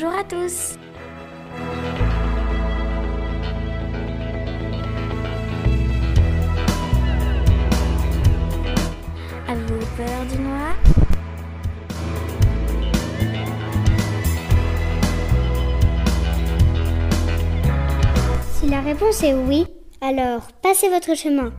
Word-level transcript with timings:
bonjour 0.00 0.18
à 0.18 0.24
tous. 0.24 0.78
Avez-vous 9.48 9.86
peur 9.96 10.06
du 10.30 10.38
noir 10.38 10.74
Si 18.52 18.68
la 18.68 18.80
réponse 18.80 19.22
est 19.22 19.34
oui, 19.34 19.66
alors 20.00 20.42
passez 20.62 20.88
votre 20.88 21.14
chemin. 21.14 21.52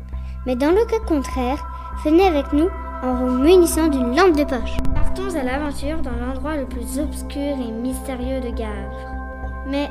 Mais 0.47 0.55
dans 0.55 0.71
le 0.71 0.85
cas 0.85 0.99
contraire, 1.07 1.63
venez 2.03 2.25
avec 2.25 2.53
nous 2.53 2.69
en 3.03 3.13
vous 3.15 3.37
munissant 3.37 3.87
d'une 3.87 4.15
lampe 4.15 4.35
de 4.35 4.43
poche. 4.43 5.00
À 5.33 5.43
l'aventure 5.43 6.01
dans 6.01 6.11
l'endroit 6.11 6.57
le 6.57 6.65
plus 6.65 6.99
obscur 6.99 7.39
et 7.39 7.71
mystérieux 7.71 8.41
de 8.41 8.49
Gavre. 8.49 9.15
Mais 9.65 9.89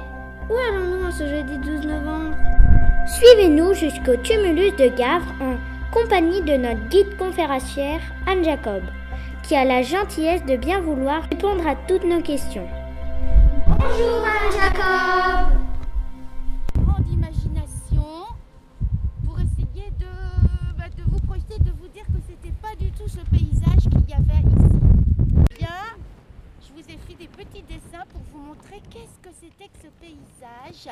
où 0.50 0.54
allons-nous 0.54 1.06
en 1.06 1.10
ce 1.10 1.26
jeudi 1.26 1.56
12 1.56 1.86
novembre? 1.86 2.36
Suivez-nous 3.06 3.72
jusqu'au 3.72 4.16
tumulus 4.16 4.72
de 4.72 4.88
Gavre 4.88 5.32
en 5.40 5.56
compagnie 5.92 6.42
de 6.42 6.58
notre 6.58 6.86
guide 6.90 7.16
conférencière 7.16 8.00
Anne 8.26 8.44
Jacob, 8.44 8.82
qui 9.42 9.56
a 9.56 9.64
la 9.64 9.80
gentillesse 9.80 10.44
de 10.44 10.56
bien 10.56 10.80
vouloir 10.80 11.22
répondre 11.30 11.66
à 11.66 11.74
toutes 11.88 12.04
nos 12.04 12.20
questions. 12.20 12.68
Bonjour 13.66 14.22
Anne 14.22 14.52
Jacob 14.52 15.59
pour 27.98 28.20
vous 28.33 28.38
montrer 28.38 28.80
qu'est-ce 28.88 29.19
que 29.19 29.33
c'était 29.33 29.69
que 29.69 29.78
ce 29.83 29.88
paysage 30.00 30.88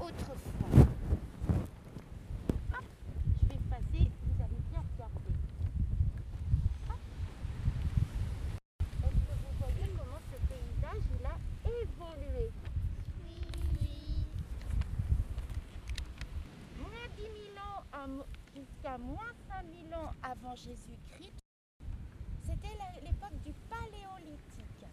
autrefois. 0.00 0.86
Hop, 2.72 2.84
je 3.40 3.46
vais 3.46 3.60
passer, 3.70 4.10
vous 4.24 4.42
allez 4.42 4.60
bien 4.70 4.82
regarder. 4.92 5.34
Vous 9.02 9.54
voyez 9.60 9.88
comment 9.96 10.20
ce 10.32 10.36
paysage 10.48 11.04
il 11.14 11.26
a 11.26 11.36
évolué? 11.70 12.50
Moins 16.78 17.08
10 17.16 17.22
000 17.22 17.30
ans 17.62 18.24
jusqu'à 18.54 18.98
moins 18.98 19.32
5 19.48 19.64
000 19.90 20.00
ans 20.00 20.10
avant 20.22 20.54
Jésus-Christ, 20.56 21.38
c'était 22.42 22.76
l'époque 23.04 23.38
du 23.44 23.52
paléolithique. 23.70 24.86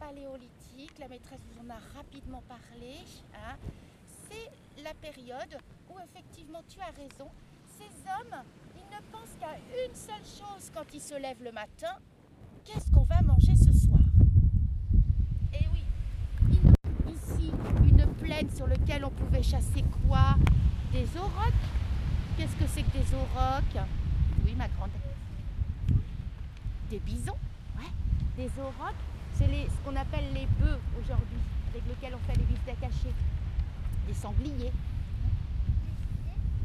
Paléolithique, 0.00 0.50
la 0.98 1.08
maîtresse 1.08 1.40
vous 1.52 1.66
en 1.66 1.70
a 1.70 1.78
rapidement 1.96 2.42
parlé. 2.48 2.96
hein. 3.34 3.56
C'est 4.30 4.82
la 4.82 4.94
période 4.94 5.58
où 5.90 5.94
effectivement 6.00 6.62
tu 6.68 6.80
as 6.80 6.90
raison. 6.96 7.30
Ces 7.78 7.90
hommes, 8.08 8.42
ils 8.76 8.94
ne 8.94 9.00
pensent 9.12 9.36
qu'à 9.40 9.54
une 9.86 9.94
seule 9.94 10.24
chose 10.24 10.70
quand 10.74 10.84
ils 10.92 11.00
se 11.00 11.14
lèvent 11.20 11.42
le 11.42 11.52
matin. 11.52 11.94
Qu'est-ce 12.64 12.90
qu'on 12.90 13.04
va 13.04 13.20
manger 13.22 13.54
ce 13.56 13.72
soir? 13.72 14.00
Et 15.52 15.66
oui, 15.72 15.84
il- 16.50 17.10
ici, 17.12 17.50
une 17.88 18.06
plaine 18.14 18.50
sur 18.54 18.66
laquelle 18.66 19.04
on 19.04 19.10
pouvait 19.10 19.42
chasser 19.42 19.84
quoi? 20.06 20.36
Des 20.92 21.06
aurochs? 21.18 21.52
Qu'est-ce 22.36 22.56
que 22.56 22.66
c'est 22.66 22.82
que 22.82 22.92
des 22.98 23.14
aurochs? 23.14 23.86
Oui, 24.44 24.54
ma 24.54 24.68
grande. 24.68 24.90
Des 26.90 26.98
bisons? 27.00 27.36
Ouais. 27.78 27.90
Des 28.36 28.50
aurochs, 28.60 28.94
c'est 29.34 29.44
ce 29.46 29.78
qu'on 29.84 29.96
appelle 29.96 30.32
les 30.32 30.46
bœufs 30.46 30.80
aujourd'hui, 31.00 31.38
avec 31.70 31.82
lesquels 31.88 32.14
on 32.14 32.30
fait 32.30 32.38
les 32.38 32.44
bistecs 32.44 32.82
hachés. 32.82 33.14
Des 34.06 34.14
sangliers. 34.14 34.72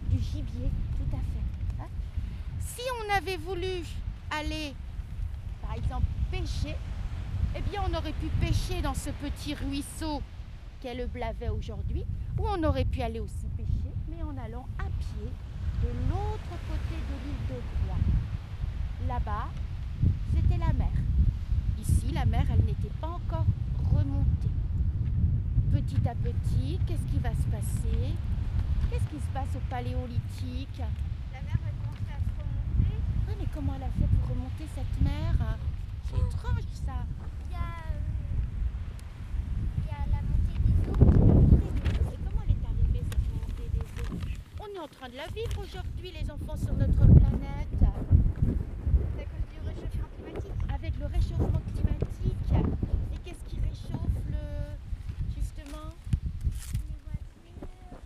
Du 0.09 0.19
gibier, 0.19 0.69
tout 0.97 1.15
à 1.15 1.19
fait. 1.19 1.83
hein. 1.83 1.87
Si 2.59 2.81
on 2.99 3.13
avait 3.15 3.37
voulu 3.37 3.83
aller, 4.31 4.73
par 5.61 5.73
exemple, 5.73 6.05
pêcher, 6.31 6.75
eh 7.55 7.61
bien, 7.61 7.81
on 7.89 7.93
aurait 7.95 8.13
pu 8.13 8.27
pêcher 8.41 8.81
dans 8.81 8.93
ce 8.93 9.09
petit 9.11 9.53
ruisseau 9.55 10.21
qu'est 10.81 10.95
le 10.95 11.07
Blavet 11.07 11.49
aujourd'hui, 11.49 12.05
ou 12.37 12.45
on 12.47 12.63
aurait 12.63 12.85
pu 12.85 13.01
aller 13.01 13.19
aussi 13.19 13.47
pêcher, 13.57 13.91
mais 14.09 14.21
en 14.23 14.37
allant 14.37 14.65
à 14.77 14.83
pied 14.83 15.29
de 15.81 15.87
l'autre 16.09 16.57
côté 16.69 16.95
de 16.95 17.15
l'île 17.25 17.47
de 17.49 17.61
Groix. 17.85 17.97
Là-bas, 19.07 19.47
c'était 20.35 20.57
la 20.57 20.73
mer. 20.73 20.91
La 22.13 22.25
mer, 22.25 22.43
elle 22.51 22.65
n'était 22.65 22.91
pas 22.99 23.07
encore 23.07 23.45
remontée. 23.93 24.49
Petit 25.71 26.07
à 26.07 26.15
petit, 26.15 26.79
qu'est-ce 26.85 27.03
qui 27.11 27.19
va 27.19 27.29
se 27.31 27.47
passer? 27.49 28.13
Qu'est-ce 28.89 29.05
qui 29.05 29.19
se 29.21 29.29
passe 29.33 29.47
au 29.55 29.59
paléolithique? 29.69 30.79
La 31.31 31.41
mer 31.41 31.55
va 31.63 31.69
commencer 31.79 32.11
à 32.11 32.19
se 32.19 32.31
remonter. 32.35 32.97
Oui, 33.27 33.33
mais 33.39 33.45
comment 33.53 33.73
elle 33.75 33.83
a 33.83 33.89
fait 33.91 34.07
pour 34.19 34.29
remonter 34.35 34.65
cette 34.75 35.01
mer? 35.01 35.33
C'est 36.03 36.17
étrange 36.17 36.65
ça. 36.85 37.05
Il 37.45 37.51
y 37.53 37.55
a, 37.55 37.59
euh, 37.87 37.99
il 39.77 39.85
y 39.85 39.93
a 39.95 40.05
la 40.11 40.21
montée 40.27 40.59
des 40.65 40.75
eaux. 40.89 40.93
Et 42.11 42.17
comment 42.25 42.41
elle 42.43 42.55
est 42.55 42.65
arrivée 42.67 43.03
cette 43.09 43.29
montée 43.31 43.69
des 43.71 43.85
eaux? 44.01 44.19
On 44.59 44.67
est 44.75 44.79
en 44.83 44.87
train 44.87 45.07
de 45.09 45.15
la 45.15 45.27
vivre 45.27 45.61
aujourd'hui, 45.63 46.11
les 46.11 46.29
enfants, 46.29 46.57
sur 46.57 46.73
notre 46.73 47.05
planète. 47.05 47.69
C'est 47.79 47.85
à 47.85 49.25
cause 49.25 49.47
du 49.53 49.59
réchauffement 49.65 50.09
climatique. 50.17 50.57
avec 50.73 50.97
le 50.99 51.05
réchauffement 51.05 51.61
climatique. 51.75 51.97
Et 53.13 53.17
qu'est-ce 53.23 53.43
qui 53.49 53.59
réchauffe 53.59 54.15
le 54.31 54.43
justement 55.35 55.91
Les 56.87 56.99
voitures. 57.05 57.99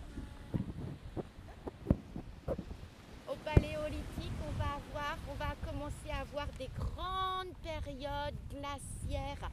Au 3.29 3.35
paléolithique, 3.45 4.37
on 4.47 4.51
va 4.57 4.69
avoir, 4.81 5.17
on 5.31 5.35
va 5.35 5.55
commencer 5.65 6.09
à 6.11 6.21
avoir 6.21 6.47
des 6.59 6.69
grandes 6.77 7.53
périodes 7.63 8.35
glaciaires. 8.51 9.49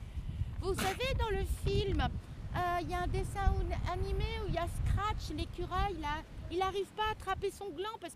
Vous 0.61 0.75
savez, 0.75 1.15
dans 1.19 1.31
le 1.31 1.45
film, 1.65 2.01
euh, 2.01 2.79
il 2.83 2.91
y 2.91 2.95
a 2.95 3.03
un 3.03 3.07
dessin 3.09 3.53
ou- 3.55 3.93
animé 3.93 4.25
où 4.45 4.49
il 4.49 4.55
y 4.55 4.59
a 4.59 4.67
Scratch, 4.67 5.37
l'écureuil, 5.37 5.97
là, 6.01 6.23
il 6.51 6.59
n'arrive 6.59 6.89
pas 6.97 7.05
à 7.09 7.13
attraper 7.13 7.51
son 7.51 7.71
gland 7.71 7.97
parce 8.01 8.15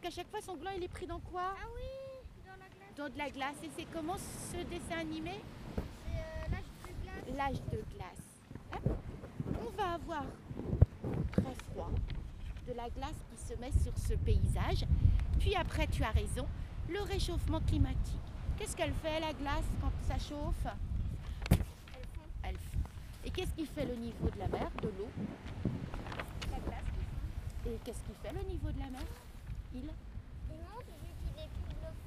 qu'à 0.54 0.60
chaque 0.60 0.60
fois 0.60 0.60
son 0.60 0.60
gland 0.60 0.70
il 0.76 0.82
est 0.84 0.88
pris 0.88 1.06
dans 1.06 1.20
quoi 1.20 1.54
Ah 1.56 1.66
oui, 1.74 1.82
dans 2.46 2.52
la 2.52 2.68
glace. 2.68 2.94
Dans 2.96 3.08
de 3.08 3.18
la 3.18 3.30
glace. 3.30 3.56
Et 3.62 3.70
c'est 3.76 3.86
comment 3.92 4.16
ce 4.16 4.56
dessin 4.68 5.00
animé 5.00 5.40
C'est 6.06 6.18
euh, 6.18 6.52
l'âge 6.52 6.72
de 6.82 7.32
glace. 7.32 7.36
l'âge 7.36 7.60
de 7.72 7.84
glace. 7.94 8.94
On 9.66 9.70
va 9.76 9.94
avoir 9.94 10.24
très 11.32 11.54
froid, 11.70 11.90
de 12.68 12.72
la 12.74 12.88
glace 12.90 13.16
qui 13.30 13.36
se 13.42 13.58
met 13.60 13.72
sur 13.82 13.96
ce 13.98 14.14
paysage. 14.14 14.84
Puis 15.38 15.54
après, 15.54 15.86
tu 15.86 16.02
as 16.02 16.10
raison, 16.10 16.46
le 16.88 17.00
réchauffement 17.02 17.60
climatique. 17.60 18.20
Qu'est-ce 18.56 18.76
qu'elle 18.76 18.94
fait 18.94 19.20
la 19.20 19.32
glace 19.32 19.64
quand 19.80 19.92
ça 20.06 20.18
chauffe? 20.18 20.66
Elles 21.50 21.56
font 22.14 22.22
Elle 22.44 22.56
fond. 22.56 22.78
Et 23.24 23.30
qu'est-ce 23.30 23.52
qui 23.54 23.66
fait 23.66 23.84
le 23.84 23.94
niveau 23.96 24.28
de 24.30 24.38
la 24.38 24.48
mer, 24.48 24.70
de 24.80 24.88
l'eau? 24.88 25.08
La 26.52 26.58
glace 26.58 26.84
qui 26.94 27.04
fond. 27.04 27.70
Et 27.70 27.78
qu'est-ce 27.84 28.02
qui 28.02 28.14
fait 28.22 28.32
le 28.32 28.42
niveau 28.48 28.70
de 28.70 28.78
la 28.78 28.90
mer? 28.90 29.02
Il 29.74 29.80
Il 29.80 30.56
monte 30.58 30.86
vu 31.02 31.10
qu'il 31.20 31.42
est 31.42 31.48
plus 31.48 31.74
bloqué. 31.74 32.06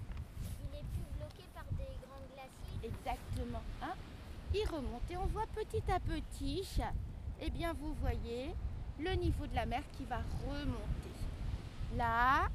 Il 0.64 0.78
est 0.80 0.88
plus 0.94 1.08
bloqué 1.18 1.44
par 1.54 1.66
des 1.78 1.92
grands 2.02 2.24
glaciers. 2.34 2.90
Exactement. 2.90 3.64
Hein 3.82 3.96
Il 4.60 4.68
remonte 4.70 5.04
et 5.12 5.18
on 5.18 5.26
voit 5.28 5.46
petit 5.54 5.84
à 5.92 6.00
petit, 6.00 6.68
eh 7.42 7.50
bien 7.52 7.74
vous 7.74 7.94
voyez 8.02 8.56
le 9.00 9.14
niveau 9.14 9.46
de 9.46 9.54
la 9.54 9.68
mer 9.68 9.84
qui 9.96 10.04
va 10.06 10.18
remonter. 10.48 11.14
Là, 11.96 12.50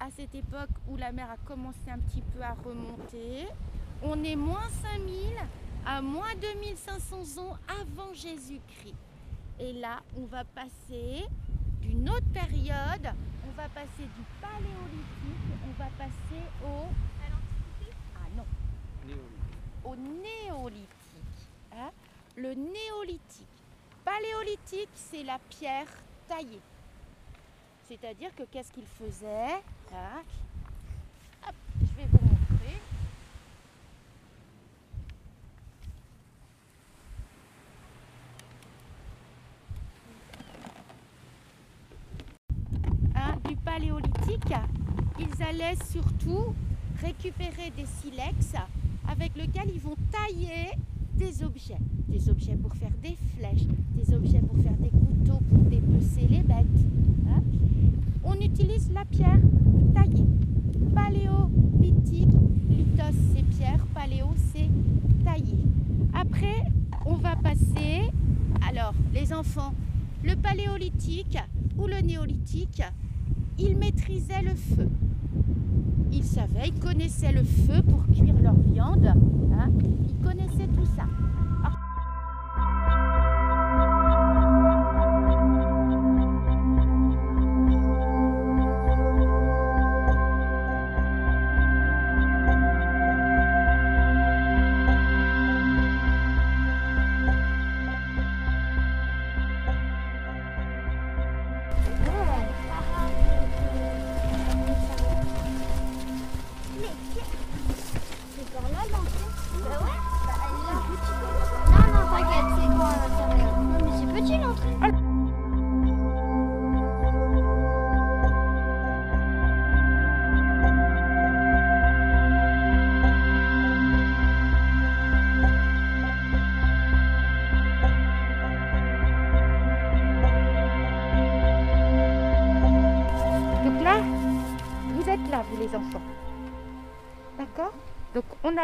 à 0.00 0.10
cette 0.10 0.34
époque 0.34 0.70
où 0.88 0.96
la 0.96 1.12
mer 1.12 1.30
a 1.30 1.36
commencé 1.46 1.88
un 1.88 1.98
petit 2.00 2.22
peu 2.22 2.42
à 2.42 2.54
remonter, 2.54 3.46
on 4.02 4.24
est 4.24 4.34
moins 4.34 4.68
5000 4.82 5.14
à 5.86 6.02
moins 6.02 6.34
2500 6.40 7.40
ans 7.40 7.56
avant 7.68 8.12
Jésus-Christ. 8.12 8.96
Et 9.60 9.74
là, 9.74 10.00
on 10.16 10.24
va 10.26 10.42
passer 10.42 11.24
d'une 11.80 12.10
autre 12.10 12.28
période, 12.32 13.14
on 13.46 13.52
va 13.56 13.68
passer 13.68 14.02
du 14.02 14.24
paléolithique, 14.40 15.54
on 15.68 15.78
va 15.78 15.88
passer 15.96 16.42
au... 16.64 16.86
À 17.22 17.30
l'Antiquité? 17.30 17.96
Ah 18.16 18.28
non, 18.36 18.44
au 19.84 19.94
néolithique. 19.94 20.97
Le 22.36 22.54
néolithique. 22.54 23.46
Paléolithique, 24.04 24.88
c'est 24.94 25.22
la 25.22 25.38
pierre 25.50 25.88
taillée. 26.28 26.60
C'est-à-dire 27.88 28.34
que 28.34 28.44
qu'est-ce 28.44 28.70
qu'il 28.72 28.86
faisait 28.86 29.60
hein 29.92 30.22
Hop, 31.46 31.54
Je 31.80 31.96
vais 31.96 32.08
vous 32.10 32.18
montrer. 32.22 32.78
Hein, 43.14 43.36
du 43.48 43.56
paléolithique, 43.56 44.54
ils 45.18 45.42
allaient 45.42 45.76
surtout 45.90 46.54
récupérer 47.02 47.70
des 47.70 47.86
silex 47.86 48.54
avec 49.08 49.36
lequel 49.36 49.70
ils 49.74 49.80
vont 49.80 49.96
tailler 50.12 50.72
des 51.18 51.42
objets. 51.42 51.76
des 52.08 52.28
objets 52.30 52.56
pour 52.56 52.72
faire 52.74 52.92
des 53.02 53.16
flèches, 53.36 53.66
des 53.96 54.14
objets 54.14 54.38
pour 54.40 54.56
faire 54.62 54.76
des 54.80 54.88
couteaux, 54.90 55.40
pour 55.50 55.58
dépecer 55.64 56.26
les 56.30 56.42
bêtes. 56.42 56.66
hein. 57.28 57.42
On 58.24 58.34
utilise 58.34 58.90
la 58.92 59.04
pierre 59.04 59.40
taillée. 59.94 60.24
Paléolithique, 60.94 62.28
lithos 62.70 63.18
c'est 63.34 63.42
pierre, 63.56 63.84
paléo 63.94 64.26
c'est 64.52 64.68
taillé. 65.24 65.58
Après, 66.14 66.62
on 67.04 67.14
va 67.16 67.36
passer, 67.36 68.10
alors 68.68 68.94
les 69.12 69.32
enfants, 69.32 69.74
le 70.24 70.34
paléolithique 70.36 71.38
ou 71.78 71.86
le 71.86 72.00
néolithique, 72.00 72.82
ils 73.58 73.76
maîtrisaient 73.76 74.42
le 74.42 74.54
feu. 74.54 74.88
Ils 76.12 76.24
savaient, 76.24 76.68
ils 76.68 76.80
connaissaient 76.80 77.32
le 77.32 77.44
feu 77.44 77.82
pour 77.82 78.04
cuire 78.06 78.34
leur 78.42 78.54
viande. 78.54 79.06
hein. 79.52 79.70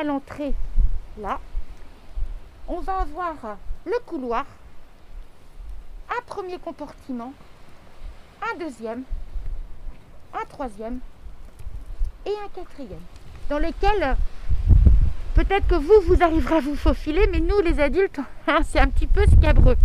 L'entrée 0.04 0.52
là. 1.18 1.40
On 2.68 2.80
va 2.80 3.00
avoir 3.00 3.34
le 3.86 3.98
couloir, 4.04 4.44
un 6.10 6.22
premier 6.26 6.58
compartiment, 6.58 7.32
un 8.42 8.58
deuxième, 8.58 9.04
un 10.34 10.44
troisième 10.46 10.98
et 12.26 12.32
un 12.32 12.48
quatrième. 12.54 13.00
Dans 13.48 13.58
lesquels 13.58 14.16
peut-être 15.34 15.66
que 15.68 15.74
vous, 15.74 16.00
vous 16.06 16.22
arriverez 16.22 16.56
à 16.56 16.60
vous 16.60 16.76
faufiler, 16.76 17.26
mais 17.32 17.40
nous 17.40 17.60
les 17.60 17.80
adultes, 17.80 18.20
hein, 18.46 18.60
c'est 18.62 18.80
un 18.80 18.88
petit 18.88 19.06
peu 19.06 19.24
scabreux. 19.26 19.76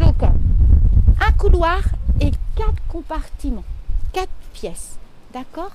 Donc, 0.00 0.16
un 0.22 1.32
couloir 1.32 1.80
et 2.20 2.32
quatre 2.56 2.82
compartiments, 2.88 3.64
quatre 4.12 4.32
pièces. 4.52 4.98
D'accord? 5.32 5.70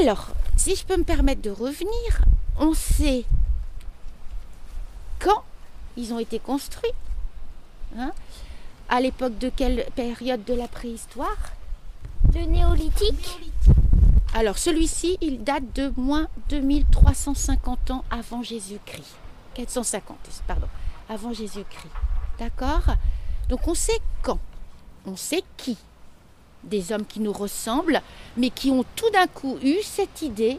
Alors, 0.00 0.30
si 0.56 0.74
je 0.76 0.84
peux 0.84 0.96
me 0.96 1.04
permettre 1.04 1.42
de 1.42 1.50
revenir, 1.50 2.22
on 2.58 2.74
sait 2.74 3.24
quand 5.18 5.44
ils 5.96 6.12
ont 6.12 6.18
été 6.18 6.38
construits. 6.38 6.90
hein, 7.98 8.12
à 8.88 9.00
l'époque 9.00 9.38
de 9.38 9.48
quelle 9.48 9.86
période 9.94 10.44
de 10.44 10.54
la 10.54 10.68
préhistoire? 10.68 11.36
Le 12.34 12.44
néolithique 12.44 13.38
Alors, 14.34 14.58
celui-ci, 14.58 15.16
il 15.20 15.42
date 15.44 15.72
de 15.74 15.92
moins 15.96 16.28
2350 16.50 17.90
ans 17.90 18.04
avant 18.10 18.42
Jésus-Christ. 18.42 19.16
450, 19.54 20.16
pardon, 20.46 20.66
avant 21.08 21.32
Jésus-Christ. 21.32 21.92
D'accord? 22.38 22.82
Donc, 23.48 23.66
on 23.66 23.74
sait 23.74 24.00
quand? 24.22 24.38
On 25.06 25.16
sait 25.16 25.42
qui? 25.56 25.78
Des 26.64 26.90
hommes 26.92 27.06
qui 27.06 27.20
nous 27.20 27.32
ressemblent, 27.32 28.02
mais 28.36 28.50
qui 28.50 28.70
ont 28.70 28.84
tout 28.96 29.10
d'un 29.10 29.26
coup 29.26 29.56
eu 29.62 29.76
cette 29.82 30.22
idée 30.22 30.58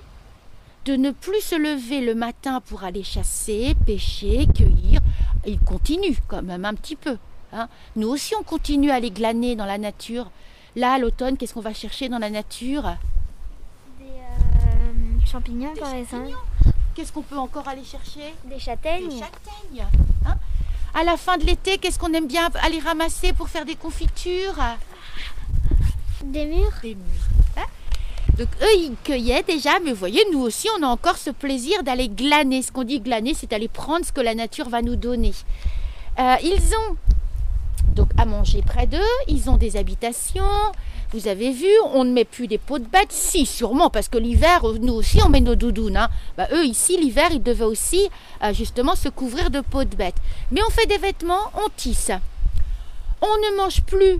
de 0.86 0.96
ne 0.96 1.12
plus 1.12 1.42
se 1.42 1.56
lever 1.56 2.00
le 2.00 2.16
matin 2.16 2.62
pour 2.62 2.84
aller 2.86 3.04
chasser, 3.04 3.76
pêcher, 3.86 4.48
cueillir. 4.56 5.02
Ils 5.46 5.60
continuent 5.60 6.16
quand 6.30 6.42
même 6.42 6.64
un 6.64 6.74
petit 6.76 6.96
peu. 6.96 7.18
hein. 7.52 7.68
Nous 7.98 8.08
aussi, 8.08 8.34
on 8.40 8.44
continue 8.44 8.90
à 8.92 8.96
aller 8.96 9.12
glaner 9.12 9.56
dans 9.58 9.66
la 9.66 9.78
nature. 9.78 10.30
Là, 10.78 10.94
à 10.94 10.98
l'automne, 11.00 11.36
qu'est-ce 11.38 11.54
qu'on 11.54 11.60
va 11.62 11.74
chercher 11.74 12.08
dans 12.08 12.20
la 12.20 12.30
nature? 12.30 12.84
Des 14.00 14.06
euh, 14.06 15.26
champignons, 15.26 15.74
Des 15.74 15.80
par 15.82 15.94
exemple. 15.94 16.30
champignons. 16.30 16.74
Qu'est-ce 16.96 17.12
qu'on 17.12 17.22
peut 17.22 17.38
encore 17.38 17.68
aller 17.68 17.84
chercher? 17.84 18.34
Des 18.46 18.56
Des 18.56 18.60
châtaignes. 18.60 19.12
châtaignes. 19.12 19.86
hein. 20.26 20.36
à 20.94 21.04
la 21.04 21.18
fin 21.18 21.38
de 21.38 21.44
l'été, 21.46 21.78
qu'est-ce 21.80 22.00
qu'on 22.00 22.14
aime 22.14 22.28
bien 22.28 22.50
aller 22.64 22.80
ramasser 22.80 23.34
pour 23.34 23.50
faire 23.50 23.66
des 23.66 23.76
confitures? 23.76 24.56
Des 26.32 26.46
murs. 26.46 26.72
Des 26.82 26.96
mûres. 26.96 27.58
hein? 27.58 27.66
Donc 28.38 28.48
eux, 28.62 28.76
ils 28.78 28.94
cueillaient 29.04 29.44
déjà, 29.44 29.80
mais 29.84 29.92
vous 29.92 29.98
voyez, 30.00 30.24
nous 30.32 30.42
aussi, 30.42 30.68
on 30.80 30.84
a 30.84 30.88
encore 30.88 31.18
ce 31.18 31.30
plaisir 31.32 31.82
d'aller 31.84 32.08
glaner. 32.10 32.62
Ce 32.62 32.72
qu'on 32.72 32.84
dit 32.84 33.00
glaner, 33.00 33.34
c'est 33.34 33.52
aller 33.54 33.68
prendre 33.68 34.06
ce 34.06 34.12
que 34.12 34.22
la 34.22 34.36
nature 34.36 34.70
va 34.70 34.82
nous 34.82 34.96
donner. 34.96 35.34
Euh, 36.20 36.36
ils 36.44 36.62
ont 36.76 36.96
donc 37.96 38.10
à 38.18 38.26
manger 38.26 38.62
près 38.62 38.86
d'eux, 38.86 39.00
ils 39.28 39.50
ont 39.50 39.58
des 39.58 39.76
habitations. 39.76 40.44
Vous 41.14 41.28
avez 41.28 41.52
vu, 41.52 41.68
on 41.94 42.04
ne 42.04 42.12
met 42.12 42.26
plus 42.26 42.48
des 42.48 42.58
pots 42.58 42.80
de 42.80 42.86
bêtes. 42.86 43.12
Si, 43.12 43.46
sûrement, 43.46 43.90
parce 43.90 44.08
que 44.10 44.18
l'hiver, 44.18 44.62
nous 44.82 44.94
aussi, 44.94 45.20
on 45.26 45.30
met 45.30 45.40
nos 45.42 45.56
doudounes. 45.56 45.98
hein. 45.98 46.10
Bah, 46.38 46.48
eux, 46.52 46.66
ici, 46.66 46.98
l'hiver, 46.98 47.30
ils 47.32 47.42
devaient 47.42 47.64
aussi 47.64 48.10
euh, 48.44 48.54
justement 48.54 48.94
se 48.96 49.08
couvrir 49.10 49.50
de 49.50 49.62
peaux 49.62 49.86
de 49.86 49.96
bêtes. 49.96 50.18
Mais 50.52 50.62
on 50.68 50.70
fait 50.70 50.86
des 50.86 50.98
vêtements, 50.98 51.50
on 51.56 51.70
tisse. 51.76 52.12
On 53.22 53.26
ne 53.26 53.58
mange 53.58 53.82
plus, 53.84 54.20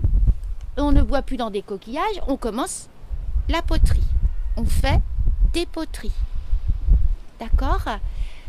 on 0.80 0.92
ne 0.92 1.02
boit 1.02 1.22
plus 1.22 1.36
dans 1.36 1.50
des 1.50 1.62
coquillages, 1.62 2.20
on 2.26 2.36
commence 2.36 2.88
la 3.48 3.62
poterie. 3.62 4.04
On 4.56 4.64
fait 4.64 5.00
des 5.52 5.66
poteries. 5.66 6.12
D'accord? 7.40 7.84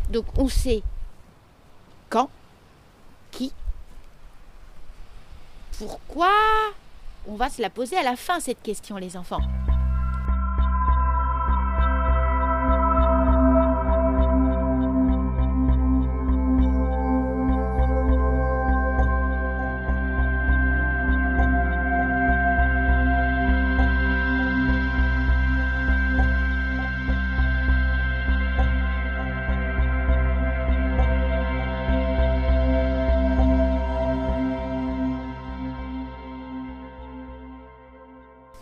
Donc 0.09 0.25
on 0.37 0.47
sait 0.47 0.83
quand, 2.09 2.29
qui, 3.31 3.53
pourquoi. 5.77 6.31
On 7.27 7.35
va 7.35 7.49
se 7.49 7.61
la 7.61 7.69
poser 7.69 7.97
à 7.97 8.03
la 8.03 8.15
fin, 8.15 8.39
cette 8.39 8.61
question, 8.61 8.97
les 8.97 9.15
enfants. 9.15 9.41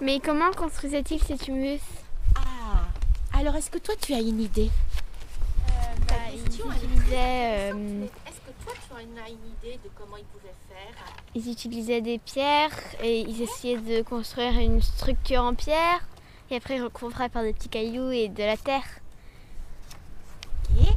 Mais 0.07 0.21
comment 0.21 0.51
construisait-il 0.51 1.21
ces 1.21 1.37
tumulus 1.37 1.81
Ah 2.33 2.85
Alors, 3.37 3.53
est-ce 3.57 3.69
que 3.69 3.77
toi, 3.77 3.93
tu 4.01 4.13
as 4.13 4.21
une 4.21 4.39
idée 4.39 4.69
bah, 6.07 6.13
Ils 6.33 6.43
question, 6.43 6.71
utilisaient, 6.71 7.73
euh, 7.73 8.05
Est-ce 8.25 8.39
que 8.39 8.63
toi, 8.63 8.71
tu 8.87 8.95
as 8.95 9.27
une 9.27 9.35
idée 9.35 9.77
de 9.83 9.89
comment 9.99 10.15
ils 10.15 10.23
pouvaient 10.23 10.55
faire 10.69 10.95
ils 11.35 11.51
utilisaient 11.51 11.99
des 11.99 12.19
pierres 12.19 12.71
et 13.03 13.19
ils 13.19 13.41
essayaient 13.41 13.79
de 13.81 14.01
construire 14.01 14.57
une 14.57 14.81
structure 14.81 15.41
en 15.43 15.53
pierre. 15.55 15.99
Et 16.49 16.55
après, 16.55 16.77
ils 16.77 16.83
recouvraient 16.83 17.27
par 17.27 17.43
des 17.43 17.51
petits 17.51 17.67
cailloux 17.67 18.09
et 18.09 18.29
de 18.29 18.43
la 18.43 18.55
terre. 18.55 18.85
Ok. 20.79 20.87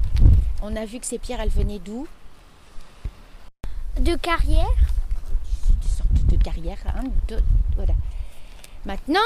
On 0.62 0.76
a 0.76 0.85
vu 0.87 1.00
que 1.00 1.07
ces 1.07 1.19
pierres, 1.19 1.40
elles 1.40 1.49
venaient 1.50 1.81
d'où? 1.81 2.07
De 3.99 4.14
carrière 4.14 4.69
Des 5.83 5.88
sortes 5.88 6.26
de 6.29 6.37
carrières. 6.37 6.79
hein, 6.87 7.02
de- 7.26 7.43
voilà. 7.75 7.95
Maintenant, 8.87 9.21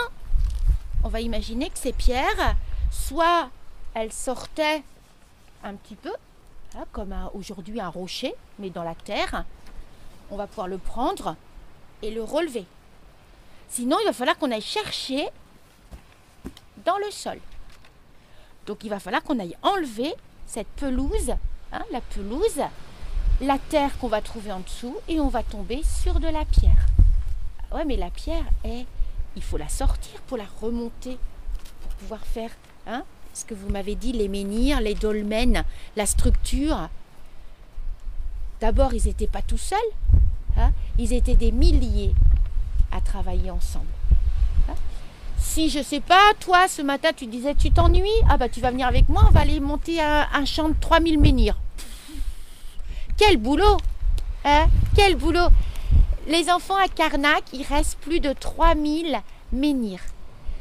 on 1.02 1.08
va 1.08 1.20
imaginer 1.20 1.70
que 1.70 1.78
ces 1.78 1.92
pierres, 1.92 2.56
soit 2.90 3.50
elles 3.94 4.12
sortaient 4.12 4.82
un 5.62 5.74
petit 5.74 5.94
peu, 5.94 6.12
hein, 6.76 6.84
comme 6.92 7.14
aujourd'hui 7.34 7.80
un 7.80 7.88
rocher, 7.88 8.34
mais 8.58 8.70
dans 8.70 8.84
la 8.84 8.94
terre. 8.94 9.44
On 10.30 10.36
va 10.36 10.46
pouvoir 10.46 10.68
le 10.68 10.78
prendre 10.78 11.36
et 12.02 12.10
le 12.10 12.22
relever. 12.22 12.66
Sinon, 13.68 13.96
il 14.02 14.06
va 14.06 14.12
falloir 14.12 14.38
qu'on 14.38 14.50
aille 14.50 14.60
chercher 14.60 15.28
dans 16.84 16.98
le 16.98 17.10
sol. 17.10 17.38
Donc, 18.66 18.84
il 18.84 18.90
va 18.90 18.98
falloir 18.98 19.22
qu'on 19.22 19.38
aille 19.38 19.56
enlever 19.62 20.14
cette 20.46 20.68
pelouse 20.68 21.32
hein, 21.74 21.82
la 21.90 22.00
pelouse, 22.00 22.60
la 23.40 23.58
terre 23.58 23.96
qu'on 23.98 24.08
va 24.08 24.20
trouver 24.20 24.52
en 24.52 24.60
dessous 24.60 24.96
et 25.08 25.20
on 25.20 25.28
va 25.28 25.42
tomber 25.42 25.82
sur 25.82 26.20
de 26.20 26.28
la 26.28 26.44
pierre. 26.44 26.86
Ah 27.70 27.76
Ouais, 27.76 27.84
mais 27.84 27.96
la 27.96 28.10
pierre, 28.10 28.44
est, 28.64 28.86
il 29.36 29.42
faut 29.42 29.56
la 29.56 29.68
sortir 29.68 30.20
pour 30.26 30.36
la 30.36 30.46
remonter, 30.60 31.18
pour 31.82 31.92
pouvoir 31.94 32.20
faire 32.20 32.50
hein, 32.86 33.04
ce 33.32 33.44
que 33.44 33.54
vous 33.54 33.68
m'avez 33.68 33.94
dit, 33.94 34.12
les 34.12 34.28
menhirs, 34.28 34.80
les 34.80 34.94
dolmens, 34.94 35.64
la 35.96 36.06
structure. 36.06 36.88
D'abord, 38.60 38.94
ils 38.94 39.04
n'étaient 39.06 39.26
pas 39.26 39.42
tout 39.42 39.58
seuls, 39.58 39.78
hein, 40.56 40.72
ils 40.98 41.12
étaient 41.12 41.36
des 41.36 41.52
milliers 41.52 42.14
à 42.92 43.00
travailler 43.00 43.50
ensemble. 43.50 43.86
Hein. 44.68 44.74
Si 45.36 45.68
je 45.68 45.82
sais 45.82 46.00
pas, 46.00 46.32
toi 46.40 46.68
ce 46.68 46.80
matin 46.80 47.10
tu 47.14 47.26
disais 47.26 47.54
tu 47.54 47.70
t'ennuies, 47.70 48.08
ah 48.28 48.38
bah 48.38 48.48
tu 48.48 48.60
vas 48.60 48.70
venir 48.70 48.86
avec 48.86 49.08
moi, 49.08 49.24
on 49.28 49.32
va 49.32 49.40
aller 49.40 49.60
monter 49.60 50.00
un, 50.00 50.26
un 50.32 50.44
champ 50.44 50.68
de 50.68 50.76
3000 50.80 51.18
menhirs. 51.18 51.58
Quel 53.16 53.36
boulot 53.36 53.76
hein 54.44 54.66
Quel 54.96 55.16
boulot 55.16 55.48
Les 56.26 56.50
enfants 56.50 56.76
à 56.76 56.88
Carnac, 56.88 57.44
il 57.52 57.62
reste 57.64 57.98
plus 57.98 58.20
de 58.20 58.32
3000 58.32 59.20
menhirs. 59.52 60.00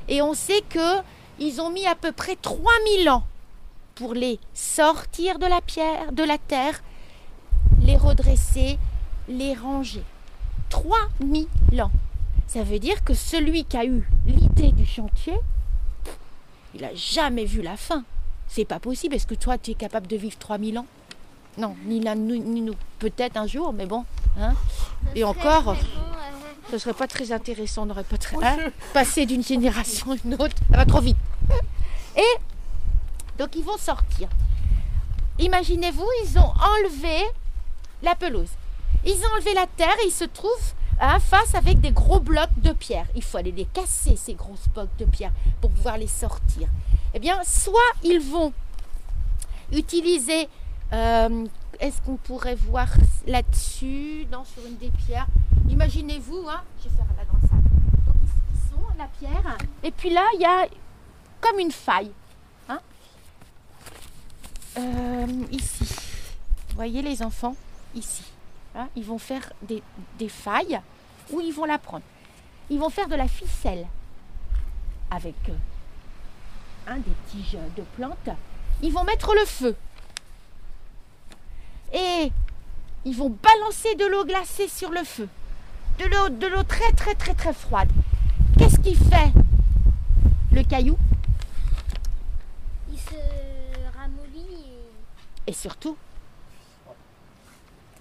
Et 0.09 0.21
on 0.21 0.33
sait 0.33 0.61
que 0.69 1.01
ils 1.39 1.61
ont 1.61 1.69
mis 1.69 1.87
à 1.87 1.95
peu 1.95 2.11
près 2.11 2.35
3000 2.35 3.09
ans 3.09 3.23
pour 3.95 4.13
les 4.13 4.39
sortir 4.53 5.39
de 5.39 5.45
la 5.45 5.61
pierre, 5.61 6.11
de 6.11 6.23
la 6.23 6.37
terre, 6.37 6.83
les 7.81 7.95
redresser, 7.95 8.77
les 9.29 9.53
ranger. 9.53 10.03
3000 10.69 11.47
ans. 11.81 11.91
Ça 12.47 12.63
veut 12.63 12.79
dire 12.79 13.03
que 13.03 13.13
celui 13.13 13.63
qui 13.63 13.77
a 13.77 13.85
eu 13.85 14.07
l'idée 14.25 14.71
du 14.71 14.85
chantier, 14.85 15.35
il 16.75 16.81
n'a 16.81 16.93
jamais 16.93 17.45
vu 17.45 17.61
la 17.61 17.77
fin. 17.77 18.03
C'est 18.47 18.65
pas 18.65 18.79
possible. 18.79 19.15
Est-ce 19.15 19.27
que 19.27 19.35
toi, 19.35 19.57
tu 19.57 19.71
es 19.71 19.75
capable 19.75 20.07
de 20.07 20.17
vivre 20.17 20.37
3000 20.37 20.77
ans? 20.79 20.87
Non, 21.57 21.75
ni. 21.85 21.99
Ni 21.99 22.61
nous. 22.61 22.75
Peut-être 22.99 23.37
un 23.37 23.47
jour, 23.47 23.71
mais 23.71 23.85
bon. 23.85 24.03
Hein 24.39 24.53
Et 25.15 25.23
encore, 25.23 25.75
ce 26.71 26.77
serait 26.77 26.93
pas 26.93 27.07
très 27.07 27.31
intéressant. 27.31 27.83
On 27.83 27.85
n'aurait 27.87 28.03
pas 28.03 28.17
très. 28.17 28.35
hein, 28.43 28.57
passer 28.93 29.25
d'une 29.25 29.43
génération 29.43 30.11
à 30.11 30.15
une 30.23 30.33
autre. 30.35 30.55
Ça 30.71 30.77
va 30.77 30.85
trop 30.85 31.01
vite. 31.01 31.17
Et 32.15 32.39
donc, 33.37 33.55
ils 33.55 33.63
vont 33.63 33.77
sortir. 33.77 34.29
Imaginez-vous, 35.39 36.07
ils 36.25 36.37
ont 36.37 36.51
enlevé 36.75 37.23
la 38.01 38.15
pelouse. 38.15 38.49
Ils 39.05 39.15
ont 39.25 39.33
enlevé 39.35 39.53
la 39.53 39.65
terre 39.67 39.95
et 40.03 40.07
ils 40.07 40.11
se 40.11 40.23
trouvent 40.25 40.73
hein, 40.99 41.19
face 41.19 41.55
avec 41.55 41.79
des 41.81 41.91
gros 41.91 42.19
blocs 42.19 42.49
de 42.57 42.71
pierre. 42.71 43.05
Il 43.15 43.23
faut 43.23 43.37
aller 43.37 43.51
les 43.51 43.65
casser, 43.65 44.15
ces 44.15 44.33
grosses 44.35 44.67
blocs 44.73 44.95
de 44.99 45.05
pierre, 45.05 45.31
pour 45.61 45.71
pouvoir 45.71 45.97
les 45.97 46.07
sortir. 46.07 46.67
Eh 47.13 47.19
bien, 47.19 47.39
soit 47.43 47.79
ils 48.03 48.19
vont 48.19 48.53
utiliser, 49.71 50.47
euh, 50.93 51.45
est-ce 51.83 52.01
qu'on 52.01 52.15
pourrait 52.15 52.55
voir 52.55 52.87
là-dessus, 53.27 54.25
dans 54.31 54.45
sur 54.45 54.65
une 54.65 54.77
des 54.77 54.89
pierres? 54.89 55.27
Imaginez-vous, 55.69 56.45
hein, 56.47 56.61
je 56.79 56.87
vais 56.87 56.95
faire 56.95 57.05
là 57.17 57.25
dans 57.25 58.77
sont 58.77 58.97
la 58.97 59.07
pierre, 59.19 59.57
et 59.83 59.91
puis 59.91 60.09
là, 60.09 60.25
il 60.35 60.41
y 60.41 60.45
a 60.45 60.65
comme 61.41 61.59
une 61.59 61.73
faille. 61.73 62.11
hein. 62.69 62.79
Euh, 64.77 65.27
ici, 65.51 65.83
vous 66.69 66.75
voyez 66.75 67.01
les 67.01 67.21
enfants 67.21 67.55
Ici. 67.93 68.23
Hein, 68.75 68.87
ils 68.95 69.03
vont 69.03 69.19
faire 69.19 69.51
des, 69.61 69.83
failles 70.29 70.79
où 71.31 71.41
ils 71.41 71.53
vont 71.53 71.65
la 71.65 71.77
prendre. 71.77 72.05
Ils 72.69 72.79
vont 72.79 72.89
faire 72.89 73.09
de 73.09 73.15
la 73.15 73.27
ficelle 73.27 73.85
avec 75.11 75.35
euh, 75.49 76.95
des 76.95 77.11
tiges 77.29 77.57
de 77.75 77.83
plantes. 77.97 78.29
Ils 78.81 78.91
vont 78.91 79.03
mettre 79.03 79.35
le 79.35 79.45
feu. 79.45 79.75
Et 81.93 82.31
ils 83.05 83.15
vont 83.15 83.29
balancer 83.29 83.95
de 83.95 84.05
l'eau 84.05 84.25
glacée 84.25 84.67
sur 84.67 84.89
le 84.89 85.03
feu. 85.03 85.29
De 85.99 86.05
l'eau, 86.05 86.29
de 86.29 86.47
l'eau 86.47 86.63
très 86.63 86.91
très 86.93 87.13
très 87.15 87.35
très 87.35 87.53
froide. 87.53 87.89
Qu'est-ce 88.57 88.79
qui 88.79 88.95
fait 88.95 89.31
le 90.51 90.63
caillou? 90.63 90.97
Il 92.91 92.97
se 92.97 93.15
ramollit 93.97 94.65
et... 95.47 95.51
Et 95.51 95.53
surtout, 95.53 95.97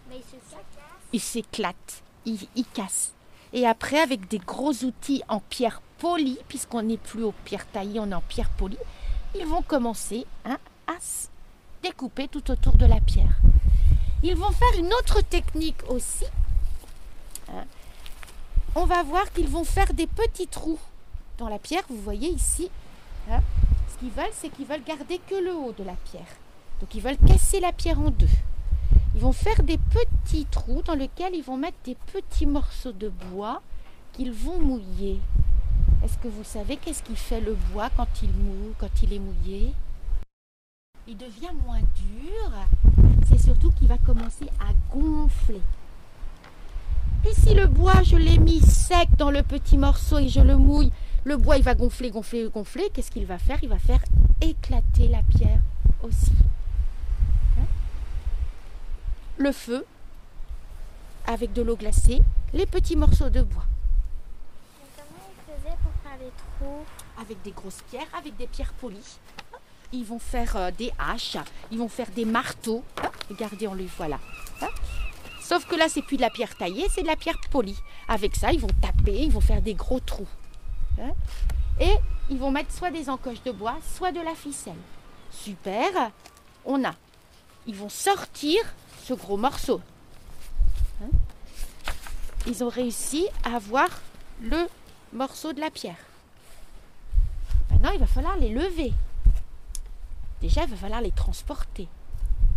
Mais 0.09 0.17
il 0.17 0.23
se 0.23 0.55
casse. 0.55 0.63
il 1.13 1.21
s'éclate, 1.21 2.03
il, 2.25 2.39
il 2.55 2.65
casse. 2.67 3.13
Et 3.53 3.67
après, 3.67 3.99
avec 4.01 4.29
des 4.29 4.39
gros 4.39 4.73
outils 4.85 5.23
en 5.29 5.41
pierre 5.41 5.83
polie, 5.99 6.39
puisqu'on 6.49 6.83
n'est 6.83 6.97
plus 6.97 7.25
aux 7.25 7.35
pierres 7.45 7.67
taillées, 7.67 8.01
on 8.01 8.11
est 8.11 8.15
en 8.15 8.23
pierre 8.23 8.49
polie, 8.51 8.79
ils 9.39 9.47
vont 9.47 9.63
commencer 9.63 10.25
hein, 10.45 10.59
à 10.87 10.99
se 11.01 11.29
découper 11.83 12.29
tout 12.29 12.51
autour 12.51 12.75
de 12.75 12.87
la 12.87 13.01
pierre. 13.01 13.37
Ils 14.23 14.37
vont 14.37 14.50
faire 14.52 14.79
une 14.79 14.93
autre 14.95 15.21
technique 15.23 15.83
aussi. 15.88 16.25
hein. 17.49 17.64
On 18.75 18.85
va 18.87 19.02
voir 19.02 19.31
qu'ils 19.33 19.49
vont 19.49 19.64
faire 19.64 19.93
des 19.93 20.07
petits 20.07 20.47
trous 20.47 20.79
dans 21.38 21.49
la 21.49 21.59
pierre. 21.59 21.83
Vous 21.88 22.00
voyez 22.00 22.29
ici, 22.29 22.71
hein. 23.31 23.41
ce 23.93 23.99
qu'ils 23.99 24.11
veulent, 24.11 24.33
c'est 24.33 24.49
qu'ils 24.49 24.67
veulent 24.67 24.85
garder 24.85 25.21
que 25.29 25.35
le 25.35 25.55
haut 25.55 25.73
de 25.76 25.85
la 25.85 25.95
pierre. 25.95 26.26
Donc 26.81 26.95
ils 26.95 27.02
veulent 27.02 27.19
casser 27.19 27.61
la 27.61 27.73
pierre 27.73 28.00
en 28.00 28.11
deux. 28.11 28.29
Ils 29.14 29.21
vont 29.21 29.33
faire 29.33 29.62
des 29.62 29.76
petits 29.79 30.47
trous 30.47 30.83
dans 30.83 30.95
lesquels 30.95 31.35
ils 31.35 31.43
vont 31.45 31.57
mettre 31.59 31.76
des 31.85 31.97
petits 32.12 32.47
morceaux 32.47 32.93
de 32.93 33.09
bois 33.09 33.61
qu'ils 34.12 34.33
vont 34.33 34.59
mouiller. 34.59 35.21
Est-ce 36.02 36.17
que 36.19 36.29
vous 36.29 36.45
savez 36.45 36.76
qu'est-ce 36.79 37.02
qui 37.02 37.14
fait 37.17 37.41
le 37.41 37.55
bois 37.73 37.91
quand 37.97 38.09
il 38.23 38.31
mouille, 38.31 38.75
quand 38.79 39.02
il 39.02 39.12
est 39.12 39.19
mouillé? 39.19 39.75
Il 41.07 41.17
devient 41.17 41.52
moins 41.67 41.81
dur. 41.81 42.52
C'est 43.29 43.41
surtout 43.41 43.71
qu'il 43.71 43.88
va 43.88 43.99
commencer 43.99 44.47
à 44.61 44.73
gonfler. 44.95 45.61
Et 47.25 47.35
si 47.35 47.55
le 47.55 47.67
bois, 47.67 48.02
je 48.02 48.17
l'ai 48.17 48.38
mis 48.38 48.61
sec 48.61 49.09
dans 49.17 49.31
le 49.31 49.43
petit 49.43 49.79
morceau 49.79 50.19
et 50.19 50.29
je 50.29 50.41
le 50.41 50.57
mouille, 50.57 50.91
le 51.25 51.37
bois, 51.37 51.57
il 51.57 51.62
va 51.62 51.75
gonfler, 51.75 52.11
gonfler, 52.11 52.49
gonfler. 52.52 52.91
Qu'est-ce 52.93 53.11
qu'il 53.11 53.26
va 53.26 53.38
faire? 53.38 53.59
Il 53.62 53.69
va 53.69 53.79
faire 53.79 54.00
éclater 54.41 55.09
la 55.09 55.23
pierre 55.23 55.61
aussi 56.02 56.33
le 59.43 59.52
feu 59.52 59.85
avec 61.26 61.52
de 61.52 61.62
l'eau 61.62 61.76
glacée, 61.76 62.23
les 62.52 62.67
petits 62.67 62.97
morceaux 62.97 63.31
de 63.31 63.43
bois, 63.43 63.64
comment 64.97 65.26
il 65.29 65.55
faisait 65.55 65.76
pour 65.83 65.93
faire 66.02 66.19
les 66.21 66.31
trous? 66.37 66.85
Avec 67.21 67.43
des 67.43 67.50
grosses 67.52 67.83
pierres, 67.91 68.07
avec 68.17 68.37
des 68.37 68.47
pierres 68.47 68.73
polies. 68.75 69.19
Ils 69.93 70.05
vont 70.05 70.19
faire 70.19 70.57
euh, 70.57 70.71
des 70.71 70.91
haches, 70.99 71.37
ils 71.71 71.79
vont 71.79 71.89
faire 71.89 72.11
des 72.11 72.25
marteaux. 72.25 72.83
Regardez, 73.29 73.69
on 73.69 73.75
les 73.75 73.87
voit 73.87 74.09
là. 74.09 74.19
Sauf 75.41 75.67
que 75.67 75.75
là, 75.75 75.89
c'est 75.89 76.03
plus 76.03 76.17
de 76.17 76.23
la 76.23 76.31
pierre 76.31 76.57
taillée, 76.57 76.87
c'est 76.91 77.03
de 77.03 77.07
la 77.07 77.17
pierre 77.17 77.37
polie. 77.51 77.79
Avec 78.09 78.37
ça, 78.37 78.53
ils 78.53 78.61
vont 78.61 78.71
taper, 78.81 79.19
ils 79.19 79.31
vont 79.31 79.41
faire 79.41 79.61
des 79.61 79.75
gros 79.75 80.01
trous. 80.01 80.29
Hein. 80.99 81.13
Et 81.81 81.95
ils 82.31 82.39
vont 82.39 82.51
mettre 82.51 82.73
soit 82.73 82.91
des 82.91 83.11
encoches 83.11 83.43
de 83.43 83.51
bois, 83.51 83.77
soit 83.97 84.13
de 84.13 84.21
la 84.21 84.35
ficelle. 84.35 84.79
Super. 85.31 86.11
On 86.65 86.85
a. 86.85 86.95
Ils 87.67 87.75
vont 87.75 87.89
sortir 87.89 88.61
ce 89.05 89.15
gros 89.15 89.37
morceau. 89.37 89.81
Hein. 91.03 91.11
Ils 92.47 92.65
ont 92.65 92.69
réussi 92.69 93.27
à 93.45 93.57
avoir 93.57 93.89
le 94.41 94.69
morceau 95.13 95.53
de 95.53 95.61
la 95.61 95.71
pierre. 95.71 95.97
Maintenant, 97.71 97.91
il 97.91 98.01
va 98.01 98.07
falloir 98.07 98.37
les 98.39 98.49
lever. 98.49 98.93
Déjà, 100.43 100.65
il 100.65 100.71
va 100.71 100.77
falloir 100.77 101.01
les 101.01 101.13
transporter. 101.13 101.89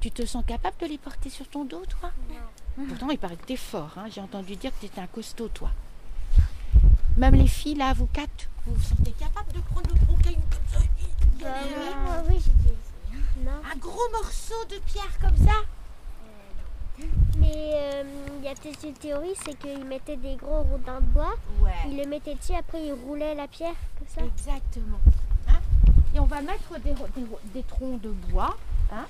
Tu 0.01 0.12
te 0.12 0.25
sens 0.25 0.44
capable 0.46 0.75
de 0.82 0.88
les 0.88 0.98
porter 0.98 1.30
sur 1.30 1.48
ton 1.48 1.63
dos, 1.65 1.84
toi 1.86 2.12
Pourtant, 2.89 3.10
il 3.12 3.18
paraît 3.18 3.38
que 3.38 3.46
t'es 3.46 3.56
fort. 3.56 3.94
hein. 3.98 4.06
J'ai 4.12 4.20
entendu 4.22 4.56
dire 4.58 4.72
que 4.75 4.82
t'étais 4.82 5.00
un 5.01 5.08
costaud, 5.08 5.48
toi. 5.48 5.70
Même 7.15 7.36
les 7.36 7.48
filles, 7.48 7.75
là, 7.75 7.94
vous 7.94 8.08
quatre, 8.08 8.50
vous 8.65 8.75
vous 8.75 8.82
sentez 8.82 9.12
capable 9.12 9.54
de 9.54 9.60
prendre 9.60 9.89
le 9.94 10.06
gros 10.06 10.18
caillou 10.18 10.42
comme 10.51 10.68
ça 10.68 10.80
Bah 11.42 11.48
aller, 11.54 12.30
oui, 12.30 12.42
j'ai. 12.44 12.51
Non. 13.46 13.51
Un 13.74 13.77
gros 13.77 14.10
morceau 14.12 14.65
de 14.70 14.77
pierre 14.80 15.18
comme 15.22 15.38
ça 15.38 15.54
Mais 17.39 17.72
euh, 17.75 18.04
il 18.39 18.44
y 18.44 18.48
a 18.48 18.56
peut-être 18.56 18.84
une 18.84 18.94
théorie, 18.94 19.34
c'est 19.46 19.58
qu'ils 19.58 19.86
mettaient 19.86 20.18
des 20.18 20.36
gros 20.36 20.62
rondins 20.63 21.00
de 21.01 21.06
bois, 21.08 21.36
Ouais. 21.62 21.72
ils 21.89 21.98
le 21.98 22.06
mettaient 22.08 22.36
dessus, 22.36 22.54
après 22.56 22.86
ils 22.86 22.94
roulaient 22.94 23.36
la 23.36 23.48
pierre, 23.48 23.75
comme 23.98 24.08
ça. 24.08 24.22
Exactement. 24.25 25.00
Et 26.15 26.19
on 26.19 26.25
va 26.25 26.41
mettre 26.41 26.79
des 27.53 27.63
troncs 27.63 28.01
de 28.01 28.10
bois, 28.10 28.55
hein 28.91 29.05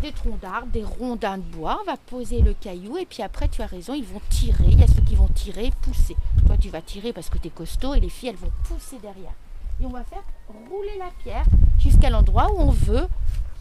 des 0.00 0.12
troncs 0.12 0.38
d'arbres, 0.38 0.68
des 0.68 0.84
rondins 0.84 1.38
de 1.38 1.42
bois. 1.42 1.80
On 1.82 1.90
va 1.90 1.96
poser 1.96 2.40
le 2.40 2.54
caillou 2.54 2.98
et 2.98 3.06
puis 3.06 3.22
après, 3.22 3.48
tu 3.48 3.62
as 3.62 3.66
raison, 3.66 3.94
ils 3.94 4.04
vont 4.04 4.20
tirer. 4.28 4.66
Il 4.68 4.78
y 4.78 4.82
a 4.84 4.86
ceux 4.86 5.02
qui 5.02 5.16
vont 5.16 5.28
tirer, 5.28 5.72
pousser. 5.82 6.16
Toi, 6.46 6.56
tu 6.56 6.68
vas 6.68 6.82
tirer 6.82 7.12
parce 7.12 7.30
que 7.30 7.38
tu 7.38 7.48
es 7.48 7.50
costaud 7.50 7.94
et 7.94 8.00
les 8.00 8.10
filles, 8.10 8.28
elles 8.28 8.36
vont 8.36 8.52
pousser 8.64 8.98
derrière. 9.00 9.32
Et 9.80 9.86
on 9.86 9.90
va 9.90 10.04
faire 10.04 10.22
rouler 10.70 10.98
la 10.98 11.10
pierre 11.22 11.46
jusqu'à 11.78 12.10
l'endroit 12.10 12.52
où 12.52 12.60
on 12.60 12.70
veut 12.70 13.08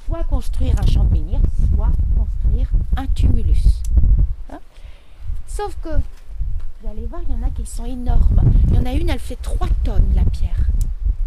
soit 0.06 0.24
construire 0.25 0.75
un 0.80 0.86
champ 0.86 1.06
de 1.06 1.12
menhir, 1.12 1.39
soit 1.74 1.92
construire 2.15 2.70
un 2.98 3.08
tumulus. 3.08 3.82
Hein 4.51 4.60
Sauf 5.48 5.75
que 5.82 5.89
vous 5.89 6.89
allez 6.89 7.08
voir, 7.08 7.22
il 7.27 7.34
y 7.34 7.38
en 7.39 7.48
a 7.48 7.50
qui 7.50 7.65
sont 7.65 7.86
énormes. 7.86 8.42
Il 8.68 8.75
y 8.75 8.77
en 8.77 8.86
a 8.86 8.92
une, 8.92 9.10
elle 9.10 9.18
fait 9.18 9.42
3 9.42 9.68
tonnes, 9.84 10.13
la 10.15 10.25
pierre. 10.25 10.58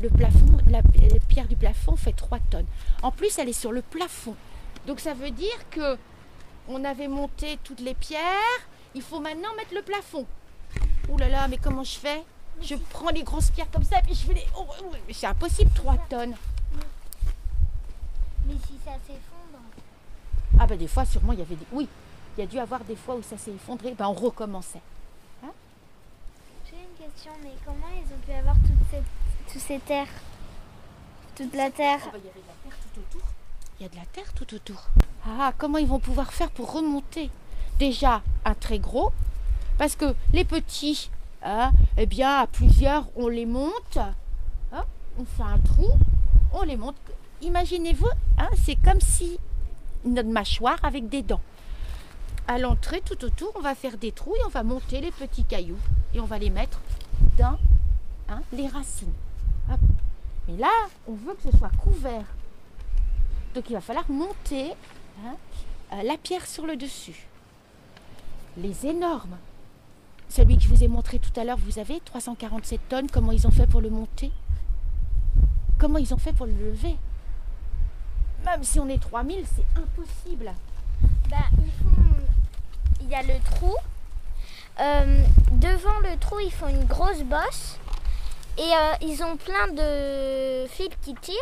Le 0.01 0.11
plafond, 0.11 0.59
la, 0.69 0.83
la 0.83 1.21
pierre 1.27 1.49
du 1.49 1.57
plafond 1.57 1.97
fait 1.97 2.13
3 2.13 2.39
tonnes. 2.51 2.67
En 3.03 3.11
plus, 3.11 3.39
elle 3.39 3.49
est 3.49 3.55
sur 3.55 3.73
le 3.73 3.83
plafond. 3.83 4.35
Donc 4.87 5.01
ça 5.01 5.15
veut 5.15 5.31
dire 5.31 5.69
que 5.71 5.97
on 6.69 6.85
avait 6.85 7.09
monté 7.09 7.59
toutes 7.65 7.81
les 7.81 7.95
pierres. 7.95 8.23
Il 8.95 9.03
faut 9.03 9.21
maintenant 9.21 9.55
mettre 9.57 9.75
le 9.75 9.83
plafond. 9.83 10.27
Ouh 11.09 11.19
là 11.19 11.29
là, 11.29 11.49
mais 11.49 11.59
comment 11.59 11.85
je 11.85 11.99
fais? 11.99 12.23
Je 12.63 12.75
prends 12.75 13.11
les 13.11 13.23
grosses 13.23 13.51
pierres 13.51 13.71
comme 13.71 13.85
ça, 13.85 14.01
puis 14.03 14.15
je 14.15 14.27
fais 14.27 14.35
les. 14.35 14.47
Oh, 14.57 14.67
oh, 14.81 14.93
mais 15.07 15.13
c'est 15.13 15.27
impossible, 15.27 15.71
3 15.75 15.97
tonnes. 16.09 16.35
Mais 18.47 18.55
si 18.67 18.75
ça 18.85 18.93
s'effondre. 19.07 19.63
Ah 20.59 20.67
ben 20.67 20.79
des 20.79 20.89
fois, 20.89 21.05
sûrement, 21.05 21.33
il 21.33 21.41
y 21.41 21.43
avait 21.43 21.57
des. 21.57 21.67
Oui, 21.73 21.89
il 22.37 22.41
y 22.41 22.45
a 22.45 22.47
dû 22.47 22.59
avoir 22.59 22.83
des 22.85 22.97
fois 22.97 23.17
où 23.17 23.23
ça 23.23 23.37
s'est 23.37 23.53
effondré. 23.53 23.95
Ben 23.95 24.07
on 24.07 24.13
recommençait. 24.13 24.81
J'ai 26.69 26.77
une 26.77 27.07
question, 27.07 27.33
mais 27.43 27.53
comment 27.65 27.89
ils 27.95 28.13
ont 28.13 28.19
pu 28.27 28.33
avoir 28.33 28.57
toute 28.57 28.91
cette, 28.91 29.05
ces 29.59 29.79
terres 29.79 30.07
Toute 31.35 31.55
la 31.55 31.71
terre 31.71 32.01
bah, 32.13 32.19
il 32.19 32.27
y 32.27 32.31
avait 32.31 32.41
de 32.41 32.47
la 32.47 32.71
terre 32.71 32.79
tout 32.95 33.01
autour. 33.01 33.29
Il 33.79 33.83
y 33.83 33.87
a 33.87 33.89
de 33.89 33.97
la 33.97 34.07
terre 34.07 34.33
tout 34.35 34.55
autour. 34.55 34.83
Ah, 35.27 35.53
comment 35.59 35.79
ils 35.79 35.87
vont 35.87 35.99
pouvoir 35.99 36.33
faire 36.33 36.51
pour 36.51 36.73
remonter? 36.73 37.31
Déjà, 37.79 38.23
un 38.45 38.55
très 38.55 38.79
gros, 38.79 39.13
parce 39.77 39.97
que 39.97 40.15
les 40.33 40.45
petits, 40.45 41.11
hein, 41.43 41.73
eh 41.99 42.07
bien, 42.07 42.39
à 42.39 42.47
plusieurs, 42.47 43.07
on 43.17 43.29
les 43.29 43.45
monte. 43.47 43.99
hein, 44.73 44.85
on 45.19 45.25
fait 45.25 45.43
un 45.43 45.59
trou, 45.59 45.89
on 46.53 46.63
les 46.63 46.77
monte. 46.77 46.97
Imaginez-vous, 47.43 48.09
hein, 48.39 48.49
c'est 48.65 48.77
comme 48.77 49.01
si 49.01 49.39
notre 50.05 50.31
mâchoire 50.31 50.79
avec 50.83 51.09
des 51.09 51.23
dents. 51.23 51.43
À 52.49 52.59
l'entrée, 52.59 53.03
tout 53.05 53.25
autour, 53.25 53.53
on 53.57 53.61
va 53.61 53.75
faire 53.75 53.99
des 53.99 54.13
trous 54.13 54.35
et 54.37 54.45
on 54.47 54.51
va 54.51 54.63
monter 54.63 55.01
les 55.01 55.11
petits 55.11 55.45
cailloux 55.45 55.79
et 56.15 56.21
on 56.21 56.25
va 56.27 56.39
les 56.39 56.51
mettre 56.51 56.81
dans 57.37 57.59
hein, 58.29 58.41
les 58.53 58.69
racines. 58.69 59.13
Mais 60.49 60.57
là, 60.57 60.71
on 61.09 61.15
veut 61.15 61.35
que 61.35 61.51
ce 61.51 61.57
soit 61.57 61.71
couvert. 61.83 62.25
Donc 63.55 63.69
il 63.69 63.73
va 63.73 63.81
falloir 63.81 64.09
monter 64.11 64.73
hein, 65.25 65.35
euh, 65.93 66.03
la 66.03 66.17
pierre 66.17 66.47
sur 66.47 66.67
le 66.67 66.77
dessus. 66.77 67.27
Les 68.57 68.87
énormes. 68.87 69.37
Celui 70.29 70.57
que 70.57 70.63
je 70.63 70.69
vous 70.69 70.83
ai 70.83 70.89
montré 70.89 71.19
tout 71.19 71.39
à 71.39 71.45
l'heure, 71.45 71.59
vous 71.59 71.79
avez 71.79 72.01
347 72.01 72.81
tonnes, 72.89 73.11
comment 73.11 73.33
ils 73.33 73.47
ont 73.47 73.51
fait 73.51 73.67
pour 73.67 73.81
le 73.81 73.91
monter? 73.91 74.33
Comment 75.79 75.99
ils 75.99 76.13
ont 76.13 76.19
fait 76.19 76.33
pour 76.33 76.47
le 76.47 76.53
lever? 76.53 76.97
Même 78.45 78.63
si 78.63 78.79
on 78.81 78.89
est 78.89 78.99
3000, 78.99 79.45
c'est 79.55 79.81
impossible. 79.81 80.53
Bah. 81.31 81.37
Il 83.01 83.09
y 83.09 83.15
a 83.15 83.23
le 83.23 83.41
trou. 83.45 83.75
Euh, 84.81 85.25
devant 85.53 86.01
le 86.01 86.19
trou, 86.19 86.41
ils 86.41 86.53
font 86.53 86.69
une 86.69 86.85
grosse 86.85 87.23
bosse. 87.23 87.79
Et 88.59 88.63
euh, 88.63 88.93
ils 89.03 89.23
ont 89.23 89.37
plein 89.37 89.69
de 89.69 90.67
fils 90.69 90.89
qui 91.03 91.15
tirent. 91.15 91.35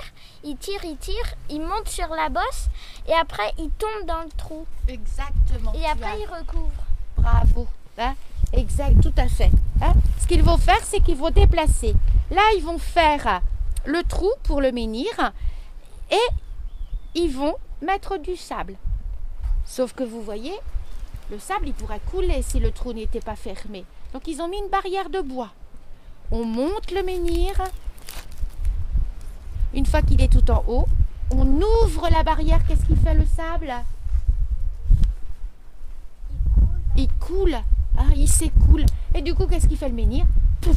Ils 0.42 0.56
tirent, 0.56 0.84
ils 0.84 0.96
tirent. 0.96 1.34
Ils 1.48 1.60
montent 1.60 1.88
sur 1.88 2.08
la 2.08 2.28
bosse. 2.28 2.68
Et 3.06 3.12
après, 3.12 3.52
ils 3.58 3.70
tombent 3.70 4.06
dans 4.06 4.22
le 4.22 4.30
trou. 4.36 4.66
Exactement. 4.88 5.72
Et 5.74 5.84
après, 5.86 6.10
as- 6.12 6.16
ils 6.18 6.26
recouvrent. 6.26 6.84
Bravo. 7.16 7.68
Hein 7.98 8.14
exact, 8.52 9.00
tout 9.00 9.14
à 9.16 9.28
fait. 9.28 9.50
Hein 9.80 9.92
Ce 10.20 10.26
qu'ils 10.26 10.42
vont 10.42 10.58
faire, 10.58 10.82
c'est 10.82 11.00
qu'ils 11.00 11.16
vont 11.16 11.30
déplacer. 11.30 11.94
Là, 12.32 12.42
ils 12.56 12.62
vont 12.64 12.78
faire 12.78 13.40
le 13.84 14.02
trou 14.02 14.30
pour 14.42 14.60
le 14.60 14.72
menhir 14.72 15.32
et 16.10 16.26
ils 17.14 17.30
vont 17.30 17.54
mettre 17.80 18.18
du 18.18 18.34
sable. 18.36 18.74
Sauf 19.64 19.92
que 19.92 20.02
vous 20.02 20.20
voyez, 20.22 20.54
le 21.30 21.38
sable, 21.38 21.68
il 21.68 21.74
pourrait 21.74 22.00
couler 22.10 22.42
si 22.42 22.58
le 22.58 22.72
trou 22.72 22.92
n'était 22.92 23.20
pas 23.20 23.36
fermé. 23.36 23.84
Donc, 24.12 24.26
ils 24.26 24.42
ont 24.42 24.48
mis 24.48 24.58
une 24.58 24.68
barrière 24.68 25.10
de 25.10 25.20
bois. 25.20 25.50
On 26.30 26.44
monte 26.44 26.90
le 26.90 27.02
menhir. 27.02 27.52
Une 29.72 29.86
fois 29.86 30.02
qu'il 30.02 30.20
est 30.20 30.32
tout 30.32 30.50
en 30.50 30.64
haut, 30.66 30.86
on 31.30 31.46
ouvre 31.46 32.08
la 32.10 32.22
barrière. 32.22 32.64
Qu'est-ce 32.66 32.86
qui 32.86 32.96
fait 32.96 33.14
le 33.14 33.26
sable? 33.26 33.72
Il 36.96 37.08
coule, 37.14 37.56
ah, 37.98 38.04
il 38.16 38.28
s'écoule. 38.28 38.84
Et 39.14 39.22
du 39.22 39.34
coup, 39.34 39.46
qu'est-ce 39.46 39.66
qu'il 39.66 39.76
fait 39.76 39.88
le 39.88 39.94
menhir? 39.94 40.26
Pouf 40.60 40.76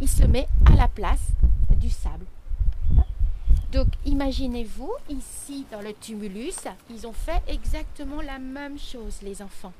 Il 0.00 0.08
se 0.08 0.24
met 0.24 0.48
à 0.66 0.76
la 0.76 0.88
place 0.88 1.32
du 1.78 1.90
sable. 1.90 2.24
Donc, 3.72 3.88
imaginez-vous, 4.06 4.92
ici, 5.10 5.66
dans 5.70 5.80
le 5.82 5.92
tumulus, 5.92 6.66
ils 6.90 7.06
ont 7.06 7.12
fait 7.12 7.42
exactement 7.48 8.22
la 8.22 8.38
même 8.38 8.78
chose, 8.78 9.18
les 9.22 9.42
enfants. 9.42 9.72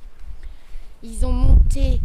Ils 1.02 1.24
ont 1.24 1.32
monté 1.32 2.00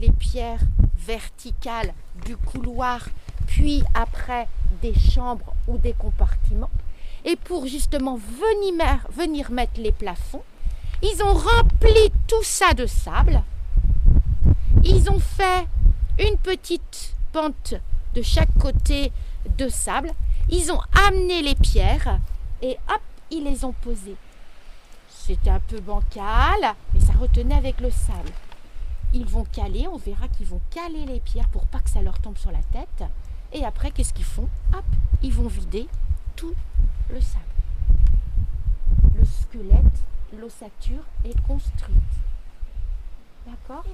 les 0.00 0.12
pierres 0.12 0.60
verticales 0.96 1.92
du 2.24 2.36
couloir, 2.36 3.08
puis 3.46 3.82
après 3.94 4.48
des 4.80 4.94
chambres 4.94 5.54
ou 5.68 5.76
des 5.78 5.92
compartiments. 5.92 6.70
Et 7.24 7.36
pour 7.36 7.66
justement 7.66 8.16
venir, 8.16 9.06
venir 9.14 9.50
mettre 9.50 9.78
les 9.78 9.92
plafonds, 9.92 10.42
ils 11.02 11.22
ont 11.22 11.34
rempli 11.34 12.12
tout 12.26 12.42
ça 12.42 12.72
de 12.72 12.86
sable. 12.86 13.42
Ils 14.84 15.10
ont 15.10 15.18
fait 15.18 15.66
une 16.18 16.38
petite 16.38 17.14
pente 17.32 17.74
de 18.14 18.22
chaque 18.22 18.56
côté 18.58 19.12
de 19.58 19.68
sable. 19.68 20.12
Ils 20.48 20.72
ont 20.72 20.80
amené 21.06 21.42
les 21.42 21.54
pierres 21.54 22.18
et 22.62 22.78
hop, 22.88 23.02
ils 23.30 23.44
les 23.44 23.64
ont 23.64 23.72
posées. 23.72 24.16
C'était 25.08 25.50
un 25.50 25.60
peu 25.60 25.80
bancal, 25.80 26.74
mais 26.94 27.00
ça 27.00 27.12
retenait 27.20 27.54
avec 27.54 27.80
le 27.80 27.90
sable. 27.90 28.32
Ils 29.12 29.26
vont 29.26 29.44
caler, 29.44 29.88
on 29.88 29.96
verra 29.96 30.28
qu'ils 30.28 30.46
vont 30.46 30.60
caler 30.70 31.04
les 31.04 31.20
pierres 31.20 31.48
pour 31.48 31.66
pas 31.66 31.80
que 31.80 31.90
ça 31.90 32.02
leur 32.02 32.18
tombe 32.20 32.38
sur 32.38 32.52
la 32.52 32.62
tête. 32.72 33.04
Et 33.52 33.64
après, 33.64 33.90
qu'est-ce 33.90 34.14
qu'ils 34.14 34.24
font 34.24 34.48
Hop, 34.72 34.84
ils 35.22 35.32
vont 35.32 35.48
vider 35.48 35.88
tout 36.36 36.54
le 37.10 37.20
sable. 37.20 37.44
Le 39.18 39.24
squelette 39.24 40.04
l'ossature 40.38 41.02
est 41.24 41.40
construite. 41.46 41.96
D'accord 43.46 43.84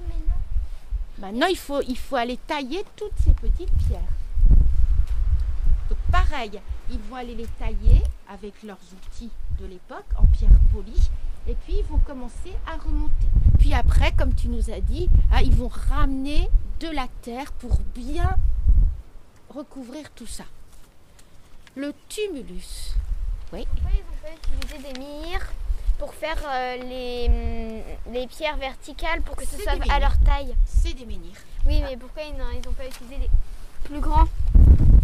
Maintenant, 1.19 1.47
il 1.47 1.57
faut, 1.57 1.81
il 1.81 1.97
faut 1.97 2.15
aller 2.15 2.37
tailler 2.45 2.83
toutes 2.95 3.17
ces 3.23 3.31
petites 3.31 3.73
pierres. 3.87 4.01
Donc, 5.89 5.97
pareil, 6.11 6.59
ils 6.91 6.99
vont 6.99 7.15
aller 7.15 7.33
les 7.33 7.47
tailler 7.47 8.03
avec 8.29 8.61
leurs 8.63 8.77
outils 8.93 9.31
de 9.59 9.65
l'époque 9.65 10.05
en 10.15 10.25
pierre 10.27 10.51
polie. 10.71 11.09
Et 11.47 11.55
puis, 11.55 11.75
ils 11.79 11.85
vont 11.85 11.99
commencer 11.99 12.53
à 12.67 12.75
remonter. 12.77 13.27
Puis 13.59 13.73
après, 13.73 14.11
comme 14.11 14.33
tu 14.35 14.49
nous 14.49 14.69
as 14.69 14.81
dit, 14.81 15.09
ah, 15.31 15.41
ils 15.41 15.55
vont 15.55 15.69
ramener 15.69 16.49
de 16.79 16.89
la 16.89 17.07
terre 17.21 17.51
pour 17.53 17.79
bien 17.95 18.35
recouvrir 19.49 20.09
tout 20.11 20.27
ça. 20.27 20.43
Le 21.75 21.93
tumulus. 22.09 22.95
Pourquoi 23.49 23.59
ils 23.93 23.99
n'ont 23.99 24.21
pas 24.21 24.33
utilisé 24.35 24.93
des 24.93 24.99
mires 24.99 25.47
pour 25.97 26.13
faire 26.13 26.37
euh, 26.45 26.77
les, 26.77 27.27
hum, 28.07 28.13
les 28.13 28.27
pierres 28.27 28.57
verticales 28.57 29.21
pour 29.21 29.35
que 29.35 29.45
ce 29.45 29.57
soit 29.57 29.73
à 29.89 29.99
leur 29.99 30.17
taille 30.19 30.53
C'est 30.65 30.93
des 30.93 31.05
menhirs. 31.05 31.41
Oui, 31.65 31.81
mais 31.81 31.97
pourquoi 31.97 32.23
ils 32.23 32.35
n'ont 32.35 32.73
pas 32.73 32.85
utilisé 32.85 33.17
des 33.17 33.29
plus 33.85 33.99
grands 33.99 34.25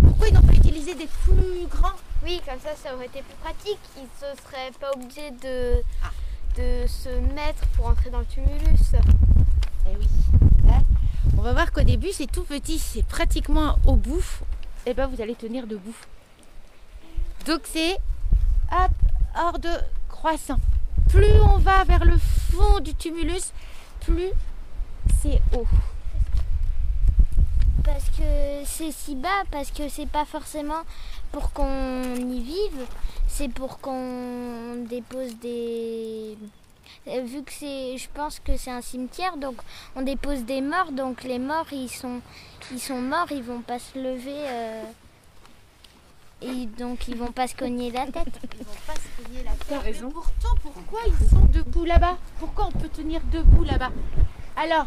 Pourquoi 0.07 0.27
ils 0.27 0.33
n'ont 0.33 0.41
pas 0.41 0.53
utilisé 0.53 0.93
des 0.95 1.07
plus 1.07 1.67
grands? 1.69 1.95
Oui, 2.23 2.41
comme 2.45 2.59
ça, 2.59 2.75
ça 2.75 2.93
aurait 2.95 3.05
été 3.07 3.21
plus 3.21 3.35
pratique. 3.41 3.79
Ils 3.97 4.03
ne 4.03 4.35
seraient 4.35 4.71
pas 4.79 4.91
obligés 4.91 5.31
de, 5.31 5.81
Ah. 6.03 6.11
De 6.55 6.85
se 6.87 7.09
mettre 7.33 7.65
pour 7.75 7.87
entrer 7.87 8.09
dans 8.09 8.19
le 8.19 8.25
tumulus. 8.25 8.95
Eh 9.87 9.97
oui. 9.97 10.07
Hein 10.69 10.83
On 11.37 11.41
va 11.41 11.53
voir 11.53 11.71
qu'au 11.71 11.83
début, 11.83 12.11
c'est 12.11 12.31
tout 12.31 12.43
petit, 12.43 12.79
c'est 12.79 13.03
pratiquement 13.03 13.77
au 13.85 13.95
bout. 13.95 14.23
Et 14.85 14.93
ben, 14.93 15.07
vous 15.07 15.21
allez 15.21 15.35
tenir 15.35 15.67
debout. 15.67 15.95
Donc, 17.45 17.61
c'est 17.65 17.93
hop, 18.71 18.91
hors 19.35 19.59
de 19.59 19.69
croissant. 20.09 20.59
Plus 21.09 21.33
on 21.53 21.57
va 21.57 21.83
vers 21.83 22.05
le 22.05 22.17
fond 22.17 22.79
du 22.79 22.93
tumulus, 22.95 23.51
plus 24.01 24.31
c'est 25.21 25.41
haut. 25.55 25.67
Parce 27.83 28.05
que 28.05 28.63
c'est 28.65 28.91
si 28.91 29.15
bas, 29.15 29.43
parce 29.51 29.71
que 29.71 29.89
c'est 29.89 30.07
pas 30.07 30.25
forcément 30.25 30.83
pour 31.31 31.51
qu'on 31.51 32.15
y 32.15 32.41
vive, 32.41 32.85
c'est 33.33 33.49
pour 33.49 33.79
qu'on 33.79 34.85
dépose 34.87 35.35
des. 35.39 36.37
Euh, 37.07 37.21
Vu 37.21 37.41
que 37.43 37.51
c'est, 37.51 37.97
je 37.97 38.07
pense 38.13 38.39
que 38.39 38.55
c'est 38.57 38.69
un 38.71 38.81
cimetière, 38.81 39.37
donc 39.37 39.55
on 39.95 40.03
dépose 40.03 40.43
des 40.43 40.61
morts, 40.61 40.91
donc 40.91 41.23
les 41.23 41.39
morts 41.39 41.65
ils 41.71 41.89
sont, 41.89 42.21
ils 42.71 42.79
sont 42.79 43.01
morts, 43.01 43.31
ils 43.31 43.41
vont 43.41 43.61
pas 43.61 43.79
se 43.79 43.97
lever, 43.97 44.37
euh, 44.45 44.83
et 46.43 46.67
donc 46.77 47.07
ils 47.07 47.17
vont 47.17 47.31
pas 47.31 47.47
se 47.47 47.55
cogner 47.55 47.89
la 47.91 48.05
tête. 48.05 48.39
Ils 48.59 48.65
vont 48.65 48.73
pas 48.85 48.93
se 48.93 49.23
cogner 49.23 49.43
la 49.43 49.51
tête. 49.51 49.95
Mais 50.03 50.09
pourtant, 50.11 50.55
pourquoi 50.61 50.99
ils 51.07 51.29
sont 51.29 51.45
debout 51.51 51.85
là-bas? 51.85 52.17
Pourquoi 52.39 52.67
on 52.67 52.77
peut 52.77 52.89
tenir 52.89 53.21
debout 53.31 53.63
là-bas? 53.63 53.91
Alors, 54.55 54.85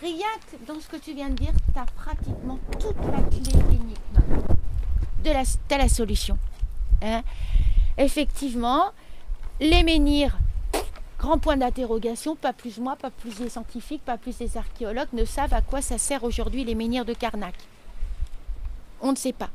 rien 0.00 0.28
que 0.50 0.72
dans 0.72 0.80
ce 0.80 0.86
que 0.86 0.98
tu 0.98 1.14
viens 1.14 1.30
de 1.30 1.34
dire, 1.34 1.52
tu 1.74 1.80
as 1.80 1.86
pratiquement 1.86 2.60
toute 2.78 2.96
la 3.12 3.22
clé 3.28 3.40
d'énigme. 3.40 3.94
De 5.24 5.30
la, 5.32 5.42
t'as 5.68 5.78
la 5.78 5.88
solution. 5.88 6.38
Hein 7.02 7.22
Effectivement, 7.98 8.92
les 9.60 9.82
menhirs, 9.82 10.38
grand 11.18 11.38
point 11.38 11.56
d'interrogation, 11.56 12.36
pas 12.36 12.52
plus 12.52 12.78
moi, 12.78 12.96
pas 12.96 13.10
plus 13.10 13.38
les 13.40 13.50
scientifiques, 13.50 14.04
pas 14.04 14.16
plus 14.16 14.38
les 14.38 14.56
archéologues 14.56 15.12
ne 15.12 15.24
savent 15.24 15.52
à 15.54 15.60
quoi 15.60 15.82
ça 15.82 15.98
sert 15.98 16.24
aujourd'hui 16.24 16.64
les 16.64 16.74
menhirs 16.74 17.04
de 17.04 17.12
Karnak. 17.12 17.54
On 19.02 19.12
ne 19.12 19.16
sait 19.16 19.32
pas. 19.32 19.50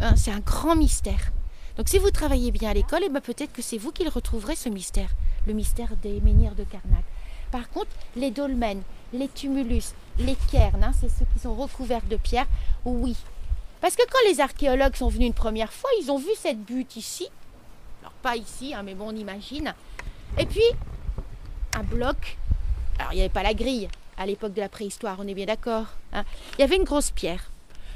Hein, 0.00 0.14
c'est 0.16 0.30
un 0.30 0.40
grand 0.40 0.76
mystère. 0.76 1.32
Donc 1.76 1.88
si 1.88 1.98
vous 1.98 2.10
travaillez 2.10 2.52
bien 2.52 2.70
à 2.70 2.74
l'école, 2.74 3.02
eh 3.04 3.08
ben, 3.08 3.20
peut-être 3.20 3.52
que 3.52 3.62
c'est 3.62 3.78
vous 3.78 3.92
qui 3.92 4.04
le 4.04 4.10
retrouverez 4.10 4.56
ce 4.56 4.68
mystère, 4.68 5.10
le 5.46 5.52
mystère 5.52 5.96
des 6.02 6.20
menhirs 6.20 6.54
de 6.54 6.64
Karnak. 6.64 7.04
Par 7.50 7.68
contre, 7.70 7.90
les 8.16 8.30
dolmens, 8.30 8.82
les 9.12 9.28
tumulus, 9.28 9.94
les 10.18 10.36
cairns, 10.50 10.82
hein, 10.82 10.92
c'est 11.00 11.08
ceux 11.08 11.26
qui 11.32 11.38
sont 11.38 11.54
recouverts 11.54 12.06
de 12.08 12.16
pierre, 12.16 12.46
oui. 12.84 13.16
Parce 13.86 13.94
que 13.94 14.02
quand 14.10 14.28
les 14.28 14.40
archéologues 14.40 14.96
sont 14.96 15.06
venus 15.06 15.28
une 15.28 15.32
première 15.32 15.72
fois, 15.72 15.88
ils 16.02 16.10
ont 16.10 16.18
vu 16.18 16.30
cette 16.34 16.60
butte 16.60 16.96
ici. 16.96 17.28
Alors 18.02 18.10
pas 18.14 18.34
ici, 18.34 18.74
hein, 18.74 18.82
mais 18.82 18.94
bon, 18.94 19.10
on 19.10 19.16
imagine. 19.16 19.76
Et 20.36 20.44
puis, 20.44 20.64
un 21.72 21.84
bloc. 21.84 22.36
Alors 22.98 23.12
il 23.12 23.14
n'y 23.14 23.20
avait 23.20 23.32
pas 23.32 23.44
la 23.44 23.54
grille 23.54 23.88
à 24.18 24.26
l'époque 24.26 24.54
de 24.54 24.60
la 24.60 24.68
préhistoire, 24.68 25.18
on 25.20 25.28
est 25.28 25.34
bien 25.34 25.46
d'accord. 25.46 25.86
hein. 26.12 26.24
Il 26.58 26.62
y 26.62 26.64
avait 26.64 26.74
une 26.74 26.82
grosse 26.82 27.12
pierre. 27.12 27.48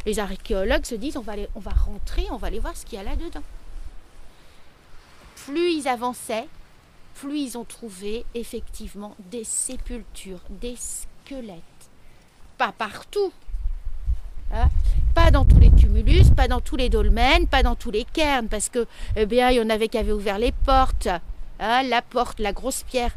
Les 0.06 0.20
archéologues 0.20 0.84
se 0.84 0.94
disent 0.94 1.16
on 1.16 1.22
va, 1.22 1.32
on 1.56 1.60
va 1.60 1.72
rentrer, 1.72 2.24
on 2.30 2.36
va 2.36 2.46
aller 2.46 2.60
voir 2.60 2.76
ce 2.76 2.86
qu'il 2.86 2.96
y 2.96 3.00
a 3.00 3.02
là-dedans. 3.02 3.42
Plus 5.44 5.72
ils 5.72 5.88
avançaient, 5.88 6.46
plus 7.16 7.40
ils 7.40 7.58
ont 7.58 7.64
trouvé 7.64 8.24
effectivement 8.36 9.16
des 9.18 9.42
sépultures, 9.42 10.42
des 10.50 10.76
squelettes. 10.76 11.58
Pas 12.58 12.70
partout. 12.70 13.32
Hein? 14.52 14.68
Pas 15.14 15.30
dans 15.30 15.44
tous 15.44 15.58
les 15.58 15.70
tumulus, 15.72 16.30
pas 16.36 16.48
dans 16.48 16.60
tous 16.60 16.76
les 16.76 16.88
dolmens, 16.88 17.46
pas 17.46 17.62
dans 17.62 17.74
tous 17.74 17.90
les 17.90 18.04
cairns, 18.04 18.48
parce 18.48 18.68
que, 18.68 18.86
eh 19.16 19.26
bien, 19.26 19.50
il 19.50 19.56
y 19.56 19.60
en 19.60 19.68
avait 19.70 19.88
qui 19.88 19.98
avaient 19.98 20.12
ouvert 20.12 20.38
les 20.38 20.52
portes. 20.52 21.08
hein, 21.58 21.82
la 21.82 22.00
porte, 22.02 22.38
la 22.38 22.52
grosse 22.52 22.82
pierre. 22.84 23.12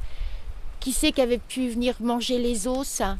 Qui 0.79 0.91
c'est 0.91 1.11
qui 1.11 1.21
avait 1.21 1.37
pu 1.37 1.69
venir 1.69 1.95
manger 2.01 2.39
les 2.39 2.67
os? 2.67 3.01
Hein 3.01 3.17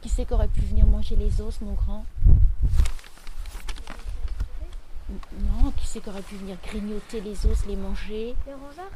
Qui 0.00 0.08
c'est 0.08 0.24
qui 0.24 0.32
aurait 0.32 0.48
pu 0.48 0.60
venir 0.62 0.86
manger 0.86 1.16
les 1.16 1.40
os, 1.40 1.60
mon 1.60 1.72
grand? 1.74 2.06
Non, 5.10 5.70
qui 5.76 5.86
c'est 5.86 6.00
qui 6.00 6.08
aurait 6.08 6.22
pu 6.22 6.36
venir 6.36 6.56
grignoter 6.66 7.20
les 7.20 7.44
os, 7.46 7.66
les 7.66 7.76
manger? 7.76 8.34
Les 8.46 8.54
rongeurs? 8.54 8.90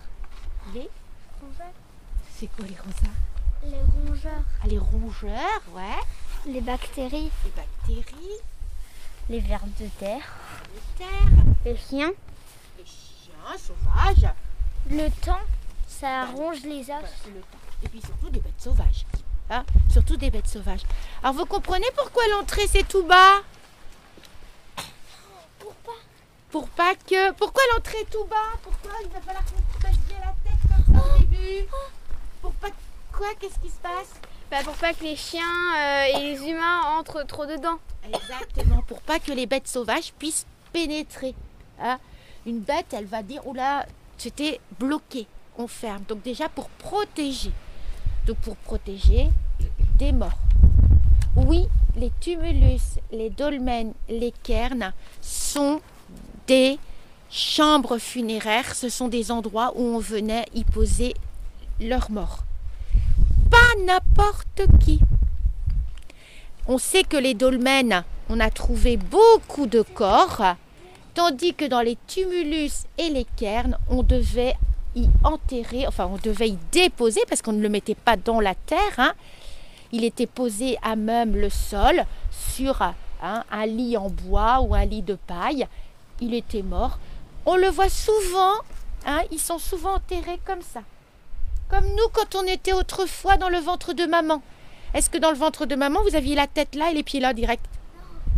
Les? 0.75 0.89
Rongeurs? 1.43 1.73
C'est 2.35 2.47
quoi 2.47 2.65
les 2.67 2.77
rosards 2.77 3.19
Les 3.65 4.09
rongeurs. 4.09 4.43
Ah, 4.63 4.67
les 4.67 4.79
rongeurs, 4.79 5.63
ouais. 5.75 6.03
Les 6.47 6.61
bactéries, 6.63 7.31
Les 7.45 7.51
bactéries, 7.51 8.39
les 9.29 9.41
vers 9.41 9.61
de 9.79 9.87
terre, 9.99 10.37
les 10.73 11.05
terres, 11.05 11.45
les 11.65 11.77
chiens. 11.77 12.13
les 12.79 12.85
chiens 12.87 13.59
sauvages. 13.59 14.33
Le 14.91 15.09
temps, 15.23 15.41
ça 15.87 16.25
ronge 16.27 16.63
les 16.63 16.81
os. 16.81 16.87
Voilà, 16.87 17.09
c'est 17.23 17.31
le 17.31 17.41
temps. 17.41 17.59
Et 17.83 17.89
puis 17.89 18.01
surtout 18.01 18.31
des 18.31 18.41
bêtes 18.41 18.61
sauvages. 18.61 19.05
Hein 19.51 19.65
surtout 19.91 20.17
des 20.17 20.31
bêtes 20.31 20.49
sauvages. 20.49 20.83
Alors 21.23 21.35
vous 21.35 21.47
comprenez 21.47 21.87
pourquoi 21.97 22.23
l'entrée 22.29 22.67
c'est 22.67 22.87
tout 22.87 23.05
bas? 23.05 23.43
Pour 25.59 25.75
pas. 25.75 25.93
Pour 26.51 26.69
pas 26.71 26.95
que. 26.95 27.33
Pourquoi 27.33 27.63
l'entrée 27.75 27.99
est 28.01 28.11
tout 28.11 28.25
bas? 28.25 28.57
Pourquoi 28.63 28.93
il 29.03 29.09
va 29.09 29.21
falloir 29.21 29.45
qu'on 29.45 29.81
fasse 29.81 29.99
bien 30.09 30.19
la 30.21 30.35
tête 30.45 30.61
comme 30.87 30.95
ça 30.95 31.15
au 31.15 31.19
début? 31.19 31.69
Pour 32.41 32.53
pas. 32.53 32.69
Quoi? 33.13 33.29
Qu'est-ce 33.39 33.59
qui 33.59 33.69
se 33.69 33.81
passe? 33.83 34.15
Bah, 34.51 34.59
pour 34.65 34.75
pas 34.75 34.95
que 34.95 35.05
les 35.05 35.17
chiens 35.17 35.43
euh, 35.77 36.05
et 36.19 36.23
les 36.23 36.49
humains 36.49 36.81
entrent 36.99 37.25
trop 37.27 37.45
dedans. 37.45 37.79
Exactement, 38.07 38.83
pour 38.87 39.01
pas 39.03 39.19
que 39.19 39.33
les 39.33 39.47
bêtes 39.47 39.69
sauvages 39.69 40.13
puissent 40.19 40.47
pénétrer. 40.73 41.35
hein. 41.81 41.99
Une 42.47 42.61
bête, 42.61 42.87
elle 42.93 43.05
va 43.05 43.23
dire, 43.23 43.47
oula, 43.47 43.85
c'était 44.17 44.59
bloqué, 44.79 45.27
on 45.59 45.67
ferme. 45.67 46.03
Donc 46.09 46.23
déjà 46.23 46.49
pour 46.49 46.71
protéger. 46.71 47.53
Donc 48.27 48.39
pour 48.39 48.57
protéger 48.57 49.29
des 49.99 50.13
morts. 50.13 50.39
Oui, 51.37 51.67
les 51.97 52.11
tumulus, 52.21 52.99
les 53.13 53.29
dolmens, 53.29 53.93
les 54.09 54.33
cairns 54.43 54.93
sont 55.21 55.83
des 56.47 56.79
chambres 57.31 57.99
funéraires. 57.99 58.75
Ce 58.75 58.89
sont 58.89 59.09
des 59.09 59.31
endroits 59.31 59.73
où 59.77 59.83
on 59.83 59.99
venait 59.99 60.47
y 60.55 60.65
poser 60.65 61.13
leurs 61.81 62.11
morts. 62.11 62.45
N'importe 63.77 64.63
qui. 64.81 65.01
On 66.67 66.79
sait 66.79 67.05
que 67.05 67.17
les 67.17 67.35
dolmens, 67.35 68.03
on 68.29 68.41
a 68.41 68.51
trouvé 68.51 68.97
beaucoup 68.97 69.67
de 69.67 69.83
corps, 69.83 70.43
tandis 71.15 71.55
que 71.55 71.65
dans 71.65 71.81
les 71.81 71.97
tumulus 72.07 72.85
et 72.99 73.09
les 73.09 73.25
cairns, 73.37 73.79
on 73.89 74.03
devait 74.03 74.55
y 74.97 75.07
enterrer, 75.23 75.87
enfin 75.87 76.07
on 76.13 76.19
devait 76.19 76.49
y 76.49 76.59
déposer, 76.73 77.21
parce 77.29 77.41
qu'on 77.41 77.53
ne 77.53 77.63
le 77.63 77.69
mettait 77.69 77.95
pas 77.95 78.17
dans 78.17 78.41
la 78.41 78.55
terre, 78.55 78.99
hein. 78.99 79.13
il 79.93 80.05
était 80.05 80.27
posé 80.27 80.77
à 80.83 80.97
même 80.97 81.37
le 81.37 81.51
sol 81.51 82.05
sur 82.31 82.83
hein, 82.83 83.45
un 83.51 83.67
lit 83.67 83.97
en 83.97 84.11
bois 84.11 84.61
ou 84.61 84.75
un 84.75 84.85
lit 84.85 85.03
de 85.03 85.15
paille, 85.15 85.67
il 86.21 86.35
était 86.35 86.63
mort. 86.63 86.99
On 87.47 87.57
le 87.57 87.69
voit 87.69 87.91
souvent, 87.91 88.55
hein, 89.07 89.23
ils 89.31 89.41
sont 89.41 89.59
souvent 89.59 89.95
enterrés 89.95 90.41
comme 90.45 90.63
ça. 90.63 90.81
Comme 91.69 91.85
nous 91.85 92.09
quand 92.13 92.35
on 92.35 92.45
était 92.47 92.73
autrefois 92.73 93.37
dans 93.37 93.49
le 93.49 93.59
ventre 93.59 93.93
de 93.93 94.07
maman. 94.07 94.43
Est-ce 94.95 95.11
que 95.11 95.19
dans 95.19 95.31
le 95.31 95.37
ventre 95.37 95.67
de 95.67 95.75
maman, 95.75 96.01
vous 96.09 96.17
aviez 96.17 96.35
la 96.35 96.47
tête 96.47 96.75
là 96.75 96.91
et 96.91 96.95
les 96.95 97.03
pieds 97.03 97.21
là 97.21 97.35
direct? 97.35 97.65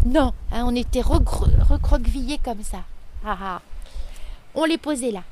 Non, 0.04 0.32
hein, 0.50 0.64
on 0.66 0.74
était 0.74 1.00
recro- 1.00 1.48
recroquevillés 1.68 2.38
comme 2.42 2.62
ça. 2.64 2.78
Ah, 3.24 3.38
ah. 3.40 3.60
On 4.54 4.64
les 4.64 4.78
posait 4.78 5.12
là. 5.12 5.22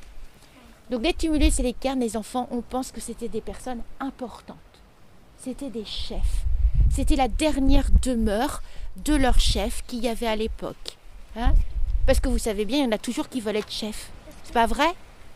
Donc 0.89 1.03
les 1.03 1.13
tumulus 1.13 1.59
et 1.59 1.63
les 1.63 1.73
cairns, 1.73 1.99
les 1.99 2.15
enfants, 2.15 2.47
on 2.51 2.61
pense 2.61 2.91
que 2.91 3.01
c'était 3.01 3.27
des 3.27 3.41
personnes 3.41 3.81
importantes. 3.99 4.57
C'était 5.37 5.69
des 5.69 5.85
chefs. 5.85 6.45
C'était 6.89 7.15
la 7.15 7.27
dernière 7.27 7.89
demeure 8.01 8.61
de 9.05 9.13
leur 9.15 9.39
chef 9.39 9.83
qu'il 9.87 9.99
y 9.99 10.07
avait 10.07 10.27
à 10.27 10.35
l'époque. 10.35 10.97
Hein 11.37 11.53
Parce 12.07 12.19
que 12.19 12.29
vous 12.29 12.37
savez 12.39 12.65
bien, 12.65 12.79
il 12.79 12.83
y 12.85 12.87
en 12.87 12.91
a 12.91 12.97
toujours 12.97 13.29
qui 13.29 13.41
veulent 13.41 13.57
être 13.57 13.71
chef. 13.71 14.09
C'est 14.43 14.53
pas 14.53 14.65
vrai? 14.65 14.87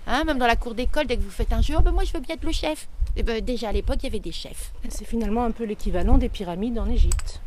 Hein 0.07 0.23
Même 0.25 0.37
dans 0.37 0.47
la 0.47 0.55
cour 0.55 0.75
d'école, 0.75 1.07
dès 1.07 1.17
que 1.17 1.21
vous 1.21 1.29
faites 1.29 1.53
un 1.53 1.61
jeu, 1.61 1.75
Oh, 1.77 1.81
ben 1.81 1.91
moi 1.91 2.03
je 2.03 2.13
veux 2.13 2.19
bien 2.19 2.35
être 2.35 2.43
le 2.43 2.51
chef. 2.51 2.87
Eh 3.15 3.23
ben, 3.23 3.43
déjà 3.43 3.69
à 3.69 3.71
l'époque, 3.71 3.97
il 4.01 4.05
y 4.05 4.07
avait 4.07 4.19
des 4.19 4.31
chefs. 4.31 4.73
C'est 4.89 5.05
finalement 5.05 5.43
un 5.43 5.51
peu 5.51 5.63
l'équivalent 5.65 6.17
des 6.17 6.29
pyramides 6.29 6.79
en 6.79 6.87
Égypte. 6.87 7.41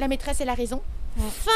La 0.00 0.08
maîtresse, 0.08 0.40
elle 0.40 0.48
a 0.48 0.54
raison. 0.54 0.80
Fin 1.18 1.50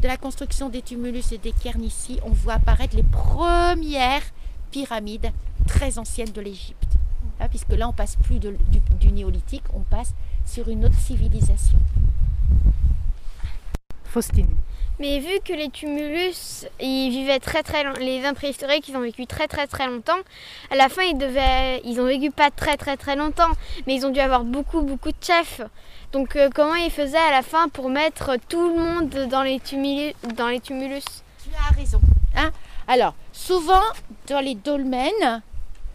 de 0.00 0.06
la 0.08 0.16
construction 0.16 0.68
des 0.68 0.82
tumulus 0.82 1.32
et 1.32 1.38
des 1.38 1.52
cairns 1.52 1.82
ici, 1.82 2.20
on 2.24 2.30
voit 2.30 2.54
apparaître 2.54 2.94
les 2.94 3.02
premières 3.02 4.22
pyramides 4.70 5.32
très 5.66 5.98
anciennes 5.98 6.30
de 6.32 6.40
l'Égypte. 6.40 6.92
Hein, 7.40 7.48
puisque 7.48 7.72
là, 7.72 7.88
on 7.88 7.92
passe 7.92 8.16
plus 8.16 8.38
de- 8.38 8.56
du, 8.70 8.80
du 9.00 9.12
néolithique, 9.12 9.64
on 9.74 9.80
passe 9.80 10.12
sur 10.46 10.68
une 10.68 10.84
autre 10.84 10.98
civilisation. 10.98 11.78
Faustine. 14.04 14.48
Mais 14.98 15.18
vu 15.18 15.40
que 15.44 15.52
les 15.52 15.68
tumulus, 15.68 16.64
ils 16.80 17.10
vivaient 17.10 17.38
très 17.38 17.62
très 17.62 17.84
long- 17.84 17.92
les 18.00 18.24
hommes 18.26 18.34
préhistoriques, 18.34 18.88
ils 18.88 18.96
ont 18.96 19.00
vécu 19.02 19.26
très 19.26 19.46
très 19.46 19.66
très 19.66 19.86
longtemps. 19.86 20.16
À 20.70 20.76
la 20.76 20.88
fin, 20.88 21.02
ils 21.02 21.18
devaient, 21.18 21.82
ils 21.84 22.00
ont 22.00 22.06
vécu 22.06 22.30
pas 22.30 22.50
très 22.50 22.78
très 22.78 22.96
très 22.96 23.14
longtemps, 23.14 23.50
mais 23.86 23.94
ils 23.94 24.06
ont 24.06 24.10
dû 24.10 24.20
avoir 24.20 24.42
beaucoup 24.44 24.80
beaucoup 24.80 25.10
de 25.10 25.16
chefs. 25.22 25.60
Donc 26.12 26.34
euh, 26.36 26.48
comment 26.54 26.74
ils 26.76 26.90
faisaient 26.90 27.18
à 27.18 27.30
la 27.30 27.42
fin 27.42 27.68
pour 27.68 27.90
mettre 27.90 28.36
tout 28.48 28.68
le 28.70 28.82
monde 28.82 29.28
dans 29.28 29.42
les 29.42 29.60
tumulus, 29.60 30.14
Tu 31.44 31.50
as 31.54 31.74
raison. 31.76 32.00
hein? 32.34 32.50
Alors, 32.88 33.14
souvent, 33.32 33.82
dans 34.28 34.40
les 34.40 34.54
dolmens, 34.54 35.42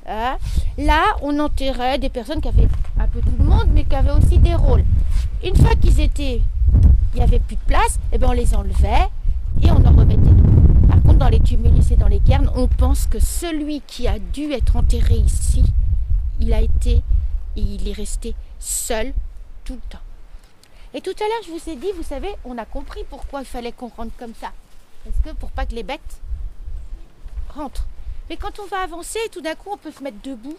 hein, 0.08 0.38
là, 0.78 1.04
on 1.24 1.40
enterrait 1.40 1.98
des 1.98 2.10
personnes 2.10 2.40
qui 2.42 2.50
avaient 2.50 2.68
un 3.00 3.08
peu 3.08 3.20
tout 3.22 3.34
le 3.40 3.46
monde, 3.46 3.68
mais 3.74 3.84
qui 3.84 3.96
avaient 3.96 4.12
aussi 4.12 4.38
des 4.38 4.54
rôles. 4.54 4.84
Une 5.44 5.56
fois 5.56 5.74
qu'ils 5.82 6.00
étaient, 6.02 6.42
il 7.14 7.18
n'y 7.18 7.24
avait 7.24 7.40
plus 7.40 7.56
de 7.56 7.62
place, 7.62 8.00
et 8.12 8.18
ben 8.18 8.30
on 8.30 8.34
les 8.34 8.56
enlevait 8.56 9.10
et 9.62 9.72
on 9.72 9.86
en 9.86 9.92
remettait 9.92 10.22
d'autres. 10.22 10.88
Par 10.88 11.02
contre, 11.02 11.18
dans 11.18 11.30
les 11.30 11.40
tumulus 11.40 11.92
et 11.92 11.98
dans 11.98 12.08
les 12.08 12.20
cairns, 12.20 12.50
on 12.56 12.68
pense 12.68 13.08
que 13.08 13.20
celui 13.20 13.82
qui 13.82 14.08
a 14.08 14.20
dû 14.20 14.52
être 14.52 14.76
enterré 14.76 15.16
ici, 15.16 15.64
il 16.40 16.54
a 16.54 16.62
été 16.62 17.02
et 17.56 17.62
il 17.62 17.88
est 17.88 17.94
resté 17.94 18.34
seul 18.60 19.14
tout 19.66 19.74
le 19.74 19.90
temps. 19.90 20.00
Et 20.94 21.02
tout 21.02 21.12
à 21.12 21.24
l'heure, 21.24 21.44
je 21.46 21.52
vous 21.52 21.70
ai 21.70 21.76
dit, 21.76 21.88
vous 21.96 22.04
savez, 22.04 22.30
on 22.44 22.58
a 22.58 22.66
compris 22.66 23.02
pourquoi 23.10 23.42
il 23.42 23.46
fallait 23.46 23.72
qu'on 23.72 23.88
rentre 23.88 24.16
comme 24.18 24.34
ça. 24.34 24.52
Parce 25.06 25.18
que 25.24 25.40
pour 25.40 25.52
pas 25.52 25.66
que 25.66 25.74
les 25.74 25.84
bêtes 25.84 26.22
rentrent. 27.50 27.88
Mais 28.30 28.38
quand 28.38 28.60
on 28.60 28.68
va 28.68 28.80
avancer, 28.80 29.20
tout 29.32 29.42
d'un 29.42 29.56
coup, 29.56 29.70
on 29.72 29.78
peut 29.78 29.92
se 29.92 30.04
mettre 30.04 30.22
debout. 30.24 30.58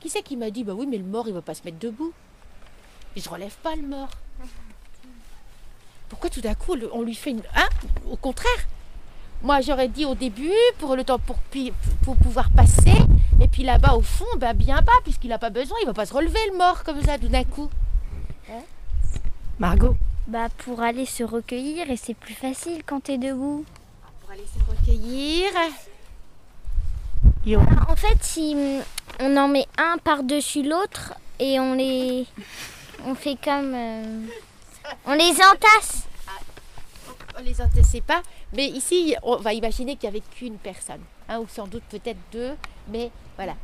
Qui 0.00 0.08
c'est 0.08 0.22
qui 0.22 0.36
m'a 0.36 0.50
dit, 0.50 0.64
bah 0.64 0.74
oui, 0.76 0.86
mais 0.86 0.98
le 0.98 1.04
mort, 1.04 1.26
il 1.28 1.34
va 1.34 1.42
pas 1.42 1.54
se 1.54 1.62
mettre 1.64 1.78
debout. 1.78 2.12
Et 3.16 3.20
je 3.20 3.28
relève 3.28 3.54
pas 3.62 3.74
le 3.76 3.82
mort. 3.82 4.10
Pourquoi 6.12 6.28
tout 6.28 6.42
d'un 6.42 6.52
coup, 6.52 6.76
on 6.92 7.00
lui 7.00 7.14
fait 7.14 7.30
une... 7.30 7.40
Hein 7.56 7.70
Au 8.10 8.16
contraire. 8.16 8.66
Moi, 9.42 9.62
j'aurais 9.62 9.88
dit 9.88 10.04
au 10.04 10.14
début, 10.14 10.52
pour 10.78 10.94
le 10.94 11.04
temps, 11.04 11.18
pour, 11.18 12.16
pouvoir 12.18 12.50
passer. 12.50 12.92
Et 13.40 13.48
puis 13.48 13.62
là-bas, 13.62 13.94
au 13.94 14.02
fond, 14.02 14.26
ben, 14.36 14.52
bien 14.52 14.82
bas, 14.82 14.92
puisqu'il 15.04 15.28
n'a 15.28 15.38
pas 15.38 15.48
besoin, 15.48 15.78
il 15.80 15.86
va 15.86 15.94
pas 15.94 16.04
se 16.04 16.12
relever 16.12 16.38
le 16.50 16.58
mort 16.58 16.84
comme 16.84 17.00
ça, 17.00 17.16
tout 17.16 17.28
d'un 17.28 17.44
coup. 17.44 17.70
Margot. 19.58 19.96
Bah 20.26 20.48
pour 20.58 20.82
aller 20.82 21.06
se 21.06 21.24
recueillir 21.24 21.90
et 21.90 21.96
c'est 21.96 22.12
plus 22.12 22.34
facile 22.34 22.82
quand 22.84 23.04
t'es 23.04 23.16
debout. 23.16 23.64
Pour 24.20 24.32
aller 24.32 24.44
se 24.54 24.70
recueillir. 24.70 25.50
Bah, 27.46 27.86
en 27.88 27.96
fait, 27.96 28.18
si 28.20 28.54
on 29.18 29.34
en 29.38 29.48
met 29.48 29.66
un 29.78 29.96
par-dessus 29.96 30.62
l'autre 30.62 31.14
et 31.38 31.58
on 31.58 31.72
les, 31.72 32.26
on 33.06 33.14
fait 33.14 33.38
comme, 33.42 33.72
euh, 33.74 34.26
on 35.06 35.12
les 35.12 35.32
entasse. 35.32 36.06
on 37.38 37.42
les 37.42 37.60
entassait 37.60 38.00
pas. 38.00 38.22
Mais 38.52 38.68
ici, 38.68 39.14
on 39.22 39.36
va 39.36 39.52
imaginer 39.52 39.96
qu'il 39.96 40.10
n'y 40.10 40.16
avait 40.16 40.26
qu'une 40.36 40.58
personne, 40.58 41.00
hein, 41.28 41.38
ou 41.38 41.48
sans 41.48 41.66
doute 41.66 41.84
peut-être 41.88 42.18
deux, 42.32 42.54
mais 42.88 43.10
voilà. 43.36 43.54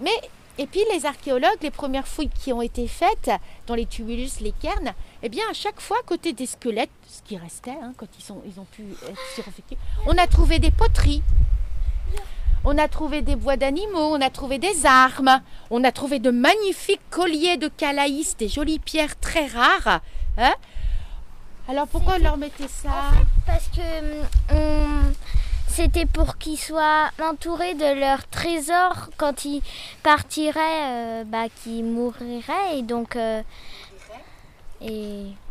Mais 0.00 0.12
et 0.60 0.66
puis 0.66 0.80
les 0.92 1.06
archéologues, 1.06 1.62
les 1.62 1.70
premières 1.70 2.08
fouilles 2.08 2.30
qui 2.30 2.52
ont 2.52 2.62
été 2.62 2.88
faites 2.88 3.30
dans 3.68 3.76
les 3.76 3.86
tumulus, 3.86 4.40
les 4.40 4.50
cairns, 4.50 4.92
eh 5.22 5.28
bien 5.28 5.44
à 5.48 5.52
chaque 5.52 5.80
fois, 5.80 5.98
côté 6.04 6.32
des 6.32 6.46
squelettes, 6.46 6.90
ce 7.08 7.22
qui 7.22 7.36
restait 7.36 7.76
hein, 7.80 7.92
quand 7.96 8.08
ils, 8.18 8.60
ont 8.60 8.64
pu 8.64 8.82
être 9.08 9.34
sureffectués, 9.36 9.78
on 10.06 10.18
a 10.18 10.26
trouvé 10.26 10.58
des 10.58 10.72
poteries. 10.72 11.22
On 12.64 12.76
a 12.76 12.88
trouvé 12.88 13.22
des 13.22 13.36
bois 13.36 13.56
d'animaux, 13.56 14.16
on 14.16 14.20
a 14.20 14.30
trouvé 14.30 14.58
des 14.58 14.84
armes, 14.84 15.40
on 15.70 15.84
a 15.84 15.92
trouvé 15.92 16.18
de 16.18 16.32
magnifiques 16.32 17.08
colliers 17.08 17.56
de 17.56 17.68
calaïs, 17.68 18.36
des 18.36 18.48
jolies 18.48 18.80
pierres 18.80 19.18
très 19.20 19.46
rares. 19.46 20.00
Hein. 20.38 20.54
Alors 21.68 21.86
pourquoi 21.86 22.14
on 22.18 22.22
leur 22.22 22.36
mettait 22.38 22.68
ça 22.68 23.10
Parce 23.46 23.68
que 23.68 24.20
hum, 24.22 24.26
on- 24.54 25.12
c'était 25.68 26.06
pour 26.06 26.38
qu'ils 26.38 26.58
soient 26.58 27.10
entourés 27.22 27.74
de 27.74 28.00
leurs 28.00 28.26
trésors 28.28 29.10
quand 29.16 29.44
ils 29.44 29.62
partiraient, 30.02 31.20
euh, 31.20 31.24
bah, 31.24 31.44
qu'ils 31.62 31.84
mourraient. 31.84 32.78
Et 32.78 32.82
donc. 32.82 33.14
euh, 33.16 33.42
et 34.80 34.86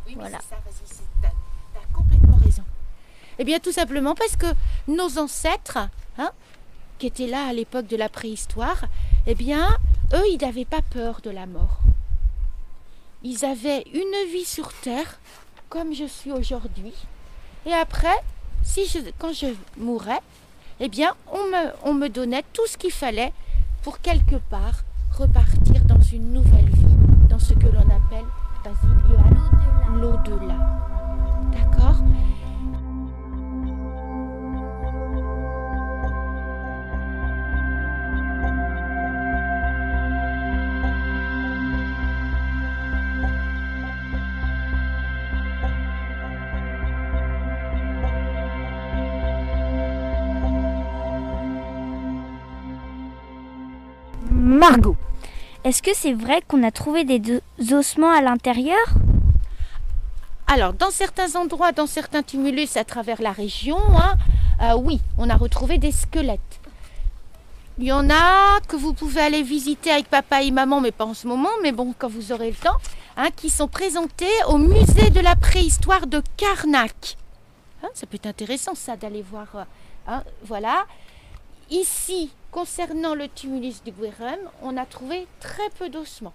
Oui, 0.08 0.14
mais 0.16 0.16
Voilà. 0.16 0.38
c'est 0.42 0.50
ça, 0.56 0.62
vas-y, 0.66 0.88
c'est- 0.88 1.04
t'as, 1.22 1.30
t'as 1.74 1.86
complètement 1.94 2.38
raison. 2.38 2.64
Eh 3.40 3.44
bien, 3.44 3.60
tout 3.60 3.72
simplement 3.74 4.16
parce 4.16 4.36
que 4.38 4.48
nos 4.88 5.18
ancêtres, 5.20 5.78
hein, 6.18 6.32
qui 6.98 7.08
étaient 7.08 7.28
là 7.28 7.46
à 7.50 7.54
l'époque 7.54 7.88
de 7.88 7.98
la 7.98 8.10
préhistoire, 8.10 8.86
eh 9.28 9.36
bien, 9.36 9.68
eux, 10.14 10.24
ils 10.32 10.40
n'avaient 10.42 10.66
pas 10.66 10.82
peur 10.82 11.20
de 11.22 11.30
la 11.30 11.46
mort. 11.46 11.80
Ils 13.24 13.46
avaient 13.46 13.84
une 13.94 14.32
vie 14.32 14.46
sur 14.46 14.72
Terre, 14.74 15.20
comme 15.70 15.94
je 15.94 16.06
suis 16.06 16.32
aujourd'hui. 16.32 16.94
Et 17.66 17.74
après, 17.74 18.16
quand 19.18 19.34
je 19.34 19.48
mourrais, 19.78 20.20
eh 20.80 20.88
bien, 20.88 21.16
on 21.32 21.44
me, 21.46 21.72
on 21.84 21.94
me 21.94 22.10
donnait 22.10 22.44
tout 22.54 22.68
ce 22.68 22.78
qu'il 22.78 22.92
fallait 22.92 23.34
pour 23.82 24.00
quelque 24.02 24.36
part 24.36 24.84
repartir 25.18 25.84
dans 25.86 26.02
une 26.02 26.34
nouvelle 26.34 26.70
vie, 26.70 27.28
dans 27.30 27.40
ce 27.40 27.54
que 27.54 27.66
l'on 27.66 27.90
appelle, 27.90 28.26
l'au-delà. 29.96 30.58
Margot, 54.48 54.96
est-ce 55.66 55.82
que 55.82 55.94
c'est 55.94 56.14
vrai 56.14 56.42
qu'on 56.48 56.64
a 56.64 56.72
trouvé 56.72 57.04
des 57.04 57.42
ossements 57.74 58.12
à 58.14 58.22
l'intérieur? 58.22 58.80
Alors, 60.48 60.72
dans 60.72 60.90
certains 60.90 61.36
endroits, 61.36 61.74
dans 61.74 61.86
certains 61.86 62.24
tumulus 62.24 62.78
à 62.78 62.86
travers 62.86 63.22
la 63.22 63.34
région, 63.34 63.78
hein, 63.78 64.16
euh, 64.62 64.78
oui, 64.78 65.02
on 65.18 65.30
a 65.30 65.36
retrouvé 65.36 65.78
des 65.78 65.92
squelettes. 65.92 66.62
Il 67.78 67.84
y 67.84 67.92
en 67.92 68.10
a 68.10 68.62
que 68.70 68.78
vous 68.78 68.94
pouvez 68.94 69.20
aller 69.20 69.44
visiter 69.44 69.92
avec 69.92 70.08
papa 70.10 70.42
et 70.42 70.52
maman, 70.52 70.80
mais 70.80 70.94
pas 70.94 71.06
en 71.06 71.14
ce 71.14 71.28
moment, 71.28 71.50
mais 71.62 71.74
bon, 71.74 71.94
quand 72.00 72.08
vous 72.08 72.32
aurez 72.32 72.50
le 72.50 72.56
temps, 72.56 72.78
hein, 73.18 73.28
qui 73.36 73.50
sont 73.50 73.68
présentés 73.68 74.32
au 74.48 74.58
musée 74.58 75.10
de 75.10 75.20
la 75.20 75.36
préhistoire 75.36 76.08
de 76.08 76.24
Karnak. 76.38 77.18
Hein, 77.84 77.90
ça 77.94 78.08
peut 78.08 78.16
être 78.16 78.28
intéressant, 78.28 78.76
ça, 78.76 78.96
d'aller 78.96 79.24
voir. 79.24 79.48
euh, 79.56 79.64
hein, 80.08 80.24
voilà. 80.46 80.86
Ici, 81.70 82.32
concernant 82.58 83.14
le 83.14 83.28
tumulus 83.28 83.84
du 83.86 83.92
Guérum, 83.92 84.40
on 84.64 84.78
a 84.78 84.86
trouvé 84.88 85.28
très 85.40 85.70
peu 85.78 85.90
d'ossements. 85.90 86.34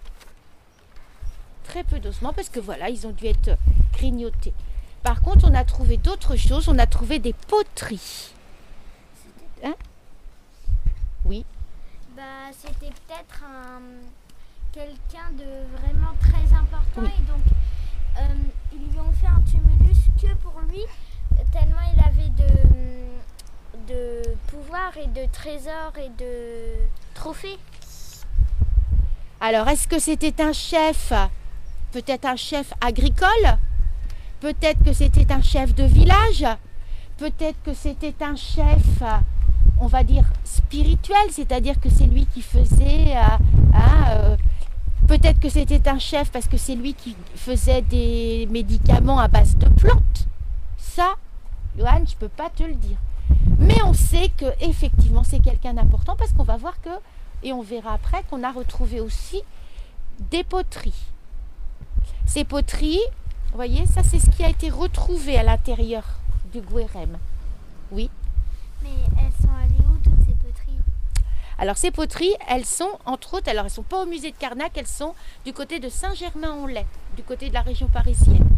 Très 1.65 1.83
peu 1.83 1.99
d'ossements, 1.99 2.33
parce 2.33 2.49
que 2.49 2.61
voilà, 2.61 2.91
ils 2.91 3.09
ont 3.09 3.11
dû 3.11 3.27
être 3.27 3.59
grignotés. 3.93 4.55
Par 5.03 5.21
contre, 5.21 5.51
on 5.51 5.53
a 5.53 5.65
trouvé 5.65 5.97
d'autres 5.97 6.37
choses. 6.37 6.69
On 6.69 6.79
a 6.79 6.87
trouvé 6.87 7.19
des 7.19 7.33
poteries. 7.33 8.33
Hein 9.65 9.75
Oui. 11.25 11.45
Bah, 12.15 12.53
c'était 12.53 12.93
peut-être 12.93 13.43
un 13.43 13.81
quelqu'un 14.71 15.29
de 15.33 15.77
vraiment 15.77 16.15
très 16.21 16.57
important 16.57 17.03
Oui. 17.03 17.09
et 17.19 17.23
donc 17.23 17.43
euh, 18.21 18.35
ils 18.73 18.93
lui 18.93 18.99
ont 19.01 19.13
fait 19.13 19.27
un 19.27 19.43
tumulus 19.43 20.07
que 20.21 20.33
pour 20.37 20.61
lui 20.71 20.85
tellement 21.53 21.83
il 21.93 22.01
avait 22.01 22.31
de 22.31 23.03
de 23.89 24.23
pouvoir 24.49 24.93
et 24.97 25.07
de 25.07 25.27
trésors 25.33 25.93
et 25.99 26.11
de 26.19 26.75
trophées. 27.15 27.59
Alors, 29.41 29.69
est-ce 29.69 29.89
que 29.89 29.99
c'était 29.99 30.43
un 30.43 30.53
chef 30.53 31.13
Peut-être 31.91 32.25
un 32.27 32.37
chef 32.37 32.73
agricole? 32.81 33.59
Peut-être 34.41 34.83
que 34.85 34.93
c'était 34.93 35.31
un 35.33 35.43
chef 35.43 35.75
de 35.75 35.85
village? 35.85 36.47
Peut-être 37.19 37.61
que 37.65 37.75
c'était 37.75 38.15
un 38.25 38.37
chef, 38.37 39.03
on 39.81 39.87
va 39.87 40.03
dire, 40.03 40.25
spirituel, 40.45 41.31
c'est-à-dire 41.31 41.79
que 41.81 41.91
c'est 41.91 42.07
lui 42.07 42.27
qui 42.27 42.43
faisait... 42.43 43.17
euh, 43.17 43.37
hein, 43.75 44.05
euh, 44.11 44.37
Peut-être 45.09 45.41
que 45.41 45.49
c'était 45.49 45.89
un 45.89 45.99
chef 45.99 46.31
parce 46.31 46.47
que 46.47 46.57
c'est 46.57 46.75
lui 46.75 46.95
qui 46.95 47.17
faisait 47.35 47.83
des 47.83 48.49
médicaments 48.51 49.19
à 49.19 49.29
base 49.29 49.57
de 49.57 49.69
plantes. 49.69 50.27
Ça, 50.79 51.17
Johan, 51.77 52.03
je 52.07 52.15
ne 52.15 52.19
peux 52.19 52.29
pas 52.29 52.49
te 52.49 52.63
le 52.63 52.75
dire. 52.75 52.97
Mais 53.59 53.83
on 53.83 53.95
sait 53.95 54.31
que 54.37 54.47
effectivement 54.61 55.25
c'est 55.25 55.41
quelqu'un 55.41 55.75
d'important 55.75 56.17
parce 56.17 56.33
qu'on 56.33 56.43
va 56.45 56.57
voir 56.57 56.81
que, 56.81 56.91
et 57.43 57.53
on 57.53 57.63
verra 57.63 57.95
après, 57.95 58.23
qu'on 58.31 58.43
a 58.43 58.53
retrouvé 58.53 59.01
aussi 59.01 59.43
des 60.31 60.45
poteries. 60.45 61.07
Ces 62.27 62.45
poteries, 62.45 63.01
vous 63.51 63.57
voyez, 63.57 63.87
ça 63.87 64.03
c'est 64.03 64.19
ce 64.19 64.31
qui 64.31 64.45
a 64.45 64.49
été 64.49 64.71
retrouvé 64.71 65.39
à 65.39 65.43
l'intérieur 65.43 66.05
du 66.53 66.61
Guérem. 66.61 67.19
Oui. 67.91 68.11
Mais 68.83 68.91
elles 69.19 69.33
sont 69.43 69.53
allées 69.55 69.85
où 69.87 69.99
toutes 70.03 70.27
ces 70.27 70.35
poteries? 70.35 70.79
Alors 71.59 71.77
ces 71.77 71.91
poteries, 71.91 72.35
elles 72.49 72.65
sont 72.65 72.99
entre 73.05 73.35
autres, 73.35 73.49
alors 73.49 73.65
elles 73.65 73.71
sont 73.71 73.83
pas 73.83 74.03
au 74.03 74.07
musée 74.07 74.31
de 74.31 74.37
Carnac, 74.37 74.73
elles 74.77 74.87
sont 74.87 75.15
du 75.45 75.53
côté 75.53 75.79
de 75.79 75.89
Saint-Germain-en-Laye, 75.89 76.87
du 77.17 77.23
côté 77.23 77.49
de 77.49 77.55
la 77.55 77.63
région 77.63 77.89
parisienne. 77.89 78.49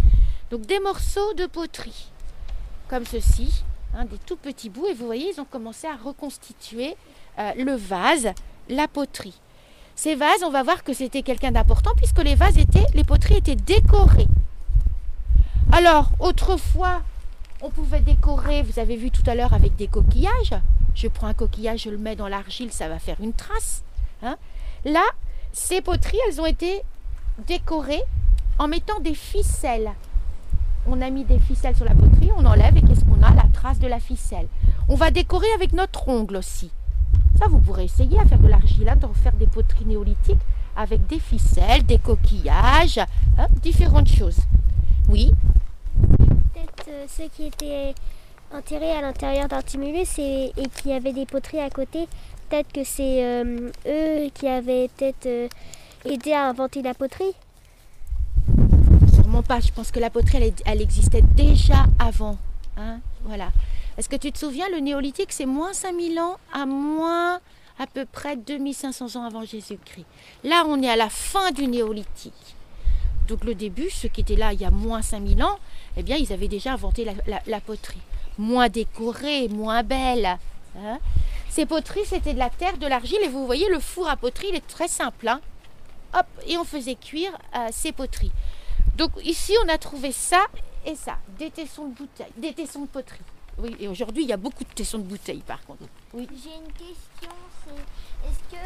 Donc 0.50 0.62
des 0.62 0.78
morceaux 0.80 1.34
de 1.34 1.46
poterie, 1.46 2.10
comme 2.88 3.04
ceci, 3.06 3.64
hein, 3.96 4.04
des 4.04 4.18
tout 4.18 4.36
petits 4.36 4.70
bouts, 4.70 4.86
et 4.86 4.94
vous 4.94 5.06
voyez, 5.06 5.32
ils 5.34 5.40
ont 5.40 5.44
commencé 5.44 5.86
à 5.86 5.96
reconstituer 5.96 6.96
euh, 7.38 7.52
le 7.56 7.74
vase, 7.74 8.32
la 8.68 8.88
poterie. 8.88 9.40
Ces 9.96 10.14
vases, 10.14 10.42
on 10.44 10.50
va 10.50 10.62
voir 10.62 10.82
que 10.82 10.92
c'était 10.92 11.22
quelqu'un 11.22 11.52
d'important 11.52 11.92
puisque 11.96 12.22
les 12.22 12.34
vases 12.34 12.58
étaient, 12.58 12.86
les 12.94 13.04
poteries 13.04 13.36
étaient 13.36 13.54
décorées. 13.56 14.26
Alors, 15.72 16.10
autrefois, 16.18 17.02
on 17.62 17.70
pouvait 17.70 18.00
décorer, 18.00 18.62
vous 18.62 18.78
avez 18.78 18.96
vu 18.96 19.10
tout 19.10 19.22
à 19.26 19.34
l'heure, 19.34 19.54
avec 19.54 19.76
des 19.76 19.86
coquillages. 19.86 20.54
Je 20.94 21.08
prends 21.08 21.28
un 21.28 21.34
coquillage, 21.34 21.82
je 21.82 21.90
le 21.90 21.98
mets 21.98 22.16
dans 22.16 22.28
l'argile, 22.28 22.72
ça 22.72 22.88
va 22.88 22.98
faire 22.98 23.16
une 23.20 23.32
trace. 23.32 23.82
hein. 24.22 24.36
Là, 24.84 25.04
ces 25.52 25.80
poteries, 25.80 26.18
elles 26.28 26.40
ont 26.40 26.46
été 26.46 26.82
décorées 27.46 28.02
en 28.58 28.68
mettant 28.68 29.00
des 29.00 29.14
ficelles. 29.14 29.92
On 30.86 31.00
a 31.00 31.10
mis 31.10 31.24
des 31.24 31.38
ficelles 31.38 31.76
sur 31.76 31.84
la 31.84 31.94
poterie, 31.94 32.30
on 32.36 32.44
enlève 32.44 32.76
et 32.76 32.82
qu'est-ce 32.82 33.04
qu'on 33.04 33.22
a? 33.22 33.34
La 33.34 33.46
trace 33.52 33.78
de 33.78 33.86
la 33.86 34.00
ficelle. 34.00 34.46
On 34.88 34.96
va 34.96 35.10
décorer 35.10 35.50
avec 35.54 35.72
notre 35.72 36.08
ongle 36.08 36.36
aussi. 36.36 36.70
Ça, 37.38 37.46
vous 37.48 37.58
pourrez 37.58 37.84
essayer 37.84 38.18
à 38.18 38.24
faire 38.24 38.38
de 38.38 38.48
l'argile, 38.48 38.92
d'en 39.00 39.12
faire 39.12 39.32
des 39.32 39.46
poteries 39.46 39.86
néolithiques 39.86 40.40
avec 40.76 41.06
des 41.06 41.18
ficelles, 41.18 41.84
des 41.84 41.98
coquillages, 41.98 42.98
hein, 42.98 43.46
différentes 43.62 44.08
choses. 44.08 44.38
Oui, 45.08 45.32
Peut-être 46.54 46.88
euh, 46.88 47.04
ceux 47.08 47.28
qui 47.28 47.46
étaient 47.46 47.94
enterrés 48.52 48.92
à 48.92 49.00
l'intérieur 49.00 49.48
d'un 49.48 49.62
tumulus 49.62 50.18
et, 50.18 50.52
et 50.56 50.68
qui 50.76 50.92
avaient 50.92 51.12
des 51.12 51.26
poteries 51.26 51.60
à 51.60 51.70
côté, 51.70 52.08
peut-être 52.48 52.72
que 52.72 52.84
c'est 52.84 53.24
euh, 53.24 53.70
eux 53.86 54.30
qui 54.34 54.48
avaient 54.48 54.88
peut-être 54.96 55.26
euh, 55.26 55.48
aidé 56.04 56.32
à 56.32 56.48
inventer 56.48 56.82
la 56.82 56.94
poterie. 56.94 57.34
Pas. 59.42 59.60
Je 59.60 59.72
pense 59.72 59.90
que 59.90 60.00
la 60.00 60.10
poterie, 60.10 60.52
elle, 60.64 60.80
existait 60.80 61.22
déjà 61.22 61.84
avant. 61.98 62.38
hein, 62.76 63.00
voilà. 63.24 63.50
Est-ce 63.98 64.08
que 64.08 64.16
tu 64.16 64.32
te 64.32 64.38
souviens, 64.38 64.68
le 64.70 64.78
néolithique, 64.80 65.32
c'est 65.32 65.46
moins 65.46 65.72
5000 65.72 66.18
ans 66.18 66.36
à 66.52 66.66
moins 66.66 67.40
à 67.78 67.86
peu 67.86 68.04
près 68.06 68.36
2500 68.36 69.16
ans 69.16 69.24
avant 69.24 69.44
Jésus-Christ. 69.44 70.06
Là, 70.44 70.64
on 70.66 70.80
est 70.82 70.88
à 70.88 70.96
la 70.96 71.08
fin 71.08 71.50
du 71.50 71.66
néolithique. 71.66 72.54
Donc 73.28 73.44
le 73.44 73.54
début, 73.54 73.90
ceux 73.90 74.08
qui 74.08 74.20
étaient 74.20 74.36
là 74.36 74.52
il 74.52 74.60
y 74.60 74.64
a 74.64 74.70
moins 74.70 75.02
5000 75.02 75.42
ans, 75.42 75.58
eh 75.96 76.02
bien, 76.02 76.16
ils 76.16 76.32
avaient 76.32 76.48
déjà 76.48 76.72
inventé 76.72 77.06
la 77.46 77.60
poterie. 77.60 78.00
Moins 78.38 78.68
décorée, 78.68 79.48
moins 79.48 79.82
belle. 79.82 80.38
hein. 80.78 80.98
Ces 81.48 81.66
poteries, 81.66 82.04
c'était 82.04 82.34
de 82.34 82.38
la 82.38 82.50
terre, 82.50 82.76
de 82.78 82.86
l'argile. 82.86 83.18
Et 83.22 83.28
vous 83.28 83.46
voyez, 83.46 83.68
le 83.68 83.78
four 83.78 84.08
à 84.08 84.16
poterie, 84.16 84.48
il 84.50 84.56
est 84.56 84.66
très 84.66 84.88
simple. 84.88 85.28
hein. 85.28 85.40
Hop, 86.16 86.26
et 86.46 86.56
on 86.58 86.64
faisait 86.64 86.94
cuire 86.96 87.32
euh, 87.56 87.68
ces 87.72 87.92
poteries. 87.92 88.30
Donc 88.96 89.10
ici, 89.24 89.54
on 89.64 89.68
a 89.68 89.78
trouvé 89.78 90.12
ça. 90.12 90.46
et 90.86 90.94
ça, 90.94 91.16
des 91.38 91.50
tessons 91.50 91.88
de 91.88 91.94
bouteille, 91.94 92.32
des 92.36 92.52
tessons 92.52 92.82
de 92.82 92.86
poterie. 92.86 93.20
Oui, 93.56 93.76
et 93.78 93.88
aujourd'hui, 93.88 94.24
il 94.24 94.28
y 94.28 94.32
a 94.32 94.36
beaucoup 94.36 94.64
de 94.64 94.68
tessons 94.70 94.98
de 94.98 95.04
bouteille 95.04 95.42
par 95.46 95.64
contre. 95.64 95.84
J'ai 96.12 96.20
une 96.20 96.72
question, 96.72 97.30
c'est 97.64 98.28
est-ce 98.28 98.50
que 98.50 98.56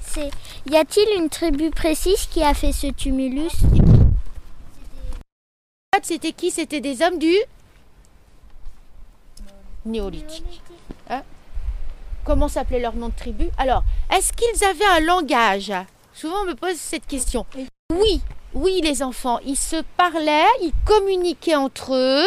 c'est 0.00 0.30
y 0.70 0.76
a-t-il 0.76 1.20
une 1.20 1.28
tribu 1.28 1.70
précise 1.70 2.26
qui 2.26 2.42
a 2.42 2.54
fait 2.54 2.72
ce 2.72 2.88
tumulus? 2.88 3.52
C'était 6.02 6.32
qui? 6.32 6.50
C'était 6.50 6.80
des 6.80 7.02
hommes 7.02 7.18
du 7.18 7.34
néolithique. 9.84 10.62
Hein? 11.10 11.22
Comment 12.24 12.48
s'appelait 12.48 12.80
leur 12.80 12.94
nom 12.94 13.08
de 13.08 13.14
tribu? 13.14 13.48
Alors, 13.58 13.82
est-ce 14.10 14.32
qu'ils 14.32 14.64
avaient 14.64 14.86
un 14.86 15.00
langage? 15.00 15.72
Souvent, 16.14 16.42
on 16.42 16.44
me 16.44 16.54
pose 16.54 16.76
cette 16.76 17.06
question. 17.06 17.44
Oui, 17.92 18.22
oui, 18.60 18.80
les 18.82 19.02
enfants, 19.02 19.38
ils 19.46 19.56
se 19.56 19.76
parlaient, 19.96 20.42
ils 20.62 20.72
communiquaient 20.84 21.54
entre 21.56 21.94
eux. 21.94 22.26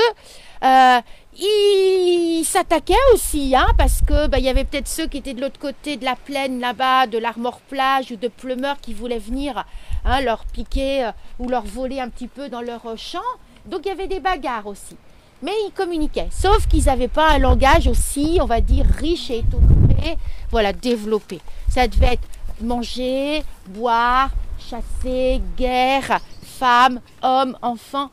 euh, 0.64 1.02
ils 1.38 2.44
s'attaquaient 2.46 2.94
aussi, 3.14 3.56
hein, 3.56 3.68
parce 3.78 4.02
que 4.02 4.28
bah, 4.28 4.38
il 4.38 4.44
y 4.44 4.50
avait 4.50 4.66
peut-être 4.66 4.88
ceux 4.88 5.08
qui 5.08 5.18
étaient 5.18 5.34
de 5.34 5.42
l'autre 5.42 5.60
côté 5.60 5.96
de 5.98 6.06
la 6.06 6.16
plaine 6.16 6.60
là-bas, 6.60 7.08
de 7.08 7.18
l'Armor 7.18 7.62
plage 7.62 8.12
ou 8.12 8.16
de 8.18 8.28
Pleumeur 8.28 8.78
qui 8.82 8.94
voulaient 8.94 9.18
venir 9.18 9.66
hein, 10.06 10.22
leur 10.22 10.46
piquer 10.46 11.06
euh, 11.06 11.12
ou 11.40 11.48
leur 11.48 11.64
voler 11.64 12.00
un 12.00 12.10
petit 12.10 12.28
peu 12.28 12.50
dans 12.50 12.62
leur 12.62 12.86
euh, 12.86 12.96
champ. 12.98 13.20
Donc 13.66 13.82
il 13.86 13.90
y 13.90 13.92
avait 13.92 14.08
des 14.08 14.20
bagarres 14.20 14.68
aussi. 14.68 14.98
Mais 15.42 15.54
ils 15.68 15.72
communiquaient, 15.72 16.30
sauf 16.32 16.68
qu'ils 16.68 16.86
n'avaient 16.86 17.08
pas 17.08 17.32
un 17.32 17.40
langage 17.40 17.88
aussi, 17.88 18.38
on 18.42 18.46
va 18.46 18.62
dire, 18.62 18.86
riche 18.86 19.32
et 19.32 19.40
étoffé, 19.40 20.18
voilà, 20.52 20.72
développé. 20.72 21.40
Ça 21.68 21.88
devait 21.88 22.14
être 22.14 22.28
manger, 22.62 23.44
boire, 23.68 24.30
chasser, 24.72 25.42
guerre, 25.58 26.20
femmes, 26.44 27.02
hommes, 27.22 27.58
enfants, 27.62 28.10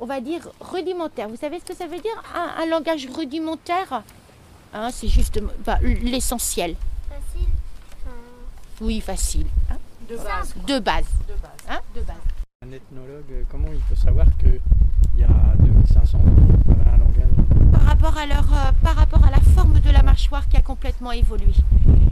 on 0.00 0.06
va 0.06 0.20
dire 0.20 0.48
rudimentaire. 0.60 1.28
Vous 1.28 1.36
savez 1.36 1.60
ce 1.60 1.64
que 1.64 1.74
ça 1.76 1.86
veut 1.86 1.98
dire 2.00 2.22
un, 2.34 2.62
un 2.62 2.66
langage 2.66 3.06
rudimentaire? 3.14 4.02
Hein, 4.74 4.90
C'est 4.90 5.08
juste 5.08 5.38
bah, 5.66 5.78
l'essentiel. 5.82 6.76
Facile. 7.08 7.48
Oui, 8.80 9.00
facile. 9.00 9.46
hein. 9.70 9.76
De 10.08 10.16
base. 10.16 10.54
De 10.66 10.78
base. 10.78 11.04
De 11.28 11.34
base. 11.34 11.50
hein, 11.68 11.80
de 11.94 12.00
base. 12.00 12.16
Un 12.66 12.72
ethnologue, 12.72 13.46
comment 13.50 13.68
il 13.72 13.80
peut 13.80 13.96
savoir 13.96 14.26
qu'il 15.12 15.20
y 15.20 15.24
a 15.24 15.54
2500 15.58 16.18
ans, 16.18 16.20
il 16.66 16.70
y 16.70 16.74
avait 16.80 16.90
un 16.90 16.98
langage 16.98 17.72
par 17.72 17.82
rapport 17.82 18.16
à 18.18 18.26
leur, 18.26 18.44
euh, 18.52 18.72
par 18.82 18.96
rapport 18.96 19.24
à 19.24 19.30
la 19.30 19.40
forme 19.40 19.78
de 19.80 19.90
la 19.90 20.02
mâchoire 20.02 20.48
qui 20.48 20.56
a 20.56 20.62
complètement 20.62 21.12
évolué. 21.12 21.52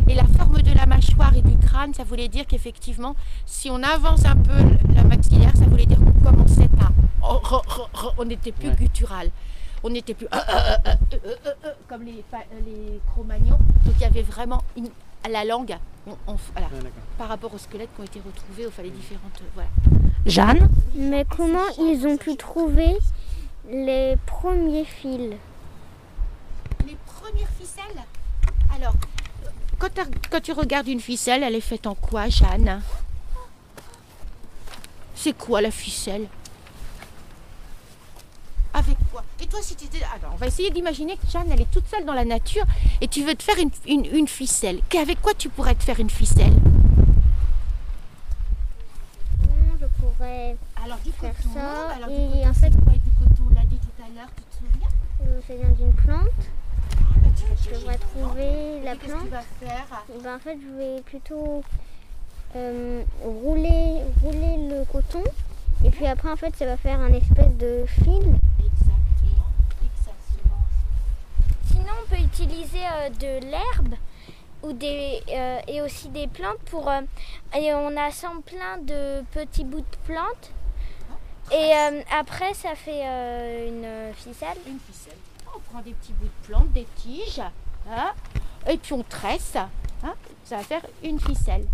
Et 0.09 0.15
la 0.15 0.25
forme 0.25 0.61
de 0.63 0.73
la 0.75 0.87
mâchoire 0.87 1.35
et 1.37 1.43
du 1.43 1.57
crâne, 1.59 1.95
ça 1.95 2.05
voulait 2.05 2.29
dire 2.29 2.47
qu'effectivement, 2.47 3.15
si 3.47 3.71
on 3.71 3.83
avance 3.83 4.25
un 4.25 4.37
peu 4.37 4.53
la 4.95 5.05
maxillaire, 5.05 5.53
ça 5.57 5.67
voulait 5.67 5.87
dire 5.87 5.99
qu'on 5.99 6.13
commençait 6.31 6.69
à, 6.81 6.91
on 8.19 8.25
n'était 8.25 8.53
plus 8.53 8.69
Ouais. 8.69 8.77
guttural, 8.77 9.31
on 9.85 9.91
n'était 9.91 10.15
plus 10.15 10.27
euh, 10.33 10.37
euh, 10.87 10.95
comme 11.89 12.03
les, 12.03 12.25
les 12.67 13.01
Cro-Magnons. 13.13 13.59
Donc 13.85 13.95
il 13.97 14.01
y 14.03 14.05
avait 14.05 14.23
vraiment 14.23 14.63
une- 14.77 14.91
la 15.29 15.45
langue, 15.45 15.77
on- 16.07 16.17
on- 16.27 16.37
voilà, 16.53 16.69
Ah, 16.73 16.89
par 17.19 17.29
rapport 17.29 17.53
aux 17.55 17.59
squelettes 17.59 17.91
qui 17.95 18.01
ont 18.01 18.05
été 18.05 18.21
retrouvés, 18.25 18.65
il 18.65 18.71
fallait 18.71 18.91
différentes, 18.91 19.41
euh, 19.43 19.45
voilà. 19.55 19.69
Jeanne. 20.27 20.69
Mais 20.95 21.25
comment 21.29 21.69
ils 21.79 22.07
ont 22.07 22.17
pu 22.17 22.37
trouver 22.37 22.97
les 23.69 24.17
premiers 24.27 24.85
fils? 24.85 25.35
Les 26.87 26.97
premières 27.07 27.49
ficelles? 27.59 28.03
Alors, 28.75 28.95
quand, 29.79 29.91
quand 30.31 30.41
tu 30.43 30.53
regardes 30.53 30.89
une 30.89 31.01
ficelle, 31.01 31.43
elle 31.43 31.55
est 31.55 31.61
faite 31.61 31.87
en 31.87 31.95
quoi, 31.95 32.29
Jeanne? 32.29 32.81
C'est 35.15 35.37
quoi 35.37 35.61
la 35.61 35.71
ficelle 35.71 36.27
Avec 38.73 38.97
quoi 39.13 39.23
Et 39.40 39.40
toi, 39.51 39.61
si 39.63 39.75
tu 39.77 39.85
étais. 39.85 39.99
Alors, 40.05 40.33
on 40.35 40.37
va 40.37 40.47
essayer 40.47 40.71
d'imaginer 40.71 41.17
que 41.17 41.27
Jeanne, 41.31 41.51
elle 41.53 41.61
est 41.61 41.71
toute 41.71 41.87
seule 41.89 42.05
dans 42.05 42.15
la 42.15 42.25
nature 42.25 42.65
et 43.01 43.09
tu 43.09 43.25
veux 43.25 43.35
te 43.35 43.43
faire 43.43 43.57
une, 43.59 43.71
une, 43.87 44.07
une 44.17 44.29
ficelle. 44.29 44.81
Avec 45.01 45.21
quoi 45.21 45.35
tu 45.35 45.49
pourrais 45.49 45.75
te 45.75 45.83
faire 45.83 45.99
une 46.01 46.11
ficelle? 46.11 46.55
Je 49.81 49.87
pourrais 50.01 50.57
Alors, 50.85 50.99
du 51.05 51.11
Faire 51.13 51.33
coton. 51.35 51.49
ça, 51.55 51.91
Alors, 51.97 52.09
et 52.11 52.27
du 52.27 52.33
coton, 52.33 52.49
en 52.49 52.55
c'est 52.55 52.61
fait- 52.61 52.85
quoi 52.85 52.93
du 52.93 53.11
coton? 53.19 53.43
On 53.51 53.55
l'a 53.55 53.65
dit 53.67 53.79
tout 53.79 54.03
à 54.03 54.09
l'heure, 54.15 54.29
tu 54.37 54.43
te 54.43 54.57
souviens? 54.57 54.89
Euh, 55.27 55.41
ça 55.47 55.55
vient 55.55 55.69
d'une 55.71 55.93
plante. 55.95 56.27
Bah, 57.17 57.29
tu 57.37 57.45
vas 57.45 57.55
Je 57.63 57.81
dedans. 57.81 57.93
trouver 58.15 58.81
la 58.85 58.95
Et 58.95 58.97
Qu'est-ce 58.99 59.13
que 59.13 59.19
plante. 59.19 59.23
tu 59.25 59.29
vas 59.31 59.43
faire? 59.69 59.87
Eh 60.15 60.23
ben, 60.23 60.35
en 60.37 60.39
fait, 60.39 60.59
je 60.61 60.77
vais 60.79 61.03
plutôt 61.03 61.63
euh, 62.57 63.03
rouler, 63.23 64.01
rouler 64.23 64.69
le 64.69 64.85
coton. 64.91 65.23
Et 65.85 65.91
puis 65.91 66.07
après, 66.07 66.31
en 66.31 66.37
fait, 66.37 66.55
ça 66.57 66.67
va 66.67 66.77
faire 66.77 67.01
un 67.01 67.13
espèce 67.13 67.57
de 67.59 67.85
fil. 67.87 68.35
Exactement. 68.59 69.49
Exactement. 69.81 70.61
Sinon, 71.91 72.03
on 72.05 72.09
peut 72.15 72.23
utiliser 72.23 72.79
euh, 72.79 73.09
de 73.11 73.47
l'herbe 73.47 73.95
ou 74.63 74.73
des 74.73 75.23
euh, 75.29 75.59
et 75.67 75.81
aussi 75.83 76.09
des 76.09 76.29
plantes 76.29 76.59
pour 76.67 76.89
euh, 76.89 77.01
et 77.57 77.73
on 77.75 77.97
assemble 77.97 78.43
plein 78.43 78.79
de 78.79 79.23
petits 79.33 79.65
bouts 79.65 79.81
de 79.81 79.97
plantes 80.07 80.51
et 81.51 81.55
euh, 81.75 82.03
après 82.17 82.55
ça 82.55 82.75
fait 82.77 83.03
une 83.69 84.15
ficelle. 84.15 84.57
une 84.69 84.79
ficelle. 84.79 85.17
On 85.55 85.59
prend 85.61 85.81
des 85.81 85.93
petits 85.93 86.13
bouts 86.13 86.27
de 86.27 86.47
plantes, 86.47 86.73
des 86.73 86.87
tiges, 86.97 87.41
hein, 87.91 88.13
et 88.69 88.77
puis 88.77 88.93
on 88.93 89.03
tresse. 89.03 89.57
hein, 89.57 90.15
ça 90.45 90.59
va 90.59 90.63
faire 90.63 90.83
une 91.03 91.19
ficelle. 91.19 91.67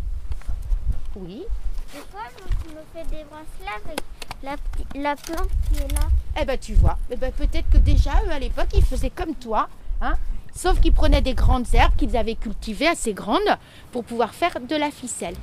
Oui. 1.14 1.44
Des 1.92 1.98
fois, 2.10 2.22
je 2.38 2.70
me 2.74 2.80
fais 2.94 3.04
des 3.14 3.24
bracelets 3.24 3.84
avec 3.84 4.00
la, 4.42 4.56
la 4.94 5.16
plante 5.16 5.50
qui 5.68 5.78
est 5.82 5.92
là. 5.92 6.08
Eh 6.40 6.44
ben 6.44 6.58
tu 6.58 6.74
vois, 6.74 6.96
eh 7.10 7.16
ben, 7.16 7.32
peut-être 7.32 7.68
que 7.70 7.78
déjà 7.78 8.12
eux 8.26 8.30
à 8.30 8.38
l'époque 8.38 8.68
ils 8.74 8.84
faisaient 8.84 9.10
comme 9.10 9.34
toi, 9.34 9.68
hein, 10.00 10.14
sauf 10.54 10.80
qu'ils 10.80 10.92
prenaient 10.92 11.22
des 11.22 11.34
grandes 11.34 11.66
herbes 11.74 11.96
qu'ils 11.96 12.16
avaient 12.16 12.34
cultivées 12.34 12.88
assez 12.88 13.12
grandes 13.12 13.56
pour 13.92 14.04
pouvoir 14.04 14.34
faire 14.34 14.58
de 14.60 14.76
la 14.76 14.90
ficelle. 14.90 15.36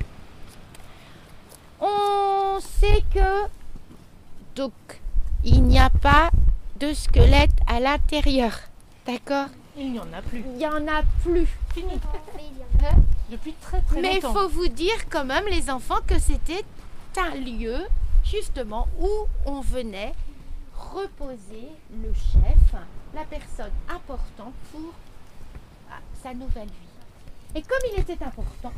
On 1.80 2.58
sait 2.60 3.02
que 3.12 3.48
donc 4.54 4.72
il 5.44 5.62
n'y 5.64 5.78
a 5.78 5.90
pas 5.90 6.30
de 6.80 6.92
squelette 6.94 7.50
à 7.66 7.80
l'intérieur, 7.80 8.52
d'accord? 9.06 9.48
Il 9.76 9.92
n'y 9.92 9.98
en 9.98 10.12
a 10.12 10.22
plus. 10.22 10.44
Il 10.46 10.56
n'y 10.56 10.66
en 10.66 10.86
a 10.86 11.02
plus. 11.22 11.48
Fini. 11.74 11.92
Depuis 13.30 13.54
très 13.60 13.80
très 13.80 14.00
Mais 14.00 14.16
il 14.16 14.22
longtemps. 14.22 14.34
faut 14.34 14.48
vous 14.48 14.68
dire 14.68 15.08
quand 15.10 15.24
même, 15.24 15.44
les 15.50 15.68
enfants, 15.70 15.98
que 16.06 16.18
c'était 16.18 16.64
un 17.18 17.34
lieu, 17.34 17.78
justement, 18.24 18.86
où 19.00 19.08
on 19.46 19.60
venait 19.60 20.12
reposer 20.76 21.68
le 21.90 22.12
chef, 22.14 22.80
la 23.14 23.24
personne 23.24 23.70
importante 23.88 24.54
pour 24.72 24.92
ah, 25.90 25.98
sa 26.22 26.34
nouvelle 26.34 26.66
vie. 26.68 27.54
Et 27.56 27.62
comme 27.62 27.78
il 27.92 28.00
était 28.00 28.22
important, 28.24 28.72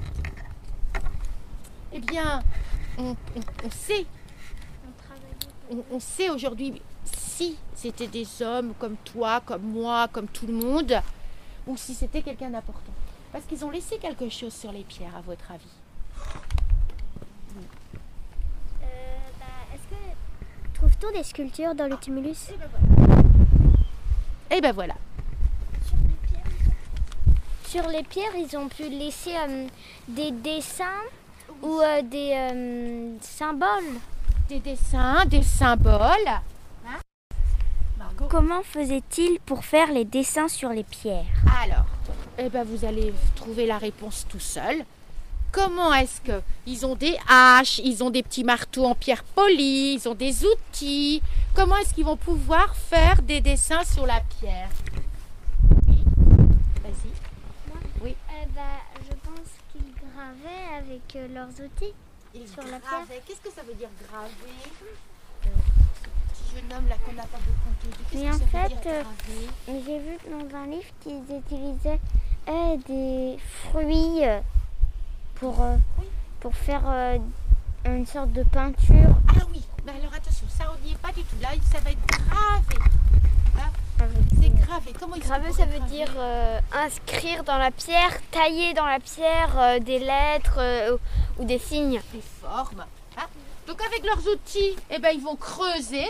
eh 1.93 2.01
bien, 2.01 2.43
on, 2.99 3.11
on- 3.11 3.67
on 3.67 3.71
sait, 3.71 4.05
on, 5.71 5.83
on 5.91 6.01
sait 6.01 6.29
aujourd'hui 6.31 6.83
si 7.05 7.57
c'était 7.75 8.07
des 8.09 8.43
hommes 8.43 8.75
comme 8.79 8.97
toi, 8.97 9.41
comme 9.45 9.63
moi, 9.63 10.09
comme 10.09 10.27
tout 10.29 10.47
le 10.47 10.53
monde, 10.55 11.01
ou 11.67 11.77
si 11.77 11.95
c'était 11.95 12.23
quelqu'un 12.23 12.51
d'important. 12.51 12.93
Parce 13.33 13.45
qu'ils 13.47 13.65
ont 13.65 13.71
laissé 13.71 13.99
quelque 13.99 14.29
chose 14.29 14.55
sur 14.55 14.73
les 14.73 14.85
pierres, 14.85 15.17
à 15.17 15.21
votre 15.23 15.51
avis? 15.51 15.65
Est-ce 19.75 19.89
que 19.91 20.75
trouve-t-on 20.75 21.13
des 21.13 21.25
sculptures 21.25 21.75
dans 21.75 21.87
le 21.89 21.97
tumulus? 21.99 22.51
Et 24.51 24.61
ben 24.61 24.73
voilà. 24.73 24.95
Sur 27.65 27.89
les 27.89 28.03
pierres, 28.05 28.37
ils 28.37 28.57
ont 28.57 28.69
pu 28.69 28.89
laisser 28.89 29.35
euh, 29.37 29.67
des 30.09 30.31
dessins 30.31 31.03
ou 31.63 31.81
euh, 31.81 32.01
des 32.03 32.33
euh, 32.33 33.17
symboles. 33.21 34.01
Des 34.49 34.61
dessins, 34.61 35.25
des 35.27 35.43
symboles. 35.43 36.41
Comment 38.31 38.63
faisait-il 38.63 39.39
pour 39.41 39.65
faire 39.65 39.93
les 39.93 40.05
dessins 40.05 40.49
sur 40.49 40.71
les 40.71 40.85
pierres? 40.85 41.27
Alors, 41.63 41.85
eh 42.39 42.49
ben 42.49 42.65
vous 42.65 42.85
allez 42.85 43.13
trouver 43.35 43.67
la 43.67 43.77
réponse 43.77 44.27
tout 44.29 44.41
seul. 44.41 44.85
Comment 45.57 45.95
est-ce 45.95 46.21
que 46.21 46.43
ils 46.67 46.85
ont 46.85 46.95
des 46.95 47.17
haches, 47.27 47.79
ils 47.79 48.05
ont 48.05 48.11
des 48.11 48.23
petits 48.23 48.45
marteaux 48.45 48.85
en 48.85 48.95
pierre 48.95 49.25
polie, 49.25 49.95
ils 49.95 50.07
ont 50.07 50.15
des 50.15 50.45
outils. 50.45 51.23
Comment 51.55 51.77
est-ce 51.79 51.95
qu'ils 51.95 52.05
vont 52.05 52.19
pouvoir 52.19 52.77
faire 52.77 53.23
des 53.23 53.41
dessins 53.41 53.83
sur 53.83 54.05
la 54.05 54.21
pierre? 54.21 54.69
Oui. 55.89 56.05
Vas-y. 56.83 57.11
Eh 58.05 58.47
ben, 58.55 58.63
Je 59.09 59.15
pense 59.25 59.49
qu'ils 59.73 59.93
gravaient 59.95 60.77
avec 60.77 61.17
euh, 61.17 61.27
leurs 61.35 61.49
outils. 61.49 61.95
Ils 62.35 62.47
Sur 62.47 62.63
la 62.65 62.79
gravaient. 62.79 63.23
Qu'est-ce 63.27 63.41
que 63.41 63.51
ça 63.51 63.63
veut 63.67 63.73
dire 63.75 63.89
graver? 64.07 64.31
Euh, 65.47 65.49
Ce 66.35 66.55
jeune 66.55 66.71
homme 66.77 66.87
là 66.87 66.97
qu'on 67.03 67.15
n'a 67.15 67.23
pas 67.23 67.39
entendu. 67.39 67.97
Qu'est-ce 68.11 68.23
Mais 68.23 68.31
en 68.31 68.69
fait, 68.69 68.89
euh, 68.91 69.03
J'ai 69.69 69.99
vu 70.01 70.19
dans 70.31 70.55
un 70.55 70.67
livre 70.67 70.91
qu'ils 71.01 71.23
utilisaient 71.35 72.01
euh, 72.47 72.77
des 72.87 73.39
fruits 73.71 74.21
pour, 75.37 75.61
euh, 75.63 75.77
pour 76.41 76.55
faire 76.55 76.83
euh, 76.87 77.19
une 77.85 78.07
sorte 78.07 78.33
de 78.33 78.43
peinture. 78.43 79.17
Ah 79.29 79.43
oui, 79.53 79.63
mais 79.85 79.93
alors 79.93 80.13
attention. 80.15 80.47
ça 80.49 80.65
on 80.73 80.85
n'y 80.87 80.93
est 80.93 80.99
pas 80.99 81.13
du 81.13 81.23
tout. 81.23 81.37
Là, 81.41 81.49
ça 81.71 81.79
va 81.81 81.91
être 81.91 82.07
gravé. 82.07 82.91
Hein 83.59 83.71
C'est 84.41 84.51
gravé. 84.67 84.93
Comment 84.99 85.15
il 85.17 85.23
Graver, 85.23 85.53
ça 85.53 85.65
veut 85.67 85.81
dire 85.89 86.09
euh, 86.17 86.59
inscrire 86.73 87.45
dans 87.45 87.59
la 87.59 87.71
pierre, 87.71 88.13
tailler 88.31 88.75
dans 88.75 88.87
la 88.87 89.01
pierre 89.01 89.59
euh, 89.59 89.79
des 89.79 89.99
lettres 89.99 90.59
euh, 90.59 90.97
ou 91.39 91.45
des 91.45 91.59
signes. 91.59 92.01
des 92.13 92.23
formes. 92.41 92.85
hein. 93.19 93.27
Donc 93.67 93.81
avec 93.83 94.05
leurs 94.05 94.27
outils, 94.33 94.77
eh 94.91 94.99
ben, 94.99 95.11
ils 95.15 95.23
vont 95.23 95.37
creuser. 95.37 96.07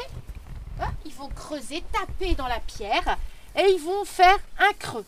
hein, 0.81 0.91
Ils 1.05 1.15
vont 1.15 1.29
creuser, 1.29 1.83
taper 1.93 2.35
dans 2.35 2.49
la 2.49 2.61
pierre 2.61 3.17
et 3.57 3.63
ils 3.73 3.83
vont 3.83 4.05
faire 4.05 4.39
un 4.59 4.73
creux. 4.79 5.05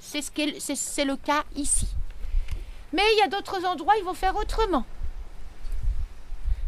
C'est 0.00 0.22
ce 0.22 1.04
le 1.06 1.16
cas 1.16 1.44
ici. 1.54 1.86
Mais 2.92 3.02
il 3.14 3.18
y 3.18 3.22
a 3.22 3.28
d'autres 3.28 3.64
endroits, 3.64 3.96
ils 3.98 4.04
vont 4.04 4.14
faire 4.14 4.36
autrement. 4.36 4.84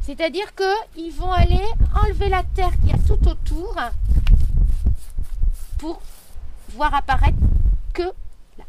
C'est-à-dire 0.02 0.54
qu'ils 0.54 1.12
vont 1.12 1.32
aller 1.32 1.62
enlever 2.04 2.28
la 2.28 2.42
terre 2.42 2.72
qu'il 2.80 2.90
y 2.90 2.92
a 2.92 2.98
tout 2.98 3.28
autour 3.28 3.76
pour 5.78 6.00
voir 6.70 6.94
apparaître 6.94 7.38
que 7.92 8.12
là. 8.58 8.64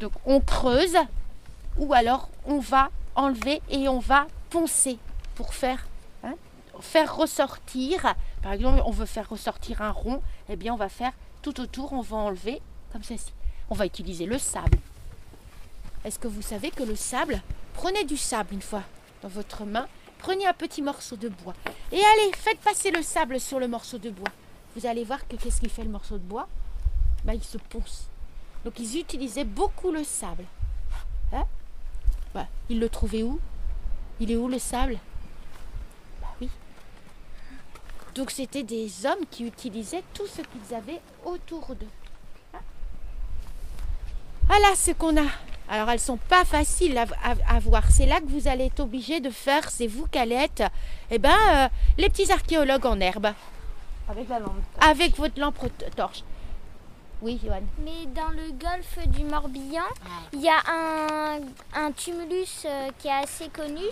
Donc 0.00 0.12
on 0.24 0.40
creuse 0.40 0.96
ou 1.76 1.92
alors 1.94 2.28
on 2.46 2.58
va 2.58 2.90
enlever 3.14 3.62
et 3.70 3.88
on 3.88 3.98
va 3.98 4.26
poncer 4.50 4.98
pour 5.34 5.54
faire, 5.54 5.86
hein, 6.24 6.34
ressortir. 7.06 8.14
Par 8.42 8.52
exemple, 8.52 8.82
on 8.84 8.90
veut 8.90 9.06
faire 9.06 9.28
ressortir 9.28 9.82
un 9.82 9.90
rond, 9.90 10.22
eh 10.48 10.56
bien 10.56 10.72
on 10.72 10.76
va 10.76 10.88
faire 10.88 11.12
tout 11.42 11.60
autour, 11.60 11.92
on 11.92 12.00
va 12.00 12.16
enlever 12.16 12.60
comme 12.92 13.02
ceci. 13.02 13.32
On 13.70 13.74
va 13.74 13.86
utiliser 13.86 14.26
le 14.26 14.38
sable. 14.38 14.78
Est-ce 16.08 16.18
que 16.18 16.26
vous 16.26 16.40
savez 16.40 16.70
que 16.70 16.82
le 16.82 16.96
sable, 16.96 17.42
prenez 17.74 18.02
du 18.04 18.16
sable 18.16 18.54
une 18.54 18.62
fois 18.62 18.82
dans 19.20 19.28
votre 19.28 19.66
main, 19.66 19.86
prenez 20.16 20.46
un 20.46 20.54
petit 20.54 20.80
morceau 20.80 21.16
de 21.16 21.28
bois 21.28 21.52
et 21.92 22.00
allez, 22.02 22.32
faites 22.34 22.60
passer 22.60 22.90
le 22.90 23.02
sable 23.02 23.38
sur 23.38 23.60
le 23.60 23.68
morceau 23.68 23.98
de 23.98 24.08
bois. 24.08 24.30
Vous 24.74 24.86
allez 24.86 25.04
voir 25.04 25.28
que 25.28 25.36
qu'est-ce 25.36 25.60
qui 25.60 25.68
fait 25.68 25.84
le 25.84 25.90
morceau 25.90 26.14
de 26.16 26.22
bois? 26.22 26.48
Ben, 27.24 27.34
Il 27.34 27.44
se 27.44 27.58
ponce. 27.58 28.08
Donc 28.64 28.78
ils 28.78 28.98
utilisaient 28.98 29.44
beaucoup 29.44 29.90
le 29.90 30.02
sable. 30.02 30.46
Hein? 31.34 31.44
Bah, 32.32 32.46
Ils 32.70 32.80
le 32.80 32.88
trouvaient 32.88 33.22
où? 33.22 33.38
Il 34.18 34.32
est 34.32 34.36
où 34.36 34.48
le 34.48 34.58
sable? 34.58 34.96
Bah 36.22 36.28
oui. 36.40 36.48
Donc 38.14 38.30
c'était 38.30 38.62
des 38.62 39.04
hommes 39.04 39.26
qui 39.30 39.44
utilisaient 39.44 40.04
tout 40.14 40.26
ce 40.26 40.40
qu'ils 40.40 40.74
avaient 40.74 41.02
autour 41.26 41.74
d'eux. 41.74 41.86
Hein? 42.54 42.60
Voilà 44.46 44.74
ce 44.74 44.92
qu'on 44.92 45.14
a. 45.18 45.28
Alors 45.70 45.90
elles 45.90 46.00
sont 46.00 46.16
pas 46.16 46.44
faciles 46.44 46.96
à, 46.96 47.02
à- 47.22 47.56
à 47.56 47.58
voir. 47.58 47.82
C'est 47.90 48.06
là 48.06 48.20
que 48.20 48.26
vous 48.26 48.48
allez 48.48 48.66
être 48.66 48.80
obligé 48.80 49.20
de 49.20 49.30
faire, 49.30 49.68
c'est 49.70 49.86
vous 49.86 50.06
qui 50.06 50.18
allez 50.18 50.34
être, 50.36 50.62
eh 51.10 51.18
ben, 51.18 51.36
euh, 51.50 51.68
les 51.98 52.08
petits 52.08 52.30
archéologues 52.32 52.86
en 52.86 52.98
herbe, 53.00 53.28
Avec 54.08 54.28
la 54.28 54.38
lampe. 54.38 54.52
avec 54.80 55.16
votre 55.18 55.38
lampe 55.38 55.58
torche. 55.94 56.22
Oui, 57.20 57.40
Johan. 57.44 57.62
Mais 57.84 58.06
dans 58.14 58.28
le 58.28 58.52
golfe 58.52 58.96
du 59.08 59.24
Morbihan, 59.24 59.82
il 60.32 60.40
y 60.40 60.48
a 60.48 60.60
un, 60.72 61.40
un 61.74 61.90
tumulus 61.90 62.62
euh, 62.64 62.90
qui 62.98 63.08
est 63.08 63.10
assez 63.10 63.48
connu 63.48 63.82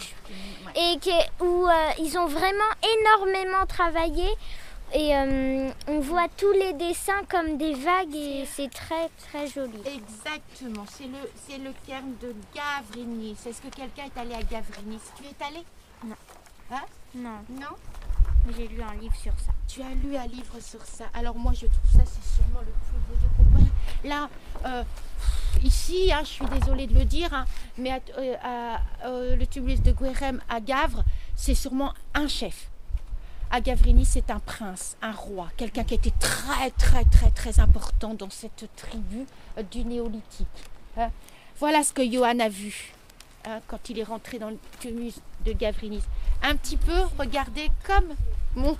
et 0.77 0.97
qui 1.01 1.11
est- 1.11 1.29
où 1.43 1.67
euh, 1.67 1.73
ils 1.99 2.17
ont 2.17 2.27
vraiment 2.29 2.73
énormément 3.01 3.67
travaillé. 3.67 4.29
Et 4.95 5.15
euh, 5.15 5.71
on 5.89 6.01
voit 6.01 6.29
tous 6.37 6.53
les 6.53 6.73
dessins 6.73 7.23
comme 7.29 7.59
des 7.59 7.75
vagues 7.75 8.15
et 8.15 8.45
c'est 8.47 8.71
très 8.71 9.09
très 9.29 9.47
joli. 9.49 9.79
Exactement, 9.85 10.85
c'est 10.89 11.07
le, 11.09 11.19
c'est 11.47 11.59
le 11.59 11.73
cairn 11.87 12.13
de 12.23 12.35
Gavrinis. 12.55 13.37
Est-ce 13.47 13.61
que 13.61 13.69
quelqu'un 13.69 14.05
est 14.05 14.19
allé 14.19 14.35
à 14.35 14.43
Gavrinis 14.43 15.01
Tu 15.17 15.25
es 15.25 15.45
allé? 15.45 15.65
Non, 17.15 17.31
Non 17.51 17.77
j'ai 18.57 18.69
lu 18.69 18.81
un 18.81 18.95
livre 19.01 19.17
sur 19.17 19.33
ça. 19.41 19.51
Tu 19.67 19.83
as 19.83 19.91
lu 19.95 20.17
un 20.17 20.27
livre 20.29 20.61
sur 20.61 20.81
ça. 20.85 21.07
Alors 21.15 21.37
moi 21.37 21.53
je 21.53 21.67
trouve 21.67 21.91
ça 21.93 22.05
c'est 22.07 22.37
sûrement 22.37 22.61
le 22.61 22.67
plus 22.67 22.99
beau 23.09 23.17
de 23.21 23.37
compagnie. 23.37 23.71
Là, 24.05 24.29
euh, 24.67 24.85
ici, 25.65 26.13
hein, 26.13 26.21
je 26.23 26.29
suis 26.29 26.47
désolée 26.47 26.87
de 26.87 26.95
le 26.97 27.05
dire, 27.05 27.35
hein, 27.35 27.45
mais 27.77 27.91
à- 27.91 28.01
euh, 28.19 28.35
à- 28.43 28.81
euh, 29.09 29.35
le 29.35 29.47
tumulus 29.49 29.81
de 29.83 29.91
Guérem 29.91 30.41
à 30.49 30.61
Gavre, 30.61 31.03
c'est 31.35 31.57
sûrement 31.57 31.93
un 32.15 32.29
chef. 32.29 32.71
À 33.51 33.61
Gavrini, 33.61 34.05
c'est 34.05 34.31
un 34.31 34.41
prince, 34.41 34.97
un 35.03 35.13
roi, 35.13 35.49
quelqu'un 35.57 35.85
qui 35.85 35.95
était 35.95 36.13
très 36.19 36.71
très 36.73 37.05
très 37.05 37.31
très 37.31 37.61
important 37.61 38.13
dans 38.15 38.29
cette 38.31 38.69
tribu 38.77 39.25
euh, 39.57 39.63
du 39.63 39.85
néolithique. 39.85 40.47
hein. 40.97 41.11
Voilà 41.59 41.83
ce 41.85 41.93
que 41.93 42.03
Johan 42.05 42.39
a 42.41 42.49
vu 42.49 42.93
hein, 43.47 43.61
quand 43.69 43.89
il 43.89 43.99
est 44.01 44.05
rentré 44.05 44.39
dans 44.39 44.51
le 44.51 44.59
tumulus 44.81 45.15
de 45.45 45.53
Gavrinis. 45.53 46.03
Un 46.43 46.57
petit 46.57 46.77
peu, 46.77 47.03
regardez 47.19 47.69
comme 47.87 48.15
mon 48.57 48.77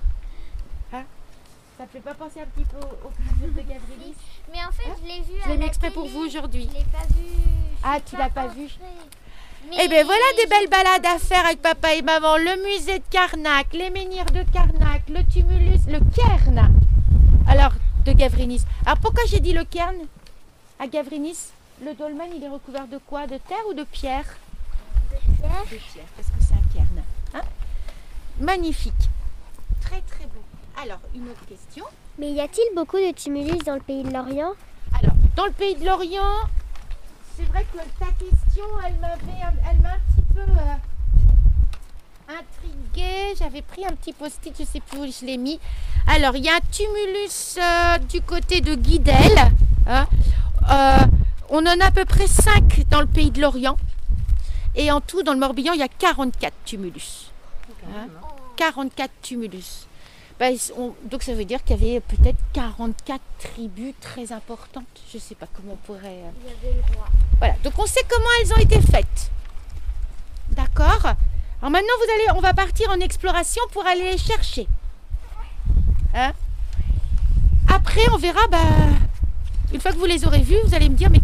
Hein 0.93 1.03
Ça 1.77 1.83
ne 1.85 1.89
fait 1.89 1.99
pas 2.01 2.13
penser 2.13 2.41
un 2.41 2.45
petit 2.45 2.65
peu 2.65 2.77
au, 2.77 3.07
au 3.07 3.11
tumulus 3.15 3.53
de 3.55 3.61
Gavrinis 3.61 4.15
Mais 4.51 4.59
en 4.67 4.71
fait, 4.71 4.89
je 5.01 5.07
l'ai 5.07 5.21
vu 5.21 5.41
Je 5.43 5.49
l'ai 5.49 5.57
mis 5.57 5.65
exprès 5.65 5.91
pour 5.91 6.07
vous 6.07 6.19
aujourd'hui. 6.19 6.69
Je 6.71 6.77
l'ai 6.77 6.85
pas 6.85 7.05
vu. 7.15 7.23
je 7.25 7.79
Ah, 7.83 7.99
tu 8.05 8.17
l'as 8.17 8.29
pas 8.29 8.47
vu? 8.47 8.67
Eh 9.73 9.87
bien 9.89 10.03
voilà 10.05 10.23
des 10.37 10.45
belles 10.47 10.69
balades 10.69 11.05
à 11.05 11.19
faire 11.19 11.45
avec 11.45 11.61
papa 11.61 11.93
et 11.93 12.01
maman. 12.01 12.37
Le 12.37 12.63
musée 12.63 12.99
de 12.99 13.03
Carnac, 13.09 13.67
les 13.73 13.89
menhirs 13.89 14.25
de 14.25 14.43
Carnac, 14.53 15.03
le 15.09 15.23
tumulus, 15.25 15.85
le 15.87 15.99
cairn. 16.15 16.71
Alors, 17.47 17.73
de 18.05 18.13
Gavrinis. 18.13 18.61
Alors 18.85 18.97
pourquoi 18.99 19.23
j'ai 19.27 19.41
dit 19.41 19.51
le 19.51 19.65
cairn 19.65 19.95
À 20.79 20.87
Gavrinis, 20.87 21.51
le 21.83 21.93
dolmen, 21.93 22.29
il 22.35 22.43
est 22.43 22.49
recouvert 22.49 22.87
de 22.87 22.97
quoi? 22.97 23.27
De 23.27 23.37
terre 23.37 23.65
ou 23.69 23.73
de 23.73 23.83
pierre? 23.83 24.25
De 25.11 25.17
pierre. 25.35 25.63
De 25.63 25.77
pierre, 25.77 26.05
parce 26.15 26.29
que 26.29 26.39
c'est 26.39 26.53
un 26.53 26.73
cairn. 26.73 27.03
Hein? 27.33 27.41
Magnifique. 28.39 28.93
Très 29.81 30.01
très 30.01 30.25
beau. 30.25 30.43
Alors, 30.81 30.99
une 31.13 31.29
autre 31.29 31.45
question. 31.45 31.83
Mais 32.17 32.31
y 32.31 32.39
a-t-il 32.39 32.73
beaucoup 32.73 32.97
de 32.97 33.11
tumulus 33.11 33.63
dans 33.65 33.75
le 33.75 33.81
pays 33.81 34.03
de 34.03 34.11
l'Orient? 34.11 34.53
Alors, 35.01 35.15
dans 35.35 35.45
le 35.45 35.51
pays 35.51 35.75
de 35.75 35.85
l'Orient, 35.85 36.37
c'est 37.35 37.45
vrai 37.45 37.65
que 37.73 37.77
ta 37.99 38.11
elle 38.85 38.95
m'avait, 38.99 39.39
elle 39.71 39.81
m'a 39.81 39.89
un 39.89 39.99
petit 40.11 40.21
peu 40.33 40.41
euh, 40.41 40.75
intriguée. 42.29 43.35
J'avais 43.37 43.61
pris 43.61 43.85
un 43.85 43.91
petit 43.91 44.13
post-it, 44.13 44.55
je 44.57 44.63
sais 44.65 44.79
plus 44.79 44.99
où 44.99 45.05
je 45.05 45.25
l'ai 45.25 45.37
mis. 45.37 45.59
Alors, 46.07 46.35
il 46.35 46.43
y 46.45 46.49
a 46.49 46.55
un 46.55 46.59
tumulus 46.71 47.57
euh, 47.57 47.97
du 47.99 48.21
côté 48.21 48.61
de 48.61 48.75
Guidel. 48.75 49.37
hein. 49.87 50.07
Euh, 50.69 50.97
on 51.49 51.59
en 51.65 51.79
a 51.79 51.85
à 51.85 51.91
peu 51.91 52.05
près 52.05 52.27
5 52.27 52.89
dans 52.89 52.99
le 52.99 53.07
pays 53.07 53.31
de 53.31 53.41
l'Orient. 53.41 53.77
Et 54.75 54.91
en 54.91 55.01
tout, 55.01 55.23
dans 55.23 55.33
le 55.33 55.39
Morbihan, 55.39 55.73
il 55.73 55.79
y 55.79 55.83
a 55.83 55.87
44 55.87 56.53
tumulus. 56.65 57.31
Hein 57.95 58.07
44 58.57 59.11
tumulus. 59.21 59.86
Ben, 60.39 60.55
donc 61.09 61.23
ça 61.23 61.33
veut 61.33 61.45
dire 61.45 61.63
qu'il 61.63 61.81
y 61.83 61.89
avait 61.91 61.99
peut-être 61.99 62.37
44 62.53 63.19
tribus 63.39 63.93
très 63.99 64.31
importantes. 64.31 64.85
Je 65.11 65.17
ne 65.17 65.21
sais 65.21 65.33
pas 65.35 65.47
comment 65.55 65.73
on 65.73 65.77
pourrait... 65.77 65.99
euh, 66.05 66.29
Il 66.43 66.47
y 66.67 66.69
avait 66.69 66.75
le 66.77 66.95
roi. 66.95 67.07
Voilà, 67.39 67.55
donc 67.63 67.73
on 67.79 67.85
sait 67.87 68.03
comment 68.07 68.29
elles 68.41 68.53
ont 68.53 68.57
été 68.57 68.79
faites. 68.81 69.31
D'accord? 70.49 71.05
Alors 71.59 71.71
maintenant, 71.71 71.93
vous 72.05 72.11
allez, 72.13 72.37
on 72.37 72.41
va 72.41 72.53
partir 72.53 72.87
en 72.91 72.99
exploration 72.99 73.63
pour 73.71 73.85
aller 73.87 74.11
les 74.11 74.17
chercher. 74.19 74.67
Hein? 76.13 76.33
Après, 77.67 78.01
on 78.13 78.17
verra, 78.17 78.47
bah, 78.51 78.59
une 79.73 79.81
fois 79.81 79.91
que 79.91 79.97
vous 79.97 80.05
les 80.05 80.23
aurez 80.25 80.41
vus, 80.41 80.57
vous 80.65 80.75
allez 80.75 80.87
me 80.89 80.95
dire, 80.95 81.09
mais 81.09 81.19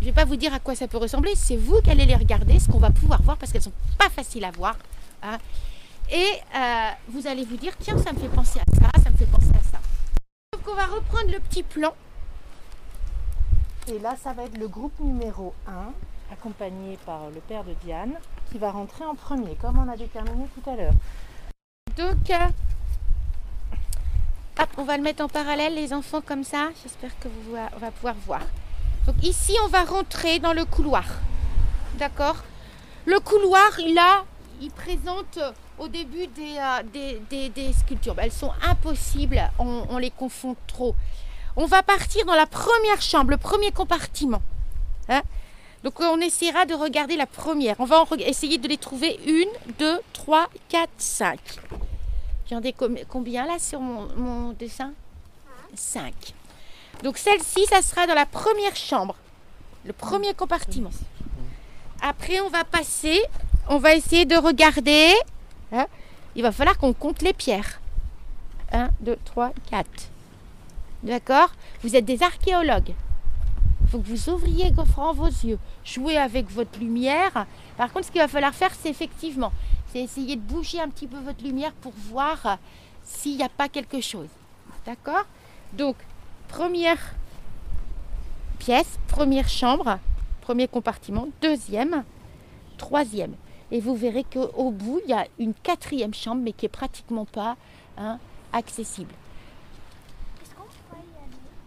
je 0.00 0.06
ne 0.06 0.10
vais 0.10 0.12
pas 0.12 0.24
vous 0.24 0.36
dire 0.36 0.52
à 0.52 0.58
quoi 0.58 0.74
ça 0.74 0.88
peut 0.88 0.98
ressembler, 0.98 1.32
c'est 1.36 1.56
vous 1.56 1.80
qui 1.82 1.90
allez 1.90 2.04
les 2.04 2.16
regarder, 2.16 2.58
ce 2.58 2.68
qu'on 2.68 2.78
va 2.80 2.90
pouvoir 2.90 3.22
voir, 3.22 3.36
parce 3.36 3.52
qu'elles 3.52 3.62
sont 3.62 3.72
pas 3.96 4.08
faciles 4.10 4.44
à 4.44 4.50
voir. 4.50 4.76
hein. 5.22 5.38
Et 6.10 6.40
euh, 6.54 6.90
vous 7.08 7.26
allez 7.26 7.44
vous 7.44 7.56
dire, 7.56 7.72
tiens, 7.78 7.98
ça 7.98 8.12
me 8.12 8.18
fait 8.18 8.28
penser 8.28 8.60
à 8.60 8.64
ça, 8.80 9.02
ça 9.02 9.10
me 9.10 9.16
fait 9.16 9.26
penser 9.26 9.50
à 9.50 9.62
ça. 9.62 9.78
Donc 10.52 10.62
on 10.68 10.74
va 10.74 10.86
reprendre 10.86 11.32
le 11.32 11.40
petit 11.40 11.64
plan. 11.64 11.94
Et 13.88 13.98
là, 13.98 14.16
ça 14.22 14.32
va 14.32 14.44
être 14.44 14.56
le 14.58 14.68
groupe 14.68 14.98
numéro 15.00 15.54
1, 15.66 16.32
accompagné 16.32 16.98
par 17.04 17.30
le 17.30 17.40
père 17.40 17.64
de 17.64 17.74
Diane, 17.84 18.14
qui 18.50 18.58
va 18.58 18.70
rentrer 18.70 19.04
en 19.04 19.14
premier, 19.14 19.56
comme 19.56 19.78
on 19.78 19.88
a 19.88 19.96
déterminé 19.96 20.46
tout 20.54 20.70
à 20.70 20.76
l'heure. 20.76 20.94
Donc, 21.96 22.30
euh, 22.30 22.48
hop, 24.60 24.68
on 24.76 24.84
va 24.84 24.96
le 24.96 25.02
mettre 25.02 25.24
en 25.24 25.28
parallèle, 25.28 25.74
les 25.74 25.92
enfants, 25.92 26.20
comme 26.20 26.44
ça. 26.44 26.68
J'espère 26.82 27.18
que 27.18 27.28
vous 27.28 27.56
on 27.74 27.78
va 27.78 27.90
pouvoir 27.90 28.14
voir. 28.26 28.42
Donc 29.06 29.22
ici, 29.22 29.54
on 29.64 29.68
va 29.68 29.84
rentrer 29.84 30.38
dans 30.40 30.52
le 30.52 30.64
couloir. 30.64 31.04
D'accord? 31.98 32.36
Le 33.06 33.20
couloir, 33.20 33.70
là, 33.94 34.24
il 34.60 34.70
présente 34.70 35.38
au 35.78 35.88
début 35.88 36.26
des, 36.28 36.56
euh, 36.58 36.82
des, 36.92 37.20
des- 37.30 37.48
des 37.50 37.72
sculptures. 37.72 38.14
Elles 38.18 38.32
sont 38.32 38.52
impossibles, 38.62 39.40
on, 39.58 39.98
les 39.98 40.10
confond 40.10 40.56
trop. 40.66 40.94
On 41.56 41.66
va 41.66 41.82
partir 41.82 42.24
dans 42.26 42.34
la 42.34 42.46
première 42.46 43.00
chambre, 43.00 43.30
le 43.30 43.36
premier 43.36 43.70
compartiment. 43.72 44.42
Hein 45.08 45.22
Donc 45.84 46.00
on 46.00 46.20
essaiera 46.20 46.66
de 46.66 46.74
regarder 46.74 47.16
la 47.16 47.26
première. 47.26 47.76
On 47.78 47.84
va 47.84 48.04
essayer 48.18 48.58
de 48.58 48.68
les 48.68 48.76
trouver. 48.78 49.18
Une, 49.26 49.48
deux, 49.78 49.98
trois, 50.12 50.48
quatre, 50.68 50.90
cinq. 50.98 51.40
J'en 52.50 52.60
ai 52.62 52.72
com- 52.72 52.96
combien 53.08 53.46
là 53.46 53.58
sur 53.58 53.80
mon, 53.80 54.08
mon 54.16 54.52
dessin? 54.52 54.92
5. 55.74 56.12
Donc 57.02 57.18
celle-ci, 57.18 57.66
ça 57.66 57.82
sera 57.82 58.06
dans 58.06 58.14
la 58.14 58.24
première 58.24 58.74
chambre, 58.76 59.14
le 59.84 59.92
premier 59.92 60.32
compartiment. 60.32 60.90
Après, 62.00 62.40
on 62.40 62.48
va 62.48 62.64
passer 62.64 63.20
on 63.68 63.78
va 63.78 63.94
essayer 63.96 64.24
de 64.26 64.36
regarder. 64.36 65.12
Hein. 65.72 65.86
Il 66.34 66.42
va 66.42 66.52
falloir 66.52 66.76
qu'on 66.76 66.92
compte 66.92 67.22
les 67.22 67.32
pierres. 67.32 67.80
1, 68.72 68.90
2, 69.00 69.16
3, 69.24 69.52
4. 69.70 69.88
D'accord 71.02 71.50
Vous 71.82 71.96
êtes 71.96 72.04
des 72.04 72.22
archéologues. 72.22 72.94
Il 73.82 73.88
faut 73.88 73.98
que 73.98 74.08
vous 74.08 74.28
ouvriez 74.28 74.70
grand 74.72 75.12
vos 75.12 75.26
yeux. 75.26 75.58
Jouez 75.84 76.18
avec 76.18 76.50
votre 76.50 76.78
lumière. 76.78 77.46
Par 77.76 77.92
contre, 77.92 78.06
ce 78.06 78.10
qu'il 78.10 78.20
va 78.20 78.28
falloir 78.28 78.54
faire, 78.54 78.72
c'est 78.74 78.90
effectivement, 78.90 79.52
c'est 79.92 80.00
essayer 80.00 80.36
de 80.36 80.40
bouger 80.40 80.80
un 80.80 80.88
petit 80.88 81.06
peu 81.06 81.18
votre 81.18 81.42
lumière 81.44 81.72
pour 81.72 81.92
voir 82.10 82.44
euh, 82.44 82.54
s'il 83.04 83.36
n'y 83.36 83.44
a 83.44 83.48
pas 83.48 83.68
quelque 83.68 84.00
chose. 84.00 84.28
D'accord 84.84 85.24
Donc, 85.72 85.96
première 86.48 86.98
pièce, 88.58 88.98
première 89.08 89.48
chambre, 89.48 89.98
premier 90.40 90.66
compartiment, 90.66 91.28
deuxième, 91.40 92.04
troisième. 92.78 93.34
Et 93.72 93.80
vous 93.80 93.96
verrez 93.96 94.24
qu'au 94.24 94.70
bout, 94.70 95.00
il 95.04 95.10
y 95.10 95.14
a 95.14 95.26
une 95.38 95.54
quatrième 95.54 96.14
chambre, 96.14 96.42
mais 96.42 96.52
qui 96.52 96.66
est 96.66 96.70
pratiquement 96.70 97.24
pas 97.24 97.56
hein, 97.98 98.18
accessible. 98.52 99.12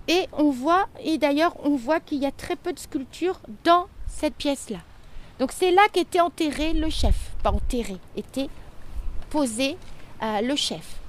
Et 0.07 0.27
on 0.33 0.49
voit, 0.49 0.87
et 1.03 1.17
d'ailleurs, 1.17 1.55
on 1.63 1.75
voit 1.75 1.99
qu'il 1.99 2.17
y 2.19 2.25
a 2.25 2.31
très 2.31 2.55
peu 2.55 2.73
de 2.73 2.79
sculptures 2.79 3.39
dans 3.63 3.87
cette 4.07 4.35
pièce-là. 4.35 4.79
Donc 5.39 5.51
c'est 5.51 5.71
là 5.71 5.83
qu'était 5.93 6.19
enterré 6.19 6.73
le 6.73 6.89
chef. 6.89 7.31
Pas 7.43 7.51
enterré, 7.51 7.97
était 8.15 8.49
posé 9.29 9.77
euh, 10.23 10.41
le 10.41 10.55
chef. 10.55 10.99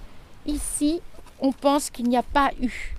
Ici, 0.47 1.01
on 1.41 1.53
pense 1.53 1.91
qu'il 1.91 2.09
n'y 2.09 2.16
a 2.16 2.22
pas 2.22 2.51
eu. 2.61 2.95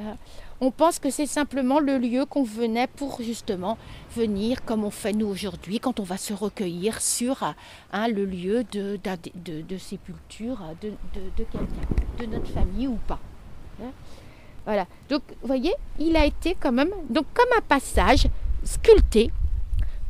Euh, 0.00 0.14
on 0.60 0.70
pense 0.70 0.98
que 0.98 1.10
c'est 1.10 1.26
simplement 1.26 1.80
le 1.80 1.98
lieu 1.98 2.24
qu'on 2.26 2.44
venait 2.44 2.86
pour 2.86 3.20
justement 3.20 3.76
venir, 4.16 4.64
comme 4.64 4.84
on 4.84 4.90
fait 4.90 5.12
nous 5.12 5.26
aujourd'hui, 5.26 5.80
quand 5.80 6.00
on 6.00 6.04
va 6.04 6.16
se 6.16 6.32
recueillir 6.32 7.00
sur 7.00 7.42
euh, 7.42 7.50
hein, 7.92 8.08
le 8.08 8.24
lieu 8.24 8.64
de, 8.72 8.96
d'un- 9.02 9.16
de- 9.34 9.62
de 9.62 9.78
sépulture 9.78 10.58
de, 10.80 10.88
de- 10.88 11.30
de 11.36 11.44
quelqu'un, 11.44 11.66
de 12.20 12.26
notre 12.26 12.50
famille 12.50 12.86
ou 12.88 12.98
pas. 13.06 13.18
Hein. 13.82 13.90
Voilà. 14.64 14.86
Donc, 15.10 15.22
vous 15.42 15.46
voyez, 15.46 15.74
il 15.98 16.16
a 16.16 16.24
été 16.24 16.56
quand 16.58 16.72
même, 16.72 16.90
donc 17.10 17.26
comme 17.34 17.48
un 17.58 17.60
passage 17.62 18.26
sculpté 18.64 19.30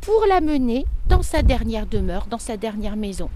pour 0.01 0.23
l'amener 0.29 0.85
dans 1.09 1.23
sa 1.23 1.41
dernière 1.41 1.85
demeure, 1.87 2.27
dans 2.27 2.37
sa 2.39 2.55
dernière 2.55 2.95
maison. 2.95 3.29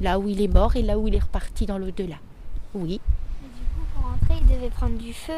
Là 0.00 0.18
où 0.18 0.26
il 0.28 0.40
est 0.40 0.48
mort 0.48 0.74
et 0.74 0.82
là 0.82 0.98
où 0.98 1.06
il 1.06 1.14
est 1.14 1.20
reparti 1.22 1.66
dans 1.66 1.78
l'au-delà. 1.78 2.16
Oui. 2.74 3.00
Pour 3.94 4.02
rentrer, 4.02 4.34
il 4.40 4.46
devait 4.56 4.70
prendre 4.70 4.96
du 4.98 5.12
feu. 5.12 5.32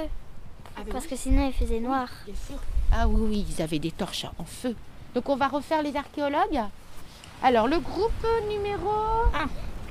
Parce 0.90 1.06
que 1.06 1.16
sinon, 1.16 1.46
il 1.46 1.52
faisait 1.52 1.80
noir. 1.80 2.08
Ah 2.92 3.08
oui, 3.08 3.20
oui, 3.28 3.46
ils 3.48 3.62
avaient 3.62 3.78
des 3.78 3.90
torches 3.90 4.26
en 4.38 4.44
feu. 4.44 4.76
Donc 5.14 5.28
on 5.28 5.36
va 5.36 5.48
refaire 5.48 5.82
les 5.82 5.96
archéologues. 5.96 6.62
Alors 7.42 7.68
le 7.68 7.78
groupe 7.78 8.26
numéro... 8.48 8.90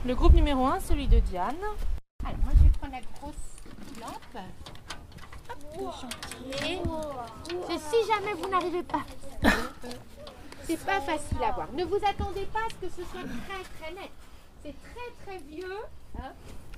Le 0.05 0.15
groupe 0.15 0.33
numéro 0.33 0.65
1, 0.65 0.81
celui 0.81 1.07
de 1.07 1.19
Diane. 1.19 1.55
Alors 2.25 2.37
moi 2.43 2.51
je 2.57 2.63
vais 2.63 2.69
prendre 2.77 2.93
la 2.93 3.01
grosse 3.01 3.35
lampe. 4.01 4.37
C'est 7.67 7.79
si 7.79 8.07
jamais 8.07 8.33
vous 8.33 8.49
n'arrivez 8.49 8.83
pas. 8.83 9.01
C'est 10.65 10.85
pas 10.85 10.99
facile 11.01 11.43
à 11.43 11.51
voir. 11.51 11.67
Ne 11.73 11.85
vous 11.85 11.99
attendez 12.05 12.45
pas 12.51 12.59
à 12.59 12.69
ce 12.69 12.85
que 12.85 12.89
ce 12.89 13.03
soit 13.09 13.21
très 13.21 13.63
très 13.79 13.93
net. 13.93 14.11
C'est 14.63 14.75
très 14.81 15.25
très 15.25 15.37
vieux. 15.43 15.77
hein. 16.19 16.33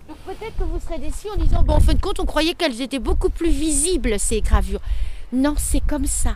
Donc 0.08 0.18
peut-être 0.26 0.56
que 0.58 0.64
vous 0.64 0.80
serez 0.80 1.00
déçus 1.00 1.28
en 1.34 1.38
disant, 1.38 1.64
bon 1.64 1.74
en 1.76 1.80
fin 1.80 1.94
de 1.94 2.02
compte 2.02 2.20
on 2.20 2.26
croyait 2.26 2.54
qu'elles 2.54 2.82
étaient 2.82 3.00
beaucoup 3.00 3.30
plus 3.30 3.50
visibles 3.50 4.20
ces 4.20 4.42
gravures. 4.42 4.82
Non, 5.34 5.56
c'est 5.58 5.82
comme 5.82 6.06
ça. 6.06 6.36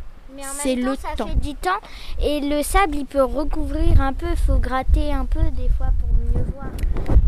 C'est 0.61 0.75
le 0.75 0.95
ça 0.95 1.09
temps. 1.17 1.27
fait 1.27 1.35
du 1.35 1.53
temps. 1.53 1.79
Et 2.21 2.39
le 2.39 2.63
sable, 2.63 2.95
il 2.95 3.05
peut 3.05 3.23
recouvrir 3.23 3.99
un 4.01 4.13
peu. 4.13 4.27
Il 4.31 4.37
faut 4.37 4.57
gratter 4.57 5.11
un 5.11 5.25
peu 5.25 5.41
des 5.51 5.67
fois 5.77 5.87
pour 5.99 6.09
mieux 6.09 6.45
voir. 6.53 6.67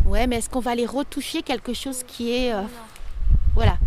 Ouais, 0.06 0.28
mais 0.28 0.38
est-ce 0.38 0.50
qu'on 0.50 0.62
va 0.62 0.72
aller 0.72 0.86
retoucher 0.86 1.42
quelque 1.42 1.74
chose 1.74 2.04
qui 2.08 2.32
est... 2.32 2.54
euh, 2.54 2.62
voilà. 3.54 3.78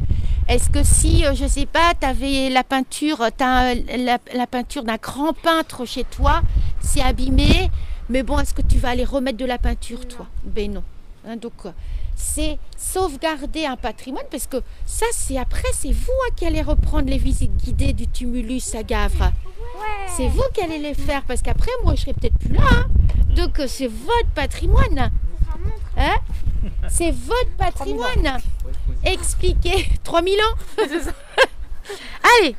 Est-ce 0.46 0.68
que 0.68 0.82
si, 0.82 1.24
euh, 1.24 1.34
je 1.34 1.46
sais 1.46 1.64
pas, 1.64 1.94
tu 1.98 2.06
avais 2.06 2.50
la 2.50 2.64
peinture, 2.64 3.24
t'as, 3.34 3.74
euh, 3.74 3.80
la, 3.96 4.18
la 4.34 4.46
peinture 4.46 4.84
d'un 4.84 4.96
grand 4.96 5.32
peintre 5.32 5.86
chez 5.86 6.04
toi, 6.04 6.42
c'est 6.80 7.00
abîmé, 7.00 7.70
mais 8.10 8.22
bon, 8.22 8.38
est-ce 8.38 8.52
que 8.52 8.60
tu 8.62 8.76
vas 8.78 8.90
aller 8.90 9.04
remettre 9.04 9.38
de 9.38 9.46
la 9.46 9.56
peinture, 9.56 10.06
toi? 10.06 10.26
Ben 10.44 10.70
non. 10.70 10.82
Hein, 11.26 11.36
donc, 11.36 11.54
c'est 12.14 12.58
sauvegarder 12.76 13.66
un 13.66 13.76
patrimoine, 13.76 14.24
parce 14.30 14.46
que 14.46 14.58
ça, 14.86 15.06
c'est 15.12 15.38
après, 15.38 15.68
c'est 15.72 15.92
vous 15.92 16.12
hein, 16.26 16.32
qui 16.36 16.46
allez 16.46 16.62
reprendre 16.62 17.08
les 17.08 17.18
visites 17.18 17.56
guidées 17.56 17.92
du 17.92 18.06
tumulus 18.08 18.74
à 18.74 18.82
Gavre. 18.82 19.32
C'est 20.16 20.28
vous 20.28 20.42
qui 20.52 20.60
allez 20.62 20.78
les 20.78 20.94
faire, 20.94 21.22
parce 21.24 21.42
qu'après, 21.42 21.70
moi, 21.82 21.94
je 21.94 22.02
serai 22.02 22.12
peut-être 22.14 22.38
plus 22.38 22.52
là. 22.54 22.62
hein. 22.70 22.86
Donc, 23.34 23.58
euh, 23.58 23.66
c'est 23.66 23.88
votre 23.88 24.28
patrimoine. 24.34 25.10
Hein 25.96 26.16
c'est 26.88 27.10
votre 27.10 27.50
patrimoine. 27.58 28.38
Expliquez. 29.04 29.88
3000 30.04 30.34
ans 30.40 30.78
Allez. 32.40 32.56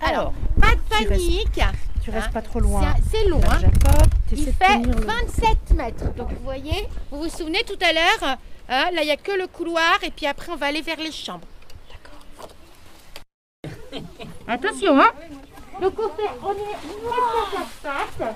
Alors, 0.00 0.32
pas 0.60 0.74
de 0.74 0.80
panique. 1.08 1.60
Tu 2.02 2.10
restes 2.10 2.26
Hein, 2.28 2.30
pas 2.32 2.42
trop 2.42 2.58
loin. 2.60 2.82
C'est- 3.10 3.28
long. 3.28 3.38
Là, 3.38 3.48
hein. 3.52 3.58
Jacob, 3.60 4.06
Il 4.32 4.44
fait 4.52 4.66
tenir 4.66 4.96
le- 4.98 5.06
27 5.06 5.70
mètres. 5.76 6.12
Donc 6.14 6.30
vous 6.30 6.42
voyez, 6.44 6.88
vous 7.10 7.22
vous 7.22 7.28
souvenez 7.28 7.62
tout 7.64 7.78
à 7.80 7.92
l'heure, 7.92 8.36
hein, 8.68 8.90
là 8.92 9.02
il 9.02 9.04
n'y 9.04 9.10
a 9.10 9.16
que 9.16 9.32
le 9.32 9.46
couloir 9.46 9.98
et 10.02 10.10
puis 10.10 10.26
après 10.26 10.50
on 10.52 10.56
va 10.56 10.66
aller 10.66 10.82
vers 10.82 10.98
les 10.98 11.12
chambres. 11.12 11.46
Attention, 14.48 15.00
hein 15.00 15.10
Donc 15.80 15.94
on, 15.98 16.08
fait, 16.16 16.30
on 16.42 16.52
est 16.52 16.76
face 17.10 17.54
à 17.56 18.04
face. 18.16 18.34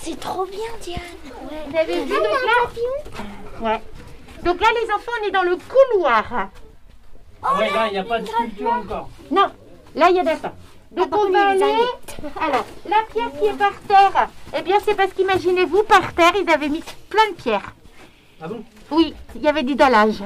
C'est 0.00 0.20
trop 0.20 0.44
bien, 0.46 0.58
Diane. 0.80 1.00
Vous 1.70 1.76
avez 1.76 2.04
vu 2.04 2.08
donc 2.10 2.22
là 2.22 3.68
Ouais. 3.70 3.80
Donc 4.44 4.60
là 4.60 4.68
les 4.80 4.92
enfants, 4.92 5.12
on 5.22 5.26
est 5.26 5.30
dans 5.32 5.42
le 5.42 5.56
couloir. 5.56 6.50
ouais, 7.58 7.70
là, 7.70 7.86
il 7.88 7.92
n'y 7.92 7.98
a 7.98 8.04
pas 8.04 8.20
de 8.20 8.26
sculpture 8.26 8.72
encore. 8.72 9.08
Non, 9.30 9.50
là 9.96 10.10
il 10.10 10.16
y 10.16 10.20
en 10.20 10.26
a 10.26 10.36
pas. 10.36 10.54
Donc 10.92 11.14
on 11.14 11.30
va 11.30 11.48
aller. 11.48 11.62
Alors, 12.40 12.64
la 12.88 13.02
pierre 13.12 13.30
qui 13.38 13.46
est 13.46 13.58
par 13.58 13.78
terre, 13.86 14.28
eh 14.56 14.62
bien 14.62 14.78
c'est 14.84 14.94
parce 14.94 15.12
qu'imaginez-vous, 15.12 15.82
par 15.84 16.12
terre, 16.14 16.32
ils 16.34 16.48
avaient 16.50 16.68
mis 16.68 16.82
plein 17.08 17.28
de 17.30 17.34
pierres. 17.34 17.74
Ah 18.40 18.48
bon? 18.48 18.62
Oui, 18.90 19.14
il 19.34 19.42
y 19.42 19.48
avait 19.48 19.62
du 19.62 19.74
dallage. 19.74 20.22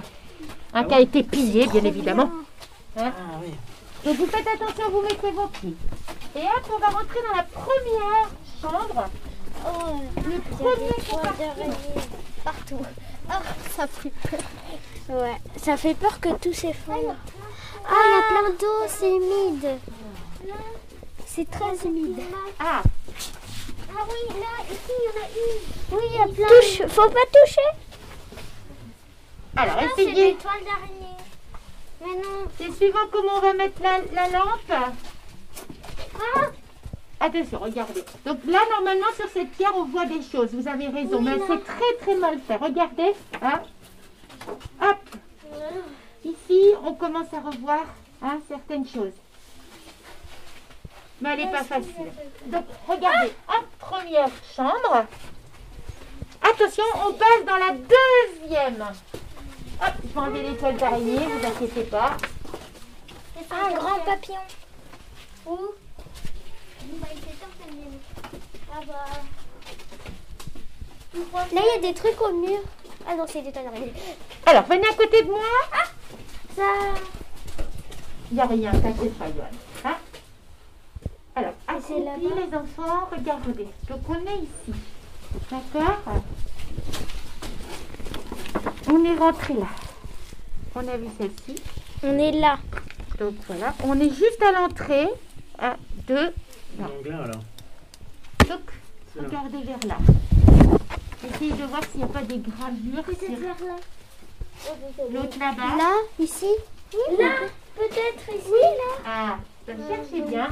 Un 0.74 0.84
qui 0.84 0.94
a 0.94 1.00
été 1.00 1.22
pillé, 1.22 1.66
bien 1.66 1.84
évidemment. 1.84 2.30
Ah 2.96 3.10
oui. 3.42 3.52
Donc 4.04 4.16
vous 4.16 4.26
faites 4.26 4.46
attention, 4.46 4.90
vous 4.90 5.02
mettez 5.02 5.30
vos 5.30 5.46
pieds. 5.48 5.74
Et 6.36 6.40
hop, 6.40 6.72
on 6.74 6.78
va 6.78 6.86
rentrer 6.88 7.20
dans 7.28 7.36
la 7.36 7.44
première 7.44 8.30
chambre. 8.60 9.08
le 10.16 10.40
premier 10.56 11.10
compartiment. 11.10 11.74
Partout. 12.44 12.80
Oh, 13.28 13.34
ça 13.76 13.86
fait 13.86 14.12
peur. 14.28 14.40
Ouais, 15.08 15.36
ça 15.56 15.76
fait 15.76 15.94
peur 15.94 16.20
que 16.20 16.30
tout 16.30 16.52
s'effondre. 16.52 17.14
Ah, 17.86 17.94
il 18.04 18.10
y 18.10 18.18
a 18.18 18.22
plein 18.28 18.50
d'eau, 18.58 18.86
c'est 18.88 19.10
humide. 19.10 19.78
C'est 21.26 21.50
très 21.50 21.88
humide. 21.88 22.20
Ah, 22.60 22.82
Ah 22.84 24.04
oui, 24.08 24.34
là, 24.40 24.64
ici, 24.70 24.92
il 24.98 25.04
y 25.04 25.08
en 25.08 25.22
a 25.22 25.28
une. 25.28 25.98
Oui, 25.98 26.04
il 26.10 26.14
y 26.14 26.18
a 26.18 26.26
plein. 26.28 26.48
Touche, 26.48 26.86
faut 26.88 27.08
pas 27.10 27.26
toucher. 27.32 27.68
alors 29.56 29.82
essayez. 29.82 30.32
des 30.32 30.38
toiles 30.38 30.64
d'araignée. 30.64 31.16
Mais 32.00 32.16
non. 32.22 32.48
C'est 32.58 32.72
suivant 32.72 33.06
comment 33.10 33.32
on 33.36 33.40
va 33.40 33.54
mettre 33.54 33.80
la, 33.82 33.98
la 34.12 34.28
lampe. 34.30 34.72
Ah 36.34 36.40
Attention, 37.20 37.60
regardez. 37.60 38.02
Donc 38.26 38.38
là, 38.46 38.58
normalement, 38.76 39.06
sur 39.14 39.28
cette 39.28 39.50
pierre, 39.52 39.72
on 39.76 39.84
voit 39.84 40.06
des 40.06 40.22
choses. 40.22 40.52
Vous 40.52 40.66
avez 40.66 40.88
raison, 40.88 41.20
mais 41.22 41.36
c'est 41.46 41.64
très 41.64 41.94
très 42.00 42.16
mal 42.16 42.38
fait. 42.46 42.56
Regardez. 42.56 43.12
Hein 43.40 43.62
Hop. 44.82 44.98
Ici, 46.24 46.62
on 46.84 46.94
commence 46.94 47.32
à 47.32 47.40
revoir 47.40 47.84
hein, 48.22 48.40
certaines 48.48 48.86
choses. 48.86 49.12
Mais 51.22 51.34
elle 51.34 51.44
n'est 51.44 51.52
pas 51.52 51.62
facile. 51.62 52.10
Donc, 52.46 52.64
regardez. 52.88 53.32
Hop, 53.48 53.64
première 53.78 54.28
chambre. 54.56 55.06
Attention, 56.42 56.82
on 57.06 57.12
passe 57.12 57.44
dans 57.46 57.58
la 57.58 57.70
deuxième. 57.70 58.82
Hop, 59.80 59.92
je 60.02 60.08
vais 60.08 60.18
enlever 60.20 60.42
les 60.42 60.56
toiles 60.56 60.76
d'araignée, 60.76 61.18
vous 61.18 61.46
inquiétez 61.46 61.84
pas. 61.84 62.16
Un 63.52 63.74
grand 63.74 64.00
papillon. 64.00 64.40
Où? 65.46 65.58
Bah. 66.94 67.06
Ah 68.74 68.80
bah. 68.84 69.06
Là, 71.52 71.60
il 71.62 71.82
y 71.82 71.86
a 71.86 71.92
des 71.92 71.94
trucs 71.94 72.20
au 72.20 72.32
mur. 72.32 72.58
Ah 73.06 73.14
non, 73.14 73.26
c'est 73.28 73.42
des 73.42 73.52
toiles 73.52 73.66
d'araignée. 73.66 73.92
Alors, 74.46 74.64
venez 74.64 74.88
à 74.88 74.94
côté 74.94 75.22
de 75.22 75.30
moi. 75.30 75.40
Ça. 76.56 76.62
Il 78.30 78.34
n'y 78.34 78.40
a 78.40 78.46
rien, 78.46 78.72
t'inquiète 78.72 79.16
pas, 79.18 79.28
Yoann. 79.28 79.71
Là-bas. 81.90 82.16
les 82.20 82.56
enfants, 82.56 83.08
regardez. 83.10 83.68
Donc, 83.88 84.00
on 84.08 84.14
est 84.14 84.38
ici. 84.38 84.78
D'accord 85.50 86.22
On 88.88 89.04
est 89.04 89.18
rentré 89.18 89.54
là. 89.54 89.66
On 90.74 90.86
a 90.88 90.96
vu 90.96 91.08
celle-ci. 91.18 91.62
On 92.02 92.18
est 92.18 92.32
là. 92.32 92.58
Donc, 93.18 93.34
voilà. 93.46 93.74
On 93.84 93.98
est 93.98 94.10
juste 94.10 94.42
à 94.42 94.52
l'entrée. 94.52 95.08
Un, 95.58 95.76
deux. 96.06 96.32
L'anglais 96.78 97.12
alors. 97.12 97.42
Donc, 98.48 98.60
regardez 99.18 99.62
vers 99.62 99.78
là. 99.86 99.96
essayer 101.24 101.52
de 101.52 101.64
voir 101.64 101.82
s'il 101.84 101.98
n'y 101.98 102.04
a 102.04 102.08
pas 102.08 102.22
des 102.22 102.38
gravures. 102.38 103.04
Peut-être 103.04 103.26
sur 103.26 103.38
vers 103.38 103.66
là. 103.66 103.76
L'autre 105.12 105.38
là-bas. 105.38 105.76
Là, 105.76 105.92
ici 106.18 106.46
Là, 107.18 107.34
peut-être 107.74 108.28
ici. 108.28 108.46
Oui, 108.46 108.60
là. 108.60 109.02
Ah, 109.06 109.38
cherchez 109.66 110.22
bien. 110.22 110.48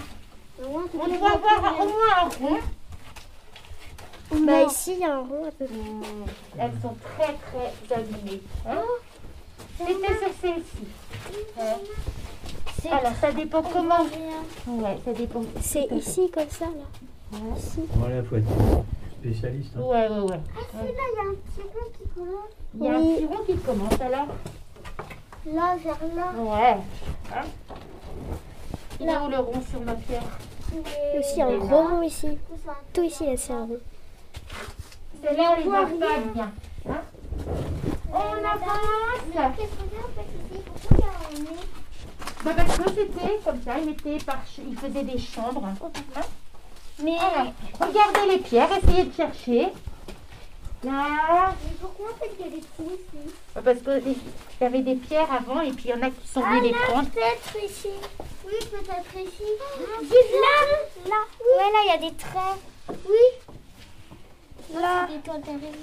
On 0.63 1.09
doit 1.19 1.33
avoir 1.33 1.81
au 1.81 1.85
moins 1.87 2.17
un 2.23 2.29
rond. 2.29 2.59
Bah 4.47 4.63
ici, 4.63 4.93
il 4.95 5.01
y 5.01 5.05
a 5.05 5.15
un 5.17 5.21
rond 5.21 5.45
à 5.47 5.51
peu 5.51 5.65
près. 5.65 5.75
Mmh, 5.77 6.03
Elles 6.59 6.73
sont 6.83 6.95
très 7.17 7.35
très 7.35 7.95
abîmées. 7.97 8.43
hein. 8.69 8.83
C'était 9.79 10.19
sur 10.19 10.33
celle-ci. 10.41 10.87
Ouais. 11.57 12.91
Alors 12.93 13.13
ça 13.21 13.33
dépend 13.33 13.63
comment. 13.63 14.05
Ouais, 14.69 14.99
ça 15.05 15.13
dépend. 15.13 15.43
C'est 15.61 15.87
ici, 15.93 16.31
comme 16.33 16.49
ça, 16.49 16.67
là. 16.67 17.39
Ici. 17.57 17.81
Voilà, 17.95 18.23
faut 18.23 18.37
être 18.37 18.47
spécialiste. 19.21 19.73
hein. 19.77 19.81
Ouais, 19.81 20.09
ouais, 20.09 20.21
ouais. 20.21 20.29
Là, 20.29 20.83
il 20.83 20.87
y 20.87 21.19
a 21.19 21.31
un 21.31 21.35
petit 21.35 21.63
rond 21.63 21.91
qui 21.99 22.09
commence. 22.15 22.51
Il 22.75 22.85
y 22.85 22.89
a 22.89 22.91
un 22.93 23.01
petit 23.01 23.27
rond 23.27 23.45
qui 23.47 23.57
commence 23.59 24.01
alors. 24.01 24.27
Là, 25.47 25.77
vers 25.83 25.99
là. 26.15 26.33
Ouais. 26.39 26.77
Hein 27.35 27.45
Il 29.01 29.09
est 29.09 29.17
où 29.17 29.29
le 29.29 29.39
rond 29.39 29.63
sur 29.71 29.81
ma 29.81 29.95
pierre 29.95 30.23
Aussi, 31.19 31.33
il 31.37 31.39
y 31.39 31.43
a 31.43 31.47
un 31.47 31.57
gros 31.57 31.89
rond 31.89 32.03
ici. 32.03 32.39
Tout 32.93 33.03
ici, 33.03 33.27
là, 33.27 33.37
c'est 33.37 33.53
un 33.53 33.65
rond. 33.65 33.79
Celle-là, 35.23 35.53
on 35.53 35.57
les 35.57 35.65
voit 35.65 35.87
pas 35.87 36.19
bien. 36.35 36.53
Hein 36.89 37.01
on 38.13 38.45
avance. 38.45 38.81
Bah 42.45 42.53
parce 42.57 42.79
que 42.79 42.91
c'était 42.91 43.39
comme 43.45 43.63
ça, 43.63 43.79
il 43.79 43.87
mettait 43.87 44.25
par, 44.25 44.39
il 44.67 44.77
faisait 44.77 45.03
des 45.03 45.19
chambres. 45.19 45.65
Hein 45.65 46.21
Mais 47.03 47.17
regardez 47.75 48.33
les 48.33 48.39
pierres, 48.39 48.71
essayez 48.83 49.05
de 49.05 49.15
chercher. 49.15 49.69
Là, 50.83 51.55
pourquoi 51.81 52.07
en 52.13 52.15
fait 52.19 52.31
il 52.39 52.47
y 52.47 52.49
a 52.49 52.53
des 52.53 52.63
trous 52.63 52.91
ici 52.95 53.35
parce 53.53 53.79
que 53.81 53.91
les- 53.91 54.13
il 54.13 54.63
y 54.63 54.65
avait 54.65 54.81
des 54.81 54.95
pierres 54.95 55.29
avant 55.31 55.61
et 55.61 55.73
puis 55.73 55.85
il 55.87 55.91
y 55.91 55.95
en 55.95 56.03
a 56.03 56.11
qui 56.11 56.27
sont 56.27 56.41
venus 56.41 56.63
les 56.63 56.73
prendre. 56.73 57.09
Peut-être 57.11 57.65
ici. 57.71 57.89
Oui, 58.47 58.55
peut-être 58.71 59.15
ici. 59.29 59.45
Là, 59.79 61.09
là. 61.09 61.21
Ouais, 61.57 61.71
là, 61.73 61.79
il 61.85 61.89
y 61.89 62.07
a 62.07 62.11
des 62.11 62.17
traits. 62.17 62.59
Oui. 62.89 63.55
Là. 64.81 65.07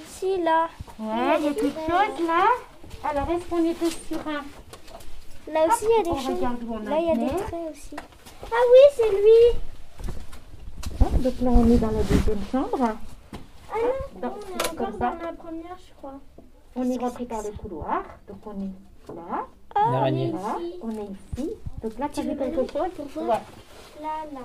Ici, 0.04 0.42
là. 0.42 0.68
Ouais, 0.98 1.36
il 1.38 1.44
y 1.44 1.48
a 1.48 1.52
quelque 1.52 1.80
chose 1.80 2.26
là. 2.26 2.48
Alors, 3.08 3.30
est-ce 3.30 3.44
qu'on 3.44 3.70
était 3.70 3.90
sur 3.90 4.18
un... 4.26 4.42
Là 5.52 5.66
aussi, 5.68 5.84
il 5.84 5.96
y 5.96 6.00
a 6.00 6.02
des 6.02 6.20
choses. 6.20 6.88
Là, 6.88 6.96
il 6.98 7.06
y 7.06 7.10
a 7.10 7.14
des 7.16 7.36
traits 7.36 7.70
aussi. 7.70 7.96
Ah 8.42 8.64
oui, 8.72 8.96
c'est 8.96 9.10
lui. 9.10 9.58
Hein, 11.00 11.06
Donc 11.18 11.34
là, 11.40 11.50
on 11.50 11.70
est 11.70 11.76
dans 11.78 11.90
la 11.90 12.02
deuxième 12.02 12.42
chambre. 12.50 12.96
Ah 13.82 14.18
non, 14.22 14.34
on 14.34 14.58
est 14.58 14.68
encore 14.70 14.92
dans 14.98 15.06
la 15.26 15.32
première, 15.32 15.76
je 15.86 15.94
crois. 15.94 16.14
On 16.76 16.90
est 16.90 16.98
rentré 16.98 17.24
par 17.24 17.42
le 17.42 17.50
couloir. 17.52 18.02
Donc 18.28 18.38
on 18.46 18.52
est 18.52 19.14
là. 19.14 19.46
Une 19.88 19.94
araignée. 19.94 20.32
Là, 20.32 20.56
on 20.82 20.90
est 20.90 21.08
ici. 21.42 21.50
Donc 21.82 21.98
là, 21.98 22.08
tu 22.12 22.20
as 22.20 22.22
vu 22.24 22.28
veux 22.30 22.36
quelque 22.36 22.56
chose 22.72 22.90
pour 22.96 23.06
voir 23.24 23.38
Ouais. 23.38 24.02
Là, 24.02 24.08
là. 24.32 24.40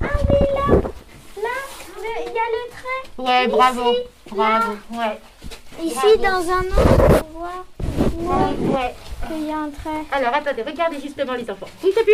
Ah 0.00 0.06
oui, 0.30 0.46
là. 0.54 0.76
Là, 1.42 1.48
il 2.26 2.32
y 2.32 2.38
a 2.38 2.48
le 2.54 2.70
trait. 2.70 3.22
Ouais, 3.22 3.48
bravo. 3.48 3.92
Bravo. 4.30 4.72
Ouais. 4.92 5.20
Ici, 5.82 6.18
dans 6.18 6.50
un 6.50 6.60
autre, 6.60 7.24
on 7.34 7.38
voit 7.38 7.64
Ouais. 8.14 8.74
ouais. 8.74 8.94
qu'il 9.26 9.46
y 9.46 9.50
a 9.50 9.58
un 9.58 9.70
trait. 9.70 10.04
Alors 10.12 10.34
attendez, 10.34 10.62
regardez 10.62 11.00
justement 11.00 11.32
les 11.34 11.48
enfants. 11.50 11.66
Oui, 11.82 11.90
t'as 11.94 12.02
vu 12.02 12.12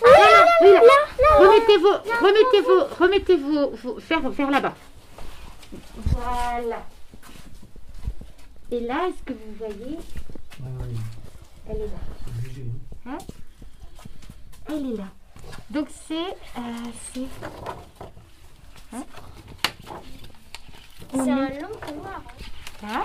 Voilà, 0.00 0.44
oui, 0.62 0.72
là. 0.72 1.38
Remettez 1.38 1.76
vos, 1.78 2.24
remettez 2.24 2.60
vos, 2.62 3.04
remettez 3.04 3.36
vos, 3.36 3.70
vos- 3.76 4.00
faire, 4.00 4.20
faire 4.34 4.50
là-bas. 4.50 4.72
Voilà. 5.96 6.86
Et 8.70 8.80
là, 8.80 9.08
est-ce 9.08 9.22
que 9.22 9.32
vous 9.32 9.54
voyez 9.58 9.98
Ah 10.60 10.64
oui, 10.80 10.96
Elle 11.68 11.76
est 11.76 11.86
là. 11.86 11.98
c'est 12.24 12.30
obligé. 12.38 12.64
hein. 13.06 13.18
Elle 14.68 14.92
est 14.92 14.96
là. 14.96 15.08
Donc 15.70 15.88
c'est, 16.08 16.14
euh, 16.58 16.90
c'est. 17.12 17.26
Hein? 18.92 19.04
C'est 21.12 21.20
On 21.20 21.32
un 21.32 21.46
est 21.46 21.60
long 21.60 21.68
couloir. 21.80 22.22
là. 22.82 23.04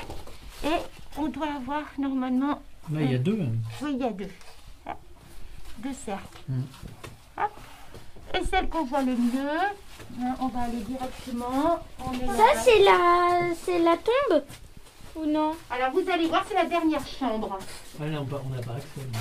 Et 0.63 0.79
on 1.17 1.27
doit 1.27 1.53
avoir 1.55 1.83
normalement 1.99 2.61
Là, 2.91 3.01
il 3.01 3.11
y 3.11 3.15
a 3.15 3.19
deux. 3.19 3.39
hein. 3.39 3.51
Oui, 3.81 3.91
il 3.93 3.99
y 3.99 4.03
a 4.03 4.11
deux. 4.11 4.29
Hop. 4.87 4.97
Deux 5.79 5.93
cercles. 5.93 6.39
Mm. 6.49 6.61
Hop. 7.37 7.51
Et 8.33 8.45
celle 8.49 8.69
qu'on 8.69 8.85
voit 8.85 9.01
le 9.01 9.13
mieux, 9.15 9.49
hein, 10.21 10.35
on 10.39 10.47
va 10.47 10.61
aller 10.61 10.77
directement. 10.87 11.79
On 11.99 12.13
est 12.13 12.25
là. 12.25 12.33
Ça, 12.37 12.61
c'est 12.63 12.79
la, 12.79 13.55
c'est 13.65 13.79
la 13.79 13.97
tombe 13.97 14.43
Ou 15.15 15.25
non? 15.25 15.51
Alors 15.69 15.91
vous 15.91 16.09
allez 16.11 16.27
voir, 16.27 16.45
c'est 16.47 16.55
la 16.55 16.65
dernière 16.65 17.05
chambre. 17.05 17.57
Ah, 18.01 18.05
là, 18.05 18.19
on 18.21 18.49
n'a 18.49 18.61
pas 18.61 18.73
accès. 18.73 19.07
là. 19.13 19.19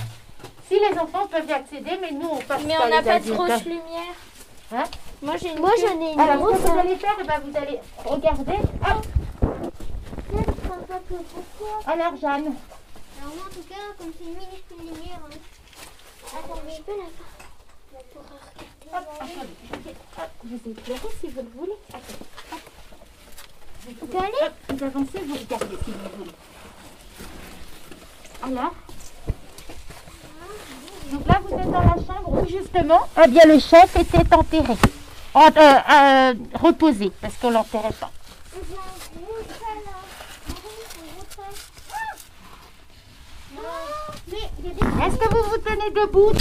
Si 0.69 0.75
les 0.79 0.99
enfants 0.99 1.27
peuvent 1.27 1.49
y 1.49 1.53
accéder, 1.53 1.99
mais 2.01 2.13
nous 2.13 2.29
on 2.31 2.37
passe 2.39 2.63
Mais 2.65 2.77
pas 2.77 2.87
on 2.87 2.89
n'a 2.91 3.03
pas 3.03 3.19
de 3.19 3.31
grosse 3.33 3.65
lumière. 3.65 4.15
Hein? 4.73 4.85
Moi, 5.21 5.37
j'ai 5.37 5.51
une 5.53 5.59
Moi, 5.59 5.73
j'en 5.81 6.01
ai 6.01 6.13
une 6.13 6.21
Alors 6.21 6.35
ce 6.37 6.39
grosse. 6.41 6.63
que 6.63 6.71
vous 6.71 6.79
allez 6.79 6.97
faire, 6.97 7.17
eh 7.21 7.25
ben, 7.25 7.41
vous 7.45 7.57
allez 7.59 7.81
regarder. 8.05 8.53
Hop. 8.53 9.07
Alors 11.87 12.17
Jeanne, 12.17 12.55
Alors 13.21 13.35
moi, 13.35 13.45
en 13.47 13.55
tout 13.55 13.67
cas, 13.69 13.75
comme 13.99 14.13
c'est 14.17 14.25
une 14.25 14.35
minuscule 14.35 14.79
lumière... 14.79 15.19
Hein. 15.27 16.39
Attends, 16.39 16.61
mais 16.65 16.73
je 16.77 16.83
peux 16.83 16.93
la 16.93 16.97
voir 16.99 17.09
pour 17.09 17.09
regarder. 17.09 17.30
Hop, 18.93 19.07
attendez, 19.21 19.97
vous 20.45 20.71
éclairer 20.71 21.01
si 21.21 21.29
vous 21.29 21.43
le 21.43 21.49
voulez. 21.59 21.79
Attends. 21.93 22.61
Vous 23.87 24.19
Hop, 24.19 24.53
vous 24.69 24.85
avancez, 24.85 25.19
vous 25.27 25.35
regardez 25.35 25.77
si 25.85 25.91
vous 25.91 26.19
voulez. 26.19 26.31
Alors. 28.43 28.75
Donc 31.13 31.27
là, 31.27 31.41
vous 31.45 31.55
êtes 31.59 31.71
dans 31.71 31.81
la 31.81 31.95
chambre 31.95 32.29
où 32.43 32.47
justement, 32.47 33.01
eh 33.25 33.29
bien, 33.29 33.43
le 33.47 33.59
chef 33.59 33.97
était 33.97 34.35
enterré, 34.35 34.75
En- 35.35 35.47
euh, 35.47 35.51
euh, 35.57 36.35
reposé, 36.55 37.11
parce 37.21 37.35
qu'on 37.37 37.51
l'enterrait 37.51 37.93
pas. 37.99 38.11
Est-ce 44.33 45.17
que 45.17 45.29
vous 45.35 45.51
vous 45.51 45.59
tenez 45.59 45.91
debout? 45.91 46.33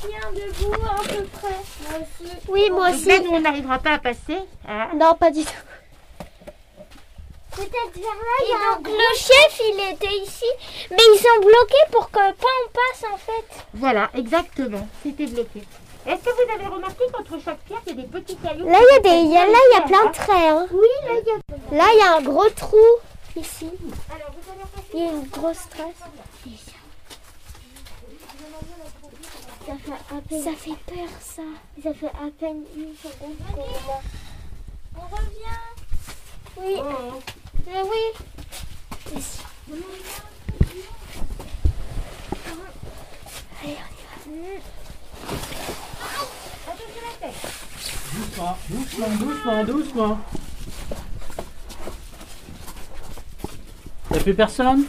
Tiens, 0.00 0.30
debout 0.32 0.74
à 0.84 1.02
peu 1.02 1.24
près. 1.24 1.48
Moi 1.88 1.98
aussi. 2.00 2.32
Oui, 2.48 2.70
moi 2.70 2.90
Donc 2.92 3.06
là, 3.06 3.18
nous, 3.20 3.30
on 3.32 3.40
n'arrivera 3.40 3.78
pas 3.78 3.92
à 3.94 3.98
passer. 3.98 4.38
hein. 4.68 4.88
Non, 4.96 5.14
pas 5.14 5.30
du 5.30 5.44
tout. 5.44 5.50
Peut-être 7.56 7.94
vers 7.94 8.04
là, 8.04 8.36
il 8.44 8.48
y 8.50 8.52
a 8.52 8.76
donc 8.76 8.86
le 8.86 9.16
chef, 9.16 9.60
il 9.60 9.92
était 9.92 10.16
ici, 10.22 10.44
mais 10.92 10.96
ils 11.14 11.18
sont 11.18 11.40
bloqués 11.40 11.90
pour 11.90 12.08
que 12.08 12.18
pas 12.18 12.46
on 12.64 12.70
passe 12.70 13.04
en 13.12 13.16
fait. 13.16 13.64
Voilà, 13.74 14.10
exactement. 14.14 14.86
C'était 15.02 15.26
bloqué. 15.26 15.62
Est-ce 16.06 16.22
que 16.22 16.30
vous 16.30 16.52
avez 16.54 16.66
remarqué 16.72 17.04
qu'entre 17.12 17.42
chaque 17.44 17.58
pierre, 17.60 17.80
il 17.88 17.96
y 17.96 17.98
a 17.98 18.02
des 18.02 18.08
petits 18.08 18.36
cailloux 18.36 18.64
Là, 18.68 18.78
il 18.78 18.94
y 18.94 18.96
a 18.96 19.00
des, 19.00 19.18
il 19.26 19.32
y 19.32 19.36
a, 19.36 19.44
là, 19.44 19.58
il 19.72 19.74
y 19.74 19.76
a 19.76 19.80
plein 19.82 20.06
de 20.06 20.12
traits. 20.14 20.30
Hein. 20.30 20.66
Oui, 20.70 20.86
là, 21.04 21.12
il 21.20 21.26
y 21.26 21.30
a. 21.30 21.76
Là, 21.76 21.84
il 21.94 21.98
y 21.98 22.02
a 22.02 22.16
un 22.16 22.22
gros 22.22 22.48
trou 22.50 22.76
ici. 23.36 23.68
Alors, 24.14 24.30
vous 24.32 24.52
allez 24.52 24.64
Il 24.94 25.00
y 25.00 25.08
a 25.08 25.12
une 25.12 25.26
grosse 25.28 25.68
trace. 25.68 26.08
Ça 29.68 29.74
fait 29.76 29.92
à 29.92 30.20
peine. 30.22 30.42
Ça 30.42 30.52
fait 30.52 30.78
peur, 30.86 31.10
ça. 31.20 31.42
Ça 31.82 31.92
fait 31.92 32.06
à 32.06 32.30
peine 32.40 32.62
une 32.74 32.94
seconde 32.96 33.36
qu'on. 33.54 33.66
On 34.96 35.06
revient. 35.14 35.62
Oui. 36.56 36.74
Mais 37.66 37.82
oui. 37.82 38.04
Allez, 43.62 43.76
on 44.26 44.32
y 44.32 44.36
va. 44.40 44.56
Doucement, 48.14 48.56
doucement, 48.70 49.10
doucement, 49.18 49.64
doucement. 49.64 50.18
Il 54.08 54.14
n'y 54.14 54.18
a 54.18 54.22
plus 54.22 54.34
personne? 54.34 54.84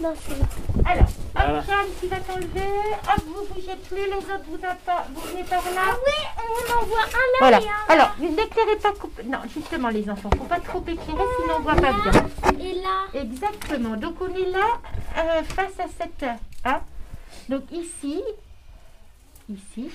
Alors, 0.00 1.02
hop, 1.02 1.08
Voilà. 1.34 1.60
Jeanne, 1.62 1.86
tu 2.00 2.06
vas 2.06 2.20
t'enlever. 2.20 2.60
Hop, 3.02 3.22
vous 3.26 3.54
bougez 3.54 3.76
plus, 3.88 3.96
les 3.96 4.12
autres, 4.16 4.44
vous, 4.48 4.56
atta- 4.56 5.04
vous 5.12 5.20
venez 5.28 5.42
par 5.44 5.62
là. 5.74 5.96
Oui, 6.06 6.12
on 6.38 6.72
en 6.80 6.84
voit 6.86 6.98
un 7.02 7.02
là 7.02 7.38
Voilà. 7.40 7.60
et 7.60 7.64
un 7.68 7.92
Alors, 7.94 8.10
n'éclairez 8.20 8.76
pas. 8.76 8.92
Non, 9.24 9.38
justement, 9.52 9.88
les 9.88 10.08
enfants, 10.08 10.30
faut 10.36 10.44
pas 10.44 10.60
trop 10.60 10.80
éclairer, 10.82 11.24
sinon 11.40 11.54
on 11.58 11.62
voit 11.62 11.74
pas 11.74 11.92
bien. 11.92 12.60
Et 12.60 12.74
là. 12.74 13.06
Exactement. 13.20 13.96
Donc, 13.96 14.14
on 14.20 14.34
est 14.34 14.50
là, 14.50 14.78
euh, 15.18 15.42
face 15.42 15.78
à 15.80 15.88
cette. 15.98 16.24
Hein 16.64 16.80
Donc, 17.48 17.64
ici, 17.72 18.22
ici, 19.50 19.90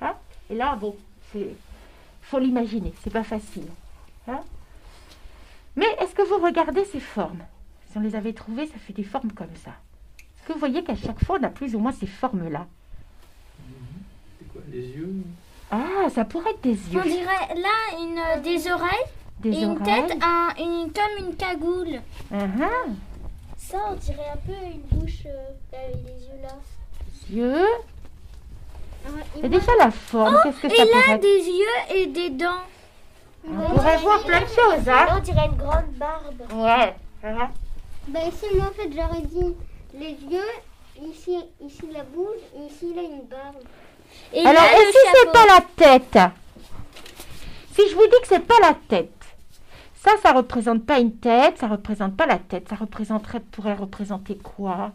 hein 0.00 0.14
et 0.50 0.54
là, 0.54 0.76
bon, 0.76 0.96
c'est. 1.32 1.48
faut 2.22 2.38
l'imaginer, 2.38 2.92
c'est 3.02 3.12
pas 3.12 3.24
facile. 3.24 3.66
hein. 4.28 4.40
Mais 5.76 5.86
est-ce 6.00 6.14
que 6.14 6.22
vous 6.22 6.38
regardez 6.44 6.84
ces 6.84 7.00
formes? 7.00 7.42
Si 7.90 7.96
on 7.96 8.00
les 8.00 8.14
avait 8.14 8.32
trouvées, 8.32 8.66
ça 8.66 8.78
fait 8.78 8.92
des 8.92 9.02
formes 9.04 9.32
comme 9.32 9.54
ça. 9.64 9.70
Est-ce 10.18 10.46
que 10.46 10.52
vous 10.52 10.58
voyez 10.58 10.82
qu'à 10.84 10.94
chaque 10.96 11.22
fois, 11.24 11.38
on 11.40 11.44
a 11.44 11.48
plus 11.48 11.74
ou 11.74 11.78
moins 11.78 11.92
ces 11.92 12.06
formes-là 12.06 12.66
C'est 14.38 14.48
quoi 14.52 14.60
Les 14.70 14.86
yeux 14.88 15.14
Ah, 15.70 16.08
ça 16.14 16.24
pourrait 16.24 16.50
être 16.50 16.62
des 16.62 16.70
yeux. 16.92 17.00
On 17.00 17.02
dirait 17.02 17.54
là 17.54 17.98
une, 18.36 18.42
des 18.42 18.70
oreilles. 18.70 19.06
des 19.40 19.50
Et 19.50 19.62
une 19.62 19.78
tête, 19.82 20.16
un, 20.22 20.48
une, 20.58 20.92
comme 20.92 21.26
une 21.28 21.34
cagoule. 21.36 22.00
Mhm. 22.30 22.68
Ça, 23.56 23.78
on 23.90 23.94
dirait 23.94 24.30
un 24.32 24.36
peu 24.36 24.52
une 24.64 24.98
bouche 24.98 25.24
euh, 25.26 25.76
avec 25.76 25.96
les 26.06 26.24
yeux 26.26 26.42
là. 26.42 26.54
Yeux. 27.30 27.66
Ah, 29.04 29.08
et 29.10 29.40
C'est 29.40 29.48
moi- 29.48 29.58
déjà 29.58 29.72
la 29.78 29.90
forme. 29.90 30.36
Qu'est-ce 30.42 30.60
que 30.60 30.68
ça 30.76 30.82
a 30.82 31.14
être 31.14 31.20
des 31.22 31.28
yeux 31.28 31.96
et 31.96 32.06
des 32.06 32.30
dents. 32.30 32.62
On 33.46 33.70
pourrait 33.70 33.96
voir 33.98 34.22
plein 34.24 34.40
de 34.40 34.46
choses, 34.46 34.84
Là, 34.86 35.06
hein 35.10 35.16
on 35.18 35.20
dirait 35.20 35.46
une 35.46 35.56
grande 35.56 35.90
barbe. 35.96 36.42
Ouais. 36.54 36.94
Bah 38.08 38.20
ici, 38.26 38.46
moi, 38.54 38.66
en 38.66 38.72
fait, 38.72 38.90
j'aurais 38.90 39.22
dit 39.22 39.54
les 39.94 40.16
yeux, 40.32 40.40
ici, 41.02 41.36
ici 41.60 41.82
la 41.92 42.04
bouche, 42.04 42.40
et 42.56 42.72
ici, 42.72 42.94
là, 42.94 43.02
une 43.02 43.26
barbe. 43.26 43.56
Et 44.32 44.40
Alors, 44.40 44.54
là, 44.54 44.72
et 44.72 44.84
le 44.84 44.92
si 44.92 44.98
c'est 45.12 45.32
pas 45.32 45.46
la 45.46 45.60
tête? 45.76 46.18
Si 47.74 47.88
je 47.88 47.94
vous 47.94 48.06
dis 48.06 48.20
que 48.22 48.28
c'est 48.28 48.46
pas 48.46 48.58
la 48.62 48.74
tête, 48.74 49.12
ça, 50.02 50.12
ça 50.22 50.32
représente 50.32 50.86
pas 50.86 50.98
une 50.98 51.16
tête, 51.16 51.58
ça 51.58 51.68
représente 51.68 52.16
pas 52.16 52.26
la 52.26 52.38
tête, 52.38 52.68
ça 52.68 52.76
représenterait, 52.76 53.40
pourrait 53.40 53.74
représenter 53.74 54.36
quoi? 54.36 54.92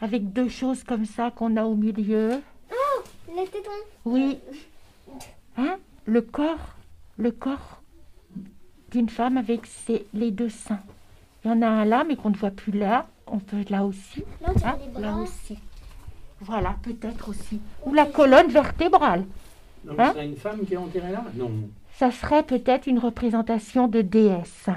Avec 0.00 0.32
deux 0.32 0.48
choses 0.48 0.84
comme 0.84 1.06
ça 1.06 1.32
qu'on 1.32 1.56
a 1.56 1.64
au 1.64 1.74
milieu. 1.74 2.40
Les 3.34 3.46
tétons. 3.48 3.70
Oui. 4.04 4.38
Hein? 5.56 5.76
Le 6.04 6.22
corps, 6.22 6.76
le 7.18 7.32
corps? 7.32 7.75
D'une 8.90 9.08
femme 9.08 9.36
avec 9.36 9.66
ses, 9.66 10.06
les 10.14 10.30
deux 10.30 10.48
seins. 10.48 10.80
Il 11.44 11.48
y 11.48 11.54
en 11.54 11.62
a 11.62 11.66
un 11.66 11.84
là, 11.84 12.04
mais 12.06 12.16
qu'on 12.16 12.30
ne 12.30 12.36
voit 12.36 12.50
plus 12.50 12.72
là. 12.72 13.06
On 13.26 13.38
peut 13.38 13.64
là 13.68 13.84
aussi. 13.84 14.24
Hein, 14.44 14.52
des 14.94 15.00
là 15.00 15.16
aussi. 15.16 15.58
Voilà, 16.40 16.76
peut-être 16.82 17.28
aussi. 17.30 17.60
Ou 17.84 17.94
la 17.94 18.06
colonne 18.06 18.48
vertébrale. 18.48 19.24
Non, 19.84 19.92
Hein 19.98 20.12
mais 20.14 20.20
c'est 20.20 20.26
une 20.26 20.36
femme 20.36 20.60
qui 20.66 20.74
est 20.74 20.76
enterrée 20.76 21.12
là? 21.12 21.24
Non. 21.34 21.50
Ça 21.94 22.10
serait 22.10 22.42
peut-être 22.42 22.86
une 22.86 22.98
représentation 22.98 23.88
de 23.88 24.02
déesse. 24.02 24.66
Hein 24.68 24.74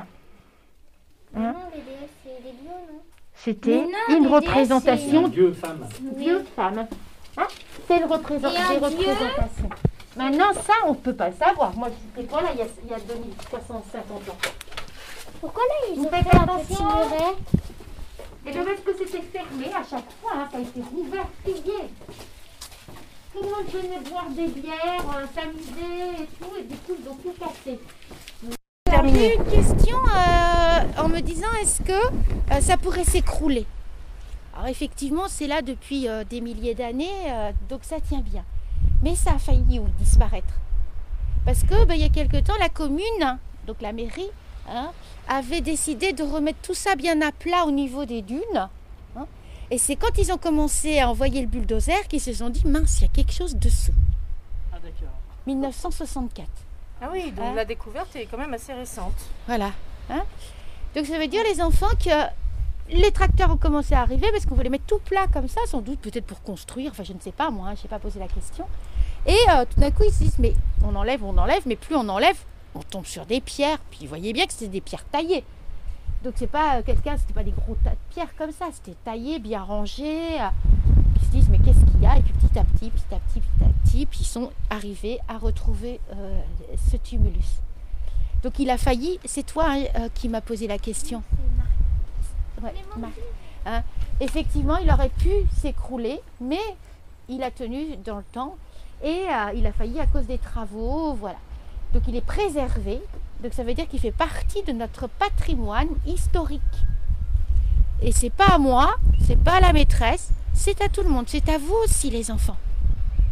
Non, 1.36 1.54
les 1.76 1.82
déesses, 1.82 2.10
c'est 2.24 2.44
des 2.44 2.52
dieux, 2.52 2.70
non? 2.92 3.00
C'était 3.36 3.86
une 4.16 4.28
représentation 4.28 5.28
Dieu, 5.28 5.54
femme. 5.54 5.88
Dieu 6.18 6.44
femme. 6.56 6.88
Hein 7.38 7.48
c'est 7.88 7.98
une 7.98 8.06
représent- 8.06 8.50
Maintenant, 10.16 10.54
ça, 10.54 10.74
on 10.86 10.92
ne 10.92 10.96
peut 10.96 11.14
pas 11.14 11.30
le 11.30 11.36
savoir. 11.36 11.76
Moi, 11.76 11.90
c'était 12.16 12.28
quoi 12.28 12.42
là, 12.42 12.50
il 12.54 12.60
y 12.60 12.62
a, 12.62 12.68
il 12.84 12.90
y 12.90 12.94
a 12.94 13.00
2350 13.00 14.30
ans 14.30 14.38
Pourquoi 15.40 15.64
là, 15.64 15.94
ils 15.94 16.00
ont 16.00 16.10
fait 16.10 16.36
un 16.36 16.58
petit 16.58 16.84
muret? 16.84 17.36
Et 18.46 18.52
bien, 18.52 18.64
parce 18.64 18.80
que 18.80 19.06
c'était 19.06 19.22
fermé 19.22 19.66
à 19.68 19.84
chaque 19.88 20.10
fois, 20.22 20.32
hein, 20.36 20.48
ça 20.52 20.58
a 20.58 20.62
été 20.62 20.82
ouvert, 20.96 21.28
plié. 21.44 21.90
Tout 23.32 23.44
le 23.44 23.50
monde 23.50 23.68
venait 23.72 24.10
boire 24.10 24.30
des 24.30 24.48
bières, 24.48 25.06
euh, 25.16 25.26
s'amuser 25.36 26.24
et 26.24 26.26
tout, 26.40 26.56
et 26.58 26.64
du 26.64 26.76
coup, 26.78 26.96
ils 27.00 27.10
ont 27.10 27.16
tout 27.16 27.34
cassé. 27.40 27.80
J'ai 28.88 29.30
eu 29.30 29.36
une 29.36 29.46
question 29.46 29.98
euh, 29.98 31.02
en 31.04 31.10
me 31.10 31.20
disant 31.20 31.48
est-ce 31.62 31.84
que 31.84 31.92
euh, 31.92 32.62
ça 32.62 32.78
pourrait 32.78 33.04
s'écrouler? 33.04 33.68
Alors 34.56 34.68
effectivement, 34.68 35.28
c'est 35.28 35.48
là 35.48 35.62
depuis 35.62 36.08
des 36.30 36.42
milliers 36.42 36.76
d'années, 36.76 37.32
donc 37.70 37.86
ça 37.86 38.02
tient 38.02 38.20
bien. 38.20 38.44
Mais 39.04 39.16
ça 39.16 39.32
a 39.34 39.40
failli 39.40 39.80
ou 39.80 39.88
disparaître. 40.00 40.54
Parce 41.46 41.64
que 41.64 41.86
ben, 41.86 41.94
il 41.96 42.02
y 42.02 42.06
a 42.06 42.10
quelque 42.10 42.38
temps, 42.38 42.58
la 42.60 42.70
commune, 42.70 43.38
donc 43.66 43.82
la 43.82 43.94
mairie, 43.94 44.30
hein, 44.70 44.92
avait 45.28 45.62
décidé 45.62 46.12
de 46.14 46.24
remettre 46.24 46.60
tout 46.62 46.74
ça 46.74 46.96
bien 46.96 47.22
à 47.22 47.32
plat 47.32 47.66
au 47.66 47.72
niveau 47.72 48.06
des 48.06 48.22
dunes. 48.22 48.40
hein. 49.16 49.26
Et 49.72 49.78
c'est 49.78 49.96
quand 49.96 50.18
ils 50.18 50.32
ont 50.32 50.38
commencé 50.38 51.00
à 51.00 51.10
envoyer 51.10 51.42
le 51.42 51.48
bulldozer 51.48 52.08
qu'ils 52.10 52.22
se 52.22 52.34
sont 52.34 52.50
dit 52.50 52.66
mince, 52.68 53.00
il 53.00 53.04
y 53.04 53.06
a 53.06 53.10
quelque 53.10 53.32
chose 53.34 53.56
dessous. 53.56 53.94
Ah, 54.74 54.78
d'accord. 54.84 55.14
1964. 55.48 56.48
Ah 57.02 57.10
oui, 57.14 57.32
donc 57.32 57.46
Hein 57.46 57.54
la 57.56 57.66
découverte 57.66 58.14
est 58.16 58.26
quand 58.26 58.38
même 58.38 58.54
assez 58.54 58.74
récente. 58.74 59.14
Voilà. 59.48 59.72
Donc 60.96 61.06
ça 61.06 61.18
veut 61.20 61.28
dire 61.28 61.44
les 61.44 61.62
enfants 61.62 61.88
que 62.04 62.10
les 62.90 63.12
tracteurs 63.12 63.52
ont 63.52 63.58
commencé 63.58 63.94
à 63.94 64.02
arriver 64.02 64.28
parce 64.32 64.46
qu'on 64.48 64.56
voulait 64.56 64.70
mettre 64.70 64.86
tout 64.86 65.00
plat 65.00 65.28
comme 65.32 65.48
ça, 65.48 65.62
sans 65.68 65.82
doute 65.82 66.00
peut-être 66.00 66.26
pour 66.26 66.42
construire, 66.42 66.92
enfin 66.92 67.04
je 67.04 67.14
ne 67.14 67.20
sais 67.20 67.32
pas 67.32 67.52
moi, 67.52 67.74
je 67.76 67.84
n'ai 67.84 67.88
pas 67.90 68.00
posé 68.00 68.20
la 68.20 68.28
question. 68.28 68.66
Et 69.30 69.38
euh, 69.52 69.64
tout 69.70 69.80
d'un 69.80 69.92
coup 69.92 70.04
ils 70.06 70.12
se 70.12 70.24
disent 70.24 70.40
mais 70.40 70.54
on 70.84 70.96
enlève, 70.96 71.24
on 71.24 71.38
enlève, 71.38 71.62
mais 71.68 71.76
plus 71.76 71.96
on 71.96 72.10
enlève, 72.10 72.38
on 72.74 72.80
tombe 72.80 73.06
sur 73.06 73.28
des 73.28 73.42
pierres. 73.42 73.78
Puis 73.92 74.00
vous 74.02 74.08
voyez 74.08 74.34
bien 74.34 74.48
que 74.48 74.54
c'était 74.54 74.68
des 74.68 74.82
pierres 74.82 75.06
taillées. 75.06 75.44
Donc 76.24 76.34
c'est 76.38 76.48
pas 76.48 76.78
euh, 76.78 76.82
quelqu'un, 76.84 77.16
c'était 77.16 77.34
pas 77.34 77.44
des 77.44 77.52
gros 77.52 77.78
tas 77.84 77.92
de 77.92 77.96
pierres 78.10 78.36
comme 78.38 78.52
ça, 78.52 78.66
c'était 78.74 78.98
taillé, 79.06 79.38
bien 79.38 79.62
rangé. 79.62 80.42
euh. 80.42 80.48
Ils 81.22 81.26
se 81.26 81.32
disent 81.32 81.50
mais 81.50 81.60
qu'est-ce 81.60 81.86
qu'il 81.92 82.02
y 82.02 82.08
a? 82.08 82.18
Et 82.18 82.22
puis 82.24 82.34
petit 82.34 82.58
à 82.58 82.64
petit, 82.64 82.90
petit 82.90 83.14
à 83.14 83.20
petit, 83.20 83.40
petit 83.40 83.64
à 83.64 83.68
petit, 83.84 84.06
puis 84.08 84.20
ils 84.22 84.26
sont 84.26 84.50
arrivés 84.72 85.20
à 85.28 85.38
retrouver 85.38 86.00
euh, 86.16 86.42
ce 86.92 86.98
tumulus. 86.98 87.62
Donc 88.42 88.58
il 88.58 88.70
a 88.72 88.78
failli, 88.80 89.20
c'est 89.26 89.46
toi 89.46 89.66
hein, 89.70 90.08
qui 90.16 90.28
m'as 90.28 90.42
posé 90.42 90.66
la 90.66 90.80
question. 90.80 91.22
Ouais. 92.64 92.74
Hein, 93.66 93.84
Effectivement, 94.22 94.78
il 94.78 94.90
aurait 94.92 95.10
pu 95.10 95.30
s'écrouler, 95.56 96.20
mais 96.42 96.60
il 97.28 97.44
a 97.44 97.52
tenu 97.52 97.96
dans 97.98 98.18
le 98.18 98.24
temps 98.32 98.56
et 99.04 99.26
euh, 99.30 99.54
il 99.56 99.66
a 99.66 99.72
failli 99.72 100.00
à 100.00 100.06
cause 100.06 100.26
des 100.26 100.38
travaux, 100.38 101.14
voilà. 101.14 101.38
Donc 101.94 102.04
il 102.08 102.16
est 102.16 102.26
préservé, 102.26 103.02
donc 103.42 103.54
ça 103.54 103.64
veut 103.64 103.74
dire 103.74 103.88
qu'il 103.88 104.00
fait 104.00 104.12
partie 104.12 104.64
de 104.64 104.74
notre 104.74 105.08
patrimoine 105.08 105.90
historique. 106.06 106.62
Et 108.02 108.12
c'est 108.12 108.30
pas 108.30 108.56
à 108.56 108.58
moi, 108.58 108.96
c'est 109.26 109.42
pas 109.42 109.56
à 109.56 109.60
la 109.60 109.74
maîtresse, 109.74 110.32
c'est 110.54 110.82
à 110.82 110.90
tout 110.90 111.02
le 111.02 111.10
monde, 111.10 111.26
c'est 111.28 111.50
à 111.50 111.58
vous 111.58 111.76
aussi 111.84 112.10
les 112.10 112.32
enfants. 112.32 112.58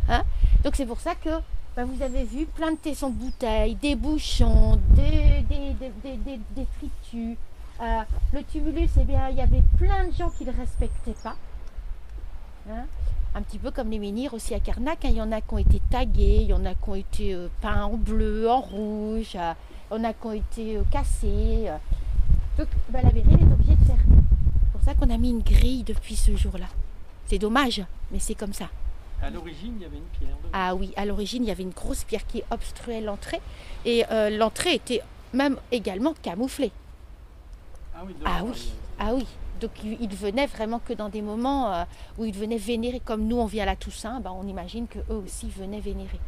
Hein? 0.09 0.23
Donc 0.63 0.75
c'est 0.75 0.85
pour 0.85 0.99
ça 0.99 1.15
que 1.15 1.29
ben, 1.75 1.85
vous 1.85 2.01
avez 2.01 2.23
vu 2.23 2.45
plein 2.45 2.71
de 2.71 2.77
tessons 2.77 3.09
de 3.09 3.15
bouteilles, 3.15 3.75
des 3.75 3.95
bouchons, 3.95 4.79
des, 4.89 5.45
des, 5.47 6.67
fritus. 6.77 7.37
Euh, 7.79 8.01
le 8.33 8.43
tumulus, 8.43 8.89
eh 8.97 9.01
il 9.03 9.37
y 9.37 9.41
avait 9.41 9.61
plein 9.77 10.07
de 10.07 10.13
gens 10.13 10.29
qui 10.31 10.43
ne 10.45 10.51
le 10.51 10.57
respectaient 10.57 11.15
pas. 11.23 11.35
Hein? 12.69 12.85
Un 13.37 13.43
petit 13.43 13.59
peu 13.59 13.69
comme 13.69 13.91
les 13.91 13.99
menhirs 13.99 14.33
aussi 14.33 14.55
à 14.55 14.59
Carnac, 14.59 15.05
hein. 15.05 15.09
il 15.11 15.17
y 15.17 15.21
en 15.21 15.31
a 15.31 15.41
qui 15.41 15.53
ont 15.53 15.59
été 15.59 15.79
tagués, 15.91 16.39
il 16.41 16.47
y 16.47 16.53
en 16.53 16.65
a 16.65 16.73
qui 16.73 16.89
ont 16.89 16.95
été 16.95 17.35
euh, 17.35 17.49
peints 17.61 17.83
en 17.83 17.93
bleu, 17.93 18.49
en 18.49 18.61
rouge, 18.61 19.35
euh, 19.35 19.53
il 19.91 19.97
y 19.97 19.99
en 19.99 20.03
a 20.03 20.13
qui 20.13 20.25
ont 20.25 20.31
été 20.31 20.77
euh, 20.77 20.83
cassés. 20.89 21.69
Donc 22.57 22.67
ben, 22.89 23.01
la 23.03 23.11
mairie 23.11 23.27
elle 23.29 23.47
est 23.47 23.53
obligée 23.53 23.75
de 23.75 23.85
fermer. 23.85 24.23
C'est 24.63 24.71
pour 24.71 24.81
ça 24.81 24.95
qu'on 24.95 25.13
a 25.13 25.17
mis 25.17 25.29
une 25.29 25.43
grille 25.43 25.83
depuis 25.83 26.15
ce 26.15 26.35
jour-là. 26.35 26.65
C'est 27.27 27.37
dommage, 27.37 27.83
mais 28.11 28.17
c'est 28.17 28.33
comme 28.33 28.53
ça. 28.53 28.69
À 29.21 29.29
l'origine, 29.29 29.73
il 29.77 29.83
y 29.83 29.85
avait 29.85 29.97
une 29.97 30.17
pierre. 30.19 30.35
Ah 30.53 30.73
oui, 30.73 30.91
à 30.95 31.05
l'origine, 31.05 31.43
il 31.43 31.47
y 31.47 31.51
avait 31.51 31.63
une 31.63 31.69
grosse 31.69 32.03
pierre 32.05 32.25
qui 32.25 32.41
obstruait 32.49 33.01
l'entrée. 33.01 33.41
Et 33.85 34.03
l'entrée 34.31 34.75
était 34.75 35.01
même 35.33 35.57
également 35.71 36.13
camouflée. 36.21 36.71
Ah 37.95 38.01
oui, 38.05 38.15
Ah 38.23 38.39
devant, 38.41 38.51
oui, 38.51 38.71
ah 38.99 39.13
oui. 39.15 39.25
Donc 39.59 39.71
il, 39.83 39.97
il 40.01 40.15
venait 40.15 40.45
vraiment 40.47 40.79
que 40.79 40.93
dans 40.93 41.09
des 41.09 41.21
moments 41.21 41.73
euh, 41.73 41.83
où 42.17 42.25
il 42.25 42.33
venait 42.33 42.57
vénérer, 42.57 42.99
comme 42.99 43.25
nous 43.27 43.37
on 43.37 43.45
vient 43.45 43.63
à 43.63 43.65
la 43.67 43.75
Toussaint, 43.75 44.19
ben, 44.19 44.31
on 44.31 44.47
imagine 44.47 44.87
qu'eux 44.87 45.03
aussi 45.09 45.49
venaient 45.49 45.79
vénérer. 45.79 46.19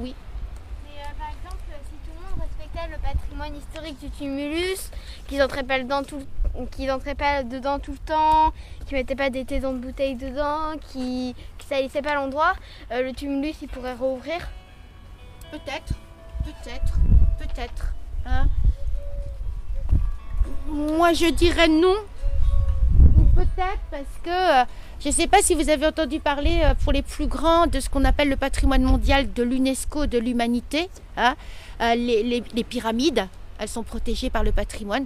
Mais, 0.00 0.10
euh, 0.10 1.04
par 1.18 1.28
exemple, 1.28 1.62
si 1.84 1.94
tout 2.04 2.12
le 2.16 2.20
monde 2.28 2.40
respectait 2.40 2.88
le 2.88 2.98
patrimoine 3.02 3.56
historique 3.56 3.98
du 4.00 4.10
tumulus, 4.10 4.90
qu'ils 5.26 5.38
n'entraient 5.38 5.64
pas, 5.64 5.78
dedans 5.80 6.02
tout, 6.02 6.22
qu'ils 6.70 6.90
entraient 6.90 7.14
pas 7.14 7.42
dedans 7.42 7.78
tout 7.78 7.92
le 7.92 7.98
temps, 7.98 8.52
qu'ils 8.86 8.96
mettaient 8.96 9.16
pas 9.16 9.30
des 9.30 9.44
tétons 9.44 9.72
de 9.72 9.78
bouteille 9.78 10.14
dedans, 10.16 10.78
qu'ils 10.90 11.30
ne 11.30 11.62
salissaient 11.68 12.02
pas 12.02 12.14
l'endroit, 12.14 12.54
euh, 12.92 13.02
le 13.02 13.12
tumulus 13.12 13.56
il 13.62 13.68
pourrait 13.68 13.94
rouvrir? 13.94 14.48
Peut-être, 15.50 15.94
peut-être, 16.44 16.94
peut-être. 17.38 17.94
hein? 18.26 18.46
Moi, 20.70 21.12
je 21.12 21.30
dirais 21.30 21.68
non. 21.68 21.94
Peut-être 23.34 23.80
parce 23.90 24.02
que 24.24 24.62
euh, 24.62 24.64
je 25.00 25.08
ne 25.08 25.12
sais 25.12 25.28
pas 25.28 25.40
si 25.42 25.54
vous 25.54 25.68
avez 25.70 25.86
entendu 25.86 26.18
parler 26.18 26.60
euh, 26.64 26.74
pour 26.74 26.92
les 26.92 27.02
plus 27.02 27.28
grands 27.28 27.68
de 27.68 27.78
ce 27.78 27.88
qu'on 27.88 28.04
appelle 28.04 28.28
le 28.28 28.36
patrimoine 28.36 28.82
mondial 28.82 29.32
de 29.32 29.42
l'UNESCO 29.44 30.06
de 30.06 30.18
l'humanité. 30.18 30.90
hein. 31.16 31.36
Euh, 31.80 31.94
les, 31.94 32.42
pyramides, 32.64 33.28
elles 33.60 33.68
sont 33.68 33.84
protégées 33.84 34.28
par 34.28 34.42
le 34.42 34.50
patrimoine. 34.50 35.04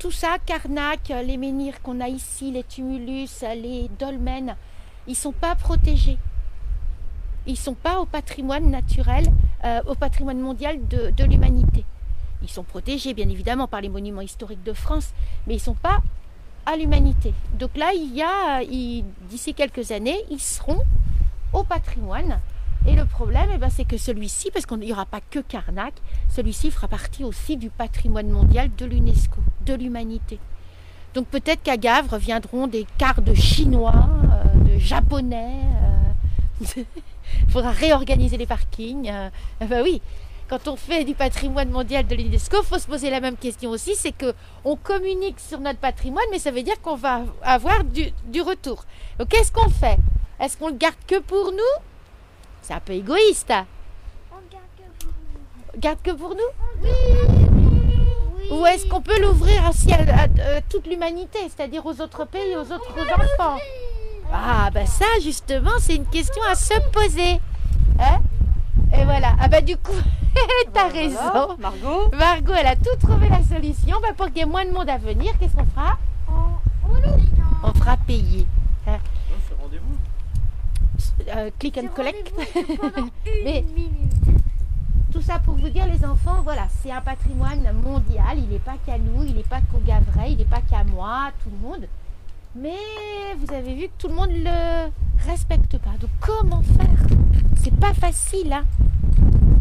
Tout 0.00 0.10
ça, 0.10 0.38
Karnak, 0.44 1.12
les 1.24 1.36
menhirs 1.36 1.80
qu'on 1.82 2.00
a 2.00 2.08
ici, 2.08 2.50
les 2.50 2.64
tumulus, 2.64 3.42
les 3.42 3.88
dolmens, 3.98 4.56
ils 5.06 5.10
ne 5.12 5.16
sont 5.16 5.32
pas 5.32 5.54
protégés. 5.54 6.18
Ils 7.46 7.52
ne 7.52 7.56
sont 7.56 7.74
pas 7.74 8.00
au 8.00 8.06
patrimoine 8.06 8.70
naturel, 8.70 9.24
au 9.86 9.94
patrimoine 9.94 10.38
mondial 10.38 10.78
de 10.88 11.24
l'humanité. 11.24 11.84
Ils 12.42 12.48
sont 12.48 12.62
protégés 12.62 13.14
bien 13.14 13.28
évidemment 13.28 13.66
par 13.66 13.80
les 13.80 13.88
monuments 13.88 14.20
historiques 14.20 14.62
de 14.62 14.72
France, 14.72 15.12
mais 15.46 15.54
ils 15.54 15.58
ne 15.58 15.62
sont 15.62 15.74
pas 15.74 16.00
à 16.66 16.76
l'humanité. 16.76 17.32
Donc 17.58 17.76
là, 17.76 17.92
il 17.94 18.14
y 18.14 18.22
a, 18.22 18.62
d'ici 19.28 19.54
quelques 19.54 19.90
années, 19.90 20.18
ils 20.30 20.40
seront 20.40 20.80
au 21.52 21.64
patrimoine. 21.64 22.40
Et 22.86 22.94
le 22.94 23.04
problème, 23.04 23.48
eh 23.54 23.58
ben, 23.58 23.70
c'est 23.70 23.84
que 23.84 23.96
celui-ci, 23.96 24.50
parce 24.50 24.64
qu'il 24.64 24.78
n'y 24.78 24.92
aura 24.92 25.06
pas 25.06 25.20
que 25.20 25.40
Karnak, 25.40 25.94
celui-ci 26.28 26.70
fera 26.70 26.88
partie 26.88 27.24
aussi 27.24 27.56
du 27.56 27.70
patrimoine 27.70 28.28
mondial 28.28 28.70
de 28.76 28.86
l'UNESCO, 28.86 29.40
de 29.66 29.74
l'humanité. 29.74 30.38
Donc 31.14 31.26
peut-être 31.26 31.62
qu'à 31.62 31.76
Gavre 31.76 32.18
viendront 32.18 32.66
des 32.66 32.86
quarts 32.98 33.22
de 33.22 33.34
Chinois, 33.34 34.08
euh, 34.30 34.74
de 34.74 34.78
Japonais, 34.78 35.62
euh, 35.82 36.08
Il 37.46 37.52
faudra 37.52 37.70
réorganiser 37.70 38.36
les 38.36 38.46
parkings. 38.46 39.10
Euh, 39.10 39.28
bah 39.60 39.80
oui, 39.82 40.00
quand 40.48 40.66
on 40.68 40.76
fait 40.76 41.04
du 41.04 41.14
patrimoine 41.14 41.70
mondial 41.70 42.06
de 42.06 42.14
l'UNESCO, 42.14 42.58
il 42.62 42.66
faut 42.66 42.78
se 42.78 42.86
poser 42.86 43.10
la 43.10 43.20
même 43.20 43.36
question 43.36 43.70
aussi, 43.70 43.94
c'est 43.94 44.12
que 44.12 44.32
on 44.64 44.76
communique 44.76 45.38
sur 45.40 45.60
notre 45.60 45.78
patrimoine, 45.78 46.24
mais 46.30 46.38
ça 46.38 46.50
veut 46.50 46.62
dire 46.62 46.80
qu'on 46.80 46.96
va 46.96 47.22
avoir 47.42 47.84
du, 47.84 48.10
du 48.24 48.40
retour. 48.40 48.84
Donc 49.18 49.28
qu'est-ce 49.28 49.52
qu'on 49.52 49.68
fait? 49.68 49.98
Est-ce 50.40 50.56
qu'on 50.56 50.68
le 50.68 50.74
garde 50.74 50.94
que 51.06 51.18
pour 51.20 51.52
nous? 51.52 51.82
C'est 52.62 52.72
un 52.74 52.80
peu 52.80 52.92
égoïste. 52.94 53.50
hein. 53.50 53.66
Garde 55.78 55.98
que 56.02 56.10
pour 56.12 56.30
nous. 56.34 56.50
Ou 58.50 58.64
est-ce 58.66 58.86
qu'on 58.86 59.02
peut 59.02 59.20
l'ouvrir 59.20 59.68
aussi 59.68 59.92
à, 59.92 59.98
à- 59.98 60.56
à 60.56 60.60
toute 60.62 60.86
l'humanité, 60.86 61.38
c'est-à-dire 61.54 61.84
aux 61.84 62.00
autres 62.00 62.24
pays, 62.24 62.56
aux 62.56 62.72
autres 62.72 62.94
enfants? 63.12 63.58
Ah, 64.32 64.70
ben 64.72 64.86
ça, 64.86 65.04
justement, 65.22 65.72
c'est 65.78 65.96
une 65.96 66.06
question 66.06 66.42
à 66.48 66.54
se 66.54 66.74
poser. 66.90 67.40
Hein? 68.00 68.20
Et 68.92 69.04
voilà. 69.04 69.34
Ah, 69.40 69.48
ben 69.48 69.64
du 69.64 69.76
coup, 69.76 69.92
t'as 70.72 70.88
Voilà, 70.88 71.00
raison. 71.00 71.56
Margot 71.58 72.10
Margot, 72.16 72.52
elle 72.58 72.66
a 72.66 72.76
tout 72.76 72.96
trouvé 73.00 73.28
la 73.28 73.42
solution. 73.42 73.96
Ben, 74.02 74.14
pour 74.16 74.26
qu'il 74.26 74.38
y 74.38 74.40
ait 74.40 74.46
moins 74.46 74.64
de 74.64 74.70
monde 74.70 74.88
à 74.88 74.98
venir, 74.98 75.32
qu'est-ce 75.38 75.54
qu'on 75.56 75.66
fera 75.66 75.98
On 77.62 77.72
fera 77.74 77.96
payer. 77.98 78.46
Hein 78.86 78.98
ce 79.48 79.54
rendez-vous 79.62 79.96
Euh, 81.36 81.50
click 81.58 81.78
and 81.78 81.88
collect. 81.94 82.32
Mais 83.44 83.64
tout 85.12 85.22
ça 85.22 85.38
pour 85.38 85.54
vous 85.54 85.68
dire, 85.68 85.86
les 85.86 86.04
enfants, 86.04 86.40
voilà, 86.44 86.66
c'est 86.82 86.90
un 86.92 87.00
patrimoine 87.00 87.66
mondial. 87.84 88.36
Il 88.38 88.48
n'est 88.48 88.58
pas 88.58 88.76
qu'à 88.86 88.98
nous, 88.98 89.24
il 89.24 89.34
n'est 89.34 89.42
pas 89.42 89.60
qu'au 89.72 89.78
Gavray, 89.78 90.32
il 90.32 90.38
n'est 90.38 90.44
pas 90.44 90.60
qu'à 90.60 90.84
moi, 90.84 91.30
tout 91.42 91.50
le 91.50 91.68
monde. 91.68 91.86
Mais 92.54 92.76
vous 93.38 93.52
avez 93.52 93.74
vu 93.74 93.88
que 93.88 93.92
tout 93.98 94.08
le 94.08 94.14
monde 94.14 94.30
le 94.32 94.90
respecte 95.26 95.78
pas. 95.78 95.96
Donc 96.00 96.10
comment 96.20 96.62
faire? 96.62 97.06
C'est 97.56 97.74
pas 97.78 97.94
facile, 97.94 98.52
hein 98.52 98.64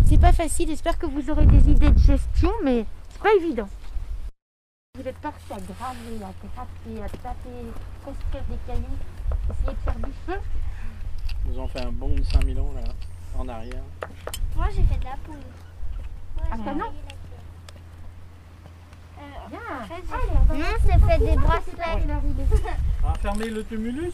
C'est 0.05 0.19
pas 0.19 0.31
facile. 0.31 0.69
J'espère 0.69 0.97
que 0.97 1.05
vous 1.05 1.29
aurez 1.29 1.45
des 1.45 1.69
idées 1.69 1.91
de 1.91 1.99
gestion, 1.99 2.51
mais 2.63 2.85
c'est 3.09 3.21
pas 3.21 3.33
évident. 3.39 3.67
Vous 4.95 5.07
êtes 5.07 5.17
partis 5.17 5.51
à 5.51 5.57
graver, 5.57 6.15
à 6.15 6.33
gratter, 6.55 7.03
à 7.03 7.09
taper, 7.09 7.49
construire 8.03 8.43
des 8.49 8.57
cailloux, 8.65 8.97
essayer 9.51 9.75
de 9.75 9.81
faire 9.83 9.99
du 9.99 10.11
feu. 10.25 10.39
Ils 11.51 11.59
ont 11.59 11.67
fait 11.67 11.81
un 11.81 11.91
bond 11.91 12.15
de 12.15 12.23
5000 12.23 12.59
ans 12.59 12.71
là, 12.73 12.93
en 13.37 13.47
arrière. 13.47 13.83
Moi, 14.55 14.67
j'ai 14.75 14.83
fait 14.83 14.99
de 14.99 15.05
la 15.05 15.17
poule. 15.23 15.35
Ah, 16.51 16.57
ça, 16.65 16.73
non 16.73 16.91
Non, 19.49 20.65
c'est 20.81 20.99
fait 21.05 21.19
des 21.19 21.35
bracelets. 21.35 22.07
Ah, 23.05 23.13
fermez 23.21 23.49
le 23.49 23.63
tumulus 23.63 24.11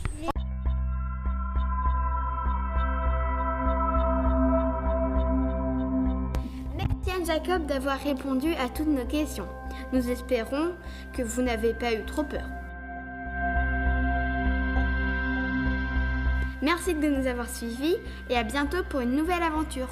Merci 6.76 7.12
Anne 7.16 7.26
Jacob 7.26 7.66
d'avoir 7.66 8.00
répondu 8.00 8.54
à 8.56 8.70
toutes 8.70 8.88
nos 8.88 9.06
questions. 9.06 9.48
Nous 9.92 10.10
espérons 10.10 10.74
que 11.14 11.24
vous 11.24 11.42
n'avez 11.42 11.74
pas 11.74 11.94
eu 11.94 12.04
trop 12.06 12.24
peur. 12.24 12.46
Merci 16.62 16.94
de 16.94 17.08
nous 17.08 17.28
avoir 17.28 17.50
suivis 17.50 17.98
et 18.30 18.38
à 18.38 18.44
bientôt 18.44 18.84
pour 18.90 19.02
une 19.02 19.16
nouvelle 19.16 19.44
aventure. 19.44 19.90